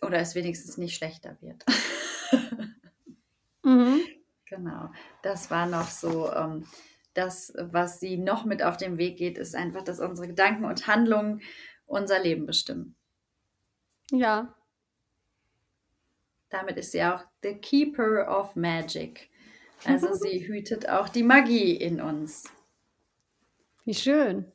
Oder 0.02 0.20
es 0.20 0.36
wenigstens 0.36 0.78
nicht 0.78 0.96
schlechter 0.96 1.38
wird. 1.42 1.64
mhm. 3.64 4.02
Genau. 4.48 4.92
Das 5.24 5.50
war 5.50 5.66
noch 5.66 5.90
so. 5.90 6.32
Ähm, 6.32 6.68
das, 7.16 7.54
was 7.58 8.00
sie 8.00 8.18
noch 8.18 8.46
mit 8.46 8.62
auf 8.62 8.78
den 8.78 8.98
Weg 8.98 9.18
geht, 9.18 9.38
ist 9.38 9.56
einfach, 9.56 9.84
dass 9.84 10.00
unsere 10.00 10.28
Gedanken 10.28 10.66
und 10.66 10.86
Handlungen 10.86 11.42
unser 11.88 12.22
Leben 12.22 12.46
bestimmen. 12.46 12.96
Ja. 14.12 14.54
Damit 16.50 16.78
ist 16.78 16.92
sie 16.92 17.04
auch 17.04 17.24
the 17.42 17.56
Keeper 17.56 18.28
of 18.28 18.56
Magic. 18.56 19.30
Also 19.84 20.14
sie 20.14 20.48
hütet 20.48 20.88
auch 20.88 21.10
die 21.10 21.22
Magie 21.22 21.76
in 21.76 22.00
uns. 22.00 22.46
Wie 23.84 23.94
schön. 23.94 24.52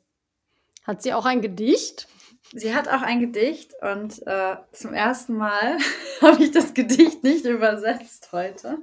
Hat 0.83 1.03
sie 1.03 1.13
auch 1.13 1.27
ein 1.27 1.41
Gedicht? 1.41 2.09
Sie 2.53 2.75
hat 2.75 2.89
auch 2.89 3.03
ein 3.03 3.21
Gedicht 3.21 3.75
und 3.81 4.27
äh, 4.27 4.57
zum 4.73 4.93
ersten 4.93 5.37
Mal 5.37 5.79
habe 6.21 6.43
ich 6.43 6.51
das 6.51 6.75
Gedicht 6.75 7.23
nicht 7.23 7.45
übersetzt 7.45 8.31
heute. 8.33 8.79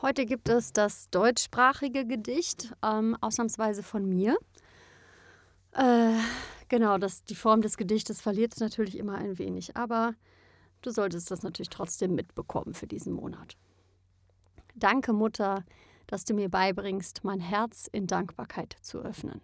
Heute 0.00 0.24
gibt 0.24 0.48
es 0.48 0.72
das 0.72 1.10
deutschsprachige 1.10 2.06
Gedicht, 2.06 2.72
ähm, 2.82 3.16
ausnahmsweise 3.20 3.82
von 3.82 4.08
mir. 4.08 4.36
Äh, 5.72 6.12
genau, 6.68 6.98
das, 6.98 7.24
die 7.24 7.34
Form 7.34 7.60
des 7.60 7.76
Gedichtes 7.76 8.20
verliert 8.20 8.54
es 8.54 8.60
natürlich 8.60 8.96
immer 8.96 9.16
ein 9.16 9.38
wenig, 9.38 9.76
aber 9.76 10.14
du 10.82 10.90
solltest 10.90 11.30
das 11.30 11.42
natürlich 11.42 11.70
trotzdem 11.70 12.14
mitbekommen 12.14 12.74
für 12.74 12.86
diesen 12.86 13.12
Monat. 13.12 13.56
Danke, 14.74 15.12
Mutter, 15.12 15.64
dass 16.06 16.24
du 16.24 16.34
mir 16.34 16.48
beibringst, 16.48 17.24
mein 17.24 17.40
Herz 17.40 17.88
in 17.92 18.06
Dankbarkeit 18.06 18.76
zu 18.80 19.00
öffnen 19.00 19.40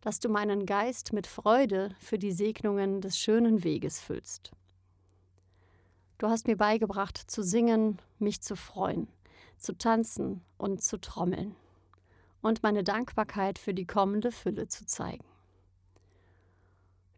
dass 0.00 0.20
du 0.20 0.28
meinen 0.28 0.66
Geist 0.66 1.12
mit 1.12 1.26
Freude 1.26 1.94
für 1.98 2.18
die 2.18 2.32
Segnungen 2.32 3.00
des 3.00 3.18
schönen 3.18 3.64
Weges 3.64 4.00
füllst. 4.00 4.52
Du 6.18 6.28
hast 6.28 6.46
mir 6.46 6.56
beigebracht 6.56 7.16
zu 7.16 7.42
singen, 7.42 7.98
mich 8.18 8.42
zu 8.42 8.56
freuen, 8.56 9.08
zu 9.56 9.76
tanzen 9.76 10.42
und 10.58 10.82
zu 10.82 11.00
trommeln. 11.00 11.56
und 12.42 12.62
meine 12.62 12.82
Dankbarkeit 12.82 13.58
für 13.58 13.74
die 13.74 13.86
kommende 13.86 14.32
Fülle 14.32 14.66
zu 14.68 14.86
zeigen. 14.86 15.24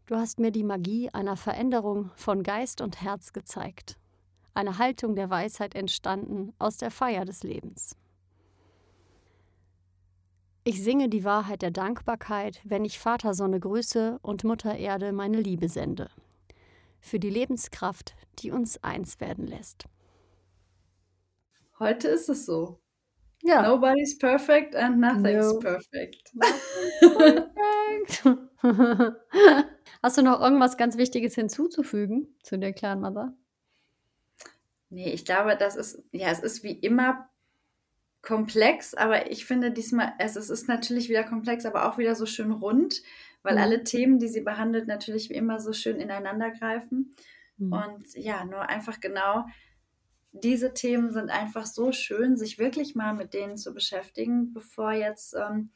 Du 0.05 0.17
hast 0.17 0.37
mir 0.37 0.51
die 0.51 0.65
Magie 0.65 1.09
einer 1.11 1.37
Veränderung 1.37 2.11
von 2.15 2.43
Geist 2.43 2.81
und 2.81 3.01
Herz 3.01 3.31
gezeigt, 3.31 3.97
eine 4.53 4.77
Haltung 4.77 5.15
der 5.15 5.29
Weisheit 5.29 5.75
entstanden 5.75 6.53
aus 6.59 6.75
der 6.75 6.91
Feier 6.91 7.23
des 7.23 7.43
Lebens. 7.43 7.95
Ich 10.65 10.81
singe 10.81 11.09
die 11.09 11.25
Wahrheit 11.25 11.61
der 11.61 11.71
Dankbarkeit, 11.71 12.61
wenn 12.63 12.85
ich 12.85 12.97
Vater 12.97 13.33
Sonne 13.33 13.59
grüße 13.59 14.19
und 14.21 14.45
Mutter 14.45 14.77
Erde 14.77 15.11
meine 15.11 15.41
Liebe 15.41 15.67
sende. 15.67 16.09
Für 17.01 17.19
die 17.19 17.29
Lebenskraft, 17.29 18.15
die 18.39 18.51
uns 18.51 18.81
eins 18.81 19.19
werden 19.19 19.45
lässt. 19.45 19.83
Heute 21.79 22.07
ist 22.07 22.29
es 22.29 22.45
so. 22.45 22.79
Ja. 23.41 23.61
Nobody's 23.61 24.17
perfect 24.17 24.73
and 24.73 24.99
nothing's 24.99 25.51
no. 25.53 25.59
perfect. 25.59 26.31
perfect. 27.01 28.23
Hast 30.01 30.17
du 30.17 30.21
noch 30.21 30.39
irgendwas 30.39 30.77
ganz 30.77 30.95
Wichtiges 30.95 31.35
hinzuzufügen 31.35 32.37
zu 32.41 32.57
der 32.57 32.71
Clan 32.71 33.01
Mother? 33.01 33.33
Nee, 34.89 35.11
ich 35.11 35.25
glaube, 35.25 35.57
das 35.57 35.75
ist, 35.75 36.01
ja, 36.11 36.29
es 36.29 36.39
ist 36.39 36.63
wie 36.63 36.71
immer 36.71 37.29
komplex, 38.23 38.95
aber 38.95 39.29
ich 39.29 39.45
finde 39.45 39.71
diesmal, 39.71 40.13
es, 40.17 40.35
es 40.35 40.49
ist 40.49 40.67
natürlich 40.67 41.09
wieder 41.09 41.23
komplex, 41.23 41.65
aber 41.65 41.87
auch 41.87 41.97
wieder 41.97 42.15
so 42.15 42.25
schön 42.25 42.51
rund, 42.51 43.03
weil 43.43 43.55
mhm. 43.55 43.61
alle 43.61 43.83
Themen, 43.83 44.17
die 44.17 44.29
sie 44.29 44.41
behandelt, 44.41 44.87
natürlich 44.87 45.29
wie 45.29 45.35
immer 45.35 45.59
so 45.59 45.73
schön 45.73 45.97
ineinander 45.97 46.49
greifen. 46.49 47.11
Mhm. 47.57 47.73
Und 47.73 48.13
ja, 48.15 48.45
nur 48.45 48.69
einfach 48.69 48.99
genau 48.99 49.45
diese 50.31 50.73
Themen 50.73 51.11
sind 51.11 51.29
einfach 51.29 51.65
so 51.67 51.91
schön, 51.91 52.37
sich 52.37 52.57
wirklich 52.57 52.95
mal 52.95 53.13
mit 53.13 53.33
denen 53.33 53.55
zu 53.55 53.73
beschäftigen, 53.73 54.51
bevor 54.51 54.93
jetzt 54.93 55.35
ähm, 55.35 55.69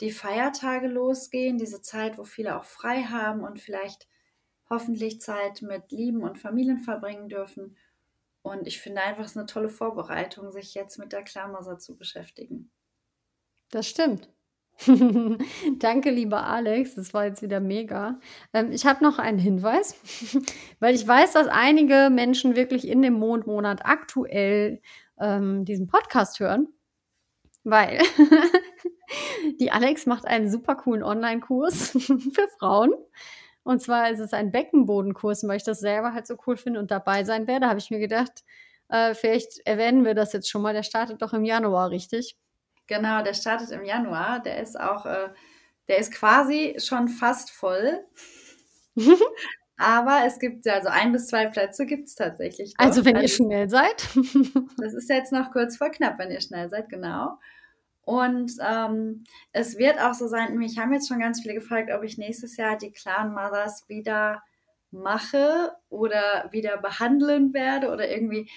die 0.00 0.12
Feiertage 0.12 0.86
losgehen, 0.86 1.58
diese 1.58 1.82
Zeit, 1.82 2.16
wo 2.16 2.24
viele 2.24 2.56
auch 2.56 2.64
frei 2.64 3.02
haben 3.02 3.42
und 3.42 3.58
vielleicht 3.58 4.06
hoffentlich 4.70 5.20
Zeit 5.20 5.62
mit 5.62 5.90
Lieben 5.90 6.22
und 6.22 6.38
Familien 6.38 6.78
verbringen 6.78 7.28
dürfen. 7.28 7.76
Und 8.48 8.66
ich 8.66 8.80
finde 8.80 9.02
einfach, 9.02 9.24
es 9.24 9.32
ist 9.32 9.36
eine 9.36 9.46
tolle 9.46 9.68
Vorbereitung, 9.68 10.50
sich 10.52 10.74
jetzt 10.74 10.98
mit 10.98 11.12
der 11.12 11.22
Klarmaser 11.22 11.78
zu 11.78 11.96
beschäftigen. 11.96 12.70
Das 13.70 13.86
stimmt. 13.86 14.28
Danke, 15.78 16.10
lieber 16.10 16.44
Alex. 16.44 16.94
Das 16.94 17.12
war 17.12 17.24
jetzt 17.24 17.42
wieder 17.42 17.60
mega. 17.60 18.20
Ähm, 18.52 18.70
ich 18.70 18.86
habe 18.86 19.02
noch 19.02 19.18
einen 19.18 19.38
Hinweis, 19.38 19.96
weil 20.80 20.94
ich 20.94 21.06
weiß, 21.06 21.32
dass 21.32 21.48
einige 21.48 22.10
Menschen 22.10 22.56
wirklich 22.56 22.86
in 22.86 23.02
dem 23.02 23.14
Mondmonat 23.14 23.84
aktuell 23.84 24.80
ähm, 25.18 25.64
diesen 25.64 25.88
Podcast 25.88 26.38
hören, 26.38 26.68
weil 27.64 28.00
die 29.60 29.72
Alex 29.72 30.06
macht 30.06 30.26
einen 30.26 30.50
super 30.50 30.76
coolen 30.76 31.02
Online-Kurs 31.02 31.90
für 31.90 32.48
Frauen. 32.58 32.92
Und 33.62 33.82
zwar 33.82 34.10
ist 34.10 34.20
es 34.20 34.32
ein 34.32 34.50
Beckenbodenkurs, 34.50 35.46
weil 35.46 35.56
ich 35.56 35.64
das 35.64 35.80
selber 35.80 36.14
halt 36.14 36.26
so 36.26 36.36
cool 36.46 36.56
finde 36.56 36.80
und 36.80 36.90
dabei 36.90 37.24
sein 37.24 37.46
werde, 37.46 37.68
habe 37.68 37.78
ich 37.78 37.90
mir 37.90 37.98
gedacht, 37.98 38.44
äh, 38.88 39.14
vielleicht 39.14 39.60
erwähnen 39.66 40.04
wir 40.04 40.14
das 40.14 40.32
jetzt 40.32 40.50
schon 40.50 40.62
mal. 40.62 40.72
Der 40.72 40.82
startet 40.82 41.20
doch 41.22 41.32
im 41.32 41.44
Januar, 41.44 41.90
richtig? 41.90 42.36
Genau, 42.86 43.22
der 43.22 43.34
startet 43.34 43.70
im 43.70 43.84
Januar. 43.84 44.40
Der 44.40 44.60
ist 44.62 44.80
auch, 44.80 45.04
äh, 45.04 45.28
der 45.88 45.98
ist 45.98 46.12
quasi 46.12 46.76
schon 46.78 47.08
fast 47.08 47.50
voll. 47.50 48.04
Aber 49.76 50.22
es 50.26 50.40
gibt 50.40 50.66
also 50.66 50.88
ein 50.88 51.12
bis 51.12 51.28
zwei 51.28 51.46
Plätze 51.46 51.86
gibt 51.86 52.08
es 52.08 52.16
tatsächlich. 52.16 52.74
Doch. 52.74 52.84
Also 52.84 53.04
wenn 53.04 53.16
also, 53.16 53.24
ihr 53.24 53.28
schnell 53.28 53.70
seid. 53.70 54.08
das 54.78 54.92
ist 54.94 55.08
jetzt 55.08 55.32
noch 55.32 55.52
kurz 55.52 55.76
vor 55.76 55.90
knapp, 55.90 56.18
wenn 56.18 56.32
ihr 56.32 56.40
schnell 56.40 56.68
seid, 56.68 56.88
genau. 56.88 57.38
Und 58.08 58.52
ähm, 58.66 59.24
es 59.52 59.76
wird 59.76 60.00
auch 60.00 60.14
so 60.14 60.28
sein, 60.28 60.56
mich 60.56 60.78
haben 60.78 60.94
jetzt 60.94 61.08
schon 61.08 61.18
ganz 61.18 61.42
viele 61.42 61.52
gefragt, 61.52 61.90
ob 61.92 62.02
ich 62.02 62.16
nächstes 62.16 62.56
Jahr 62.56 62.78
die 62.78 62.90
Clan 62.90 63.34
Mothers 63.34 63.86
wieder 63.86 64.42
mache 64.90 65.76
oder 65.90 66.48
wieder 66.50 66.78
behandeln 66.78 67.52
werde 67.52 67.90
oder 67.90 68.08
irgendwie. 68.08 68.50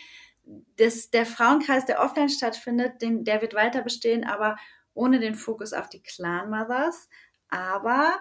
Das, 0.78 1.10
der 1.10 1.26
Frauenkreis, 1.26 1.86
der 1.86 2.02
offline 2.02 2.30
stattfindet, 2.30 3.02
den, 3.02 3.26
der 3.26 3.42
wird 3.42 3.54
weiter 3.54 3.82
bestehen, 3.82 4.24
aber 4.24 4.56
ohne 4.94 5.20
den 5.20 5.36
Fokus 5.36 5.74
auf 5.74 5.90
die 5.90 6.02
Clan 6.02 6.50
Mothers. 6.50 7.10
Aber 7.50 8.20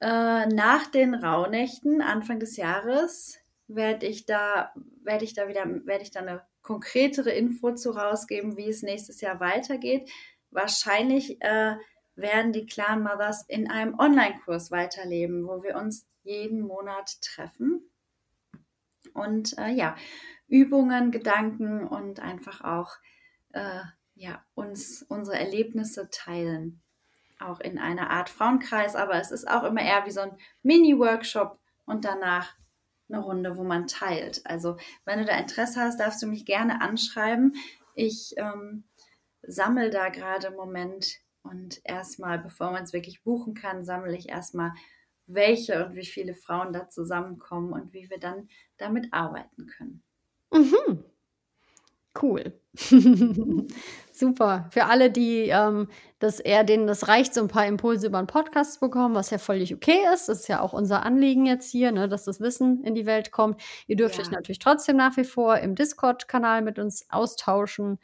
äh, 0.00 0.46
nach 0.46 0.86
den 0.86 1.14
Rauhnächten 1.14 2.00
Anfang 2.00 2.40
des 2.40 2.56
Jahres 2.56 3.36
werde 3.68 4.06
ich 4.06 4.24
da 4.24 4.72
werde 5.02 5.26
ich 5.26 5.34
da 5.34 5.46
wieder 5.46 5.66
werde 5.84 6.04
ich 6.04 6.10
da 6.10 6.20
eine 6.20 6.42
konkretere 6.66 7.30
Info 7.30 7.74
zu 7.74 7.92
rausgeben, 7.92 8.56
wie 8.56 8.68
es 8.68 8.82
nächstes 8.82 9.20
Jahr 9.20 9.38
weitergeht. 9.38 10.10
Wahrscheinlich 10.50 11.40
äh, 11.40 11.76
werden 12.16 12.52
die 12.52 12.66
Clan 12.66 13.04
Mothers 13.04 13.44
in 13.46 13.70
einem 13.70 13.96
Online-Kurs 13.96 14.72
weiterleben, 14.72 15.46
wo 15.46 15.62
wir 15.62 15.76
uns 15.76 16.08
jeden 16.24 16.62
Monat 16.62 17.20
treffen 17.22 17.88
und 19.14 19.56
äh, 19.58 19.70
ja, 19.70 19.94
Übungen, 20.48 21.12
Gedanken 21.12 21.86
und 21.86 22.18
einfach 22.18 22.62
auch 22.62 22.96
äh, 23.52 23.82
ja, 24.14 24.44
uns 24.54 25.04
unsere 25.08 25.38
Erlebnisse 25.38 26.10
teilen. 26.10 26.82
Auch 27.38 27.60
in 27.60 27.78
einer 27.78 28.10
Art 28.10 28.28
Frauenkreis, 28.28 28.96
aber 28.96 29.20
es 29.20 29.30
ist 29.30 29.48
auch 29.48 29.62
immer 29.62 29.82
eher 29.82 30.04
wie 30.04 30.10
so 30.10 30.22
ein 30.22 30.36
Mini-Workshop 30.62 31.60
und 31.84 32.04
danach 32.04 32.56
eine 33.08 33.20
Runde, 33.20 33.56
wo 33.56 33.64
man 33.64 33.86
teilt. 33.86 34.42
Also 34.44 34.76
wenn 35.04 35.18
du 35.18 35.24
da 35.24 35.38
Interesse 35.38 35.80
hast, 35.80 36.00
darfst 36.00 36.22
du 36.22 36.26
mich 36.26 36.44
gerne 36.44 36.80
anschreiben. 36.80 37.54
Ich 37.94 38.34
ähm, 38.36 38.84
sammle 39.42 39.90
da 39.90 40.08
gerade 40.08 40.48
im 40.48 40.54
Moment 40.54 41.20
und 41.42 41.80
erstmal, 41.84 42.38
bevor 42.38 42.72
man 42.72 42.82
es 42.82 42.92
wirklich 42.92 43.22
buchen 43.22 43.54
kann, 43.54 43.84
sammle 43.84 44.16
ich 44.16 44.28
erstmal, 44.28 44.72
welche 45.26 45.84
und 45.84 45.96
wie 45.96 46.06
viele 46.06 46.34
Frauen 46.34 46.72
da 46.72 46.88
zusammenkommen 46.88 47.72
und 47.72 47.92
wie 47.92 48.08
wir 48.10 48.18
dann 48.18 48.48
damit 48.76 49.12
arbeiten 49.12 49.66
können. 49.66 50.02
Mhm. 50.52 51.04
Cool. 52.20 52.52
Super. 54.12 54.66
Für 54.70 54.86
alle, 54.86 55.10
die 55.10 55.48
ähm, 55.50 55.88
das 56.18 56.40
eher 56.40 56.64
denen 56.64 56.86
das 56.86 57.08
reicht, 57.08 57.34
so 57.34 57.42
ein 57.42 57.48
paar 57.48 57.66
Impulse 57.66 58.06
über 58.06 58.18
einen 58.18 58.26
Podcast 58.26 58.74
zu 58.74 58.80
bekommen, 58.80 59.14
was 59.14 59.30
ja 59.30 59.38
völlig 59.38 59.74
okay 59.74 59.98
ist. 60.14 60.28
Das 60.28 60.40
ist 60.40 60.48
ja 60.48 60.60
auch 60.60 60.72
unser 60.72 61.04
Anliegen 61.04 61.44
jetzt 61.44 61.70
hier, 61.70 61.92
ne, 61.92 62.08
dass 62.08 62.24
das 62.24 62.40
Wissen 62.40 62.82
in 62.84 62.94
die 62.94 63.04
Welt 63.06 63.30
kommt. 63.30 63.60
Ihr 63.86 63.96
dürft 63.96 64.16
ja. 64.16 64.22
euch 64.22 64.30
natürlich 64.30 64.58
trotzdem 64.58 64.96
nach 64.96 65.16
wie 65.16 65.24
vor 65.24 65.58
im 65.58 65.74
Discord-Kanal 65.74 66.62
mit 66.62 66.78
uns 66.78 67.06
austauschen. 67.10 67.98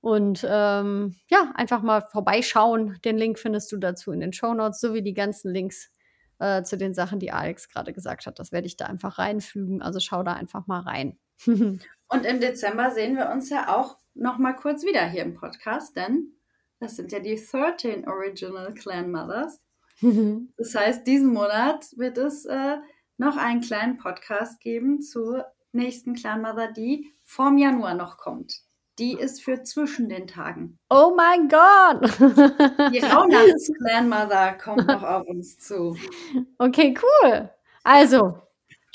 Und 0.00 0.46
ähm, 0.48 1.16
ja, 1.28 1.50
einfach 1.54 1.82
mal 1.82 2.02
vorbeischauen. 2.02 2.98
Den 3.04 3.18
Link 3.18 3.38
findest 3.38 3.72
du 3.72 3.78
dazu 3.78 4.12
in 4.12 4.20
den 4.20 4.32
Show 4.32 4.54
Notes, 4.54 4.80
sowie 4.80 5.02
die 5.02 5.14
ganzen 5.14 5.52
Links 5.52 5.90
äh, 6.38 6.62
zu 6.62 6.78
den 6.78 6.94
Sachen, 6.94 7.18
die 7.18 7.32
Alex 7.32 7.68
gerade 7.68 7.92
gesagt 7.92 8.26
hat. 8.26 8.38
Das 8.38 8.52
werde 8.52 8.68
ich 8.68 8.76
da 8.76 8.86
einfach 8.86 9.18
reinfügen. 9.18 9.82
Also 9.82 9.98
schau 9.98 10.22
da 10.22 10.34
einfach 10.34 10.68
mal 10.68 10.80
rein. 10.80 11.18
Und 12.08 12.24
im 12.24 12.40
Dezember 12.40 12.90
sehen 12.90 13.16
wir 13.16 13.30
uns 13.30 13.50
ja 13.50 13.74
auch 13.74 13.98
noch 14.14 14.38
mal 14.38 14.54
kurz 14.54 14.84
wieder 14.84 15.06
hier 15.06 15.22
im 15.22 15.34
Podcast, 15.34 15.96
denn 15.96 16.32
das 16.80 16.96
sind 16.96 17.12
ja 17.12 17.20
die 17.20 17.36
13 17.36 18.08
Original 18.08 18.74
Clan 18.74 19.10
Mothers. 19.10 19.60
Das 20.56 20.76
heißt, 20.76 21.06
diesen 21.08 21.32
Monat 21.32 21.86
wird 21.96 22.18
es 22.18 22.44
äh, 22.44 22.76
noch 23.16 23.36
einen 23.36 23.62
kleinen 23.62 23.96
Podcast 23.96 24.60
geben 24.60 25.02
zur 25.02 25.44
nächsten 25.72 26.14
Clan 26.14 26.40
Mother, 26.40 26.70
die 26.70 27.12
vorm 27.24 27.58
Januar 27.58 27.94
noch 27.94 28.16
kommt. 28.16 28.62
Die 29.00 29.14
ist 29.14 29.42
für 29.42 29.62
zwischen 29.64 30.08
den 30.08 30.28
Tagen. 30.28 30.78
Oh 30.88 31.14
mein 31.16 31.48
Gott! 31.48 32.02
Die 32.92 32.98
Raunachts 33.04 33.72
Clan 33.76 34.08
Mother 34.08 34.52
kommt 34.54 34.86
noch 34.86 35.02
auf 35.02 35.26
uns 35.26 35.56
zu. 35.56 35.96
Okay, 36.58 36.94
cool. 37.02 37.50
Also, 37.82 38.40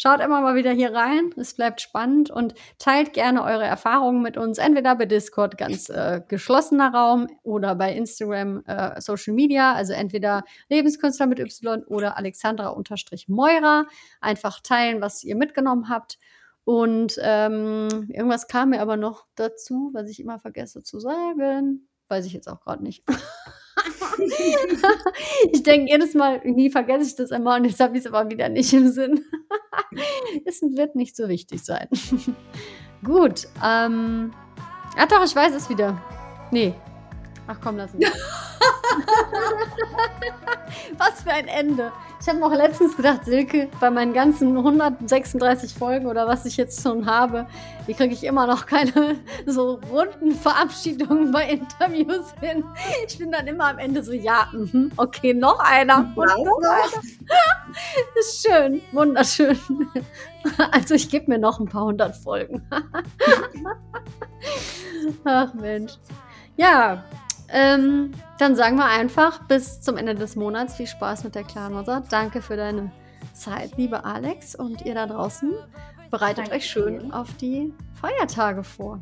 Schaut 0.03 0.19
immer 0.19 0.41
mal 0.41 0.55
wieder 0.55 0.73
hier 0.73 0.93
rein. 0.93 1.33
Es 1.37 1.53
bleibt 1.53 1.79
spannend 1.79 2.29
und 2.29 2.55
teilt 2.77 3.13
gerne 3.13 3.41
eure 3.41 3.63
Erfahrungen 3.63 4.21
mit 4.21 4.35
uns. 4.35 4.57
Entweder 4.57 4.97
bei 4.97 5.05
Discord 5.05 5.57
ganz 5.57 5.87
äh, 5.87 6.19
geschlossener 6.27 6.93
Raum 6.93 7.27
oder 7.41 7.73
bei 7.75 7.93
Instagram 7.93 8.65
äh, 8.65 8.99
Social 8.99 9.33
Media. 9.33 9.71
Also 9.71 9.93
entweder 9.93 10.43
Lebenskünstler 10.67 11.25
mit 11.25 11.39
Y 11.39 11.85
oder 11.85 12.17
Alexandra-Moira. 12.17 13.85
Einfach 14.19 14.59
teilen, 14.59 14.99
was 14.99 15.23
ihr 15.23 15.37
mitgenommen 15.37 15.87
habt. 15.87 16.19
Und 16.65 17.17
ähm, 17.21 18.09
irgendwas 18.09 18.49
kam 18.49 18.71
mir 18.71 18.81
aber 18.81 18.97
noch 18.97 19.25
dazu, 19.35 19.91
was 19.93 20.09
ich 20.09 20.19
immer 20.19 20.37
vergesse 20.37 20.83
zu 20.83 20.99
sagen. 20.99 21.87
Weiß 22.09 22.25
ich 22.25 22.33
jetzt 22.33 22.49
auch 22.49 22.59
gerade 22.59 22.83
nicht. 22.83 23.05
ich 25.51 25.63
denke 25.63 25.91
jedes 25.91 26.13
Mal, 26.13 26.41
nie 26.43 26.69
vergesse 26.69 27.07
ich 27.07 27.15
das 27.15 27.31
immer 27.31 27.55
und 27.55 27.65
jetzt 27.65 27.79
habe 27.79 27.97
ich 27.97 28.05
es 28.05 28.11
aber 28.11 28.29
wieder 28.29 28.49
nicht 28.49 28.73
im 28.73 28.89
Sinn. 28.89 29.25
es 30.45 30.61
wird 30.61 30.95
nicht 30.95 31.15
so 31.15 31.27
wichtig 31.27 31.63
sein. 31.63 31.87
Gut. 33.03 33.47
Ähm, 33.63 34.33
ja, 34.97 35.05
doch, 35.05 35.23
ich 35.25 35.35
weiß 35.35 35.53
es 35.55 35.69
wieder. 35.69 36.01
Nee. 36.51 36.73
Ach 37.47 37.57
komm, 37.61 37.77
lass 37.77 37.93
mich. 37.93 38.07
Was 40.97 41.21
für 41.21 41.31
ein 41.31 41.47
Ende. 41.47 41.91
Ich 42.21 42.29
habe 42.29 42.43
auch 42.45 42.53
letztens 42.53 42.95
gedacht, 42.95 43.25
Silke, 43.25 43.67
bei 43.81 43.91
meinen 43.91 44.13
ganzen 44.13 44.55
136 44.55 45.73
Folgen 45.73 46.05
oder 46.05 46.25
was 46.25 46.45
ich 46.45 46.55
jetzt 46.55 46.81
schon 46.81 47.05
habe, 47.05 47.47
wie 47.85 47.93
kriege 47.93 48.13
ich 48.13 48.23
immer 48.23 48.47
noch 48.47 48.65
keine 48.65 49.17
so 49.45 49.81
runden 49.91 50.31
Verabschiedungen 50.31 51.33
bei 51.33 51.49
Interviews 51.49 52.33
hin. 52.39 52.63
Ich 53.05 53.17
bin 53.17 53.29
dann 53.31 53.45
immer 53.47 53.65
am 53.65 53.77
Ende 53.77 54.01
so, 54.01 54.13
ja, 54.13 54.47
mh, 54.53 54.91
okay, 54.95 55.33
noch 55.33 55.59
einer. 55.59 56.13
Und 56.15 56.25
noch 56.25 56.35
einer. 56.35 57.03
Das 58.15 58.25
ist 58.25 58.47
schön, 58.47 58.81
wunderschön. 58.93 59.59
Also 60.71 60.95
ich 60.95 61.09
gebe 61.09 61.29
mir 61.29 61.39
noch 61.39 61.59
ein 61.59 61.67
paar 61.67 61.85
hundert 61.85 62.15
Folgen. 62.15 62.65
Ach 65.25 65.53
Mensch. 65.53 65.93
Ja, 66.55 67.03
ähm, 67.49 68.11
dann 68.39 68.55
sagen 68.55 68.77
wir 68.77 68.85
einfach 68.85 69.43
bis 69.47 69.81
zum 69.81 69.97
Ende 69.97 70.15
des 70.15 70.35
Monats 70.35 70.75
viel 70.75 70.87
Spaß 70.87 71.23
mit 71.23 71.35
der 71.35 71.43
Clanmother. 71.43 72.03
Danke 72.09 72.41
für 72.41 72.57
deine 72.57 72.91
Zeit, 73.33 73.77
liebe 73.77 74.03
Alex. 74.05 74.55
Und 74.55 74.83
ihr 74.83 74.95
da 74.95 75.07
draußen, 75.07 75.53
bereitet 76.09 76.37
Danke 76.37 76.55
euch 76.55 76.65
schön 76.65 77.11
auf 77.11 77.33
die 77.37 77.73
Feiertage 77.93 78.63
vor. 78.63 78.99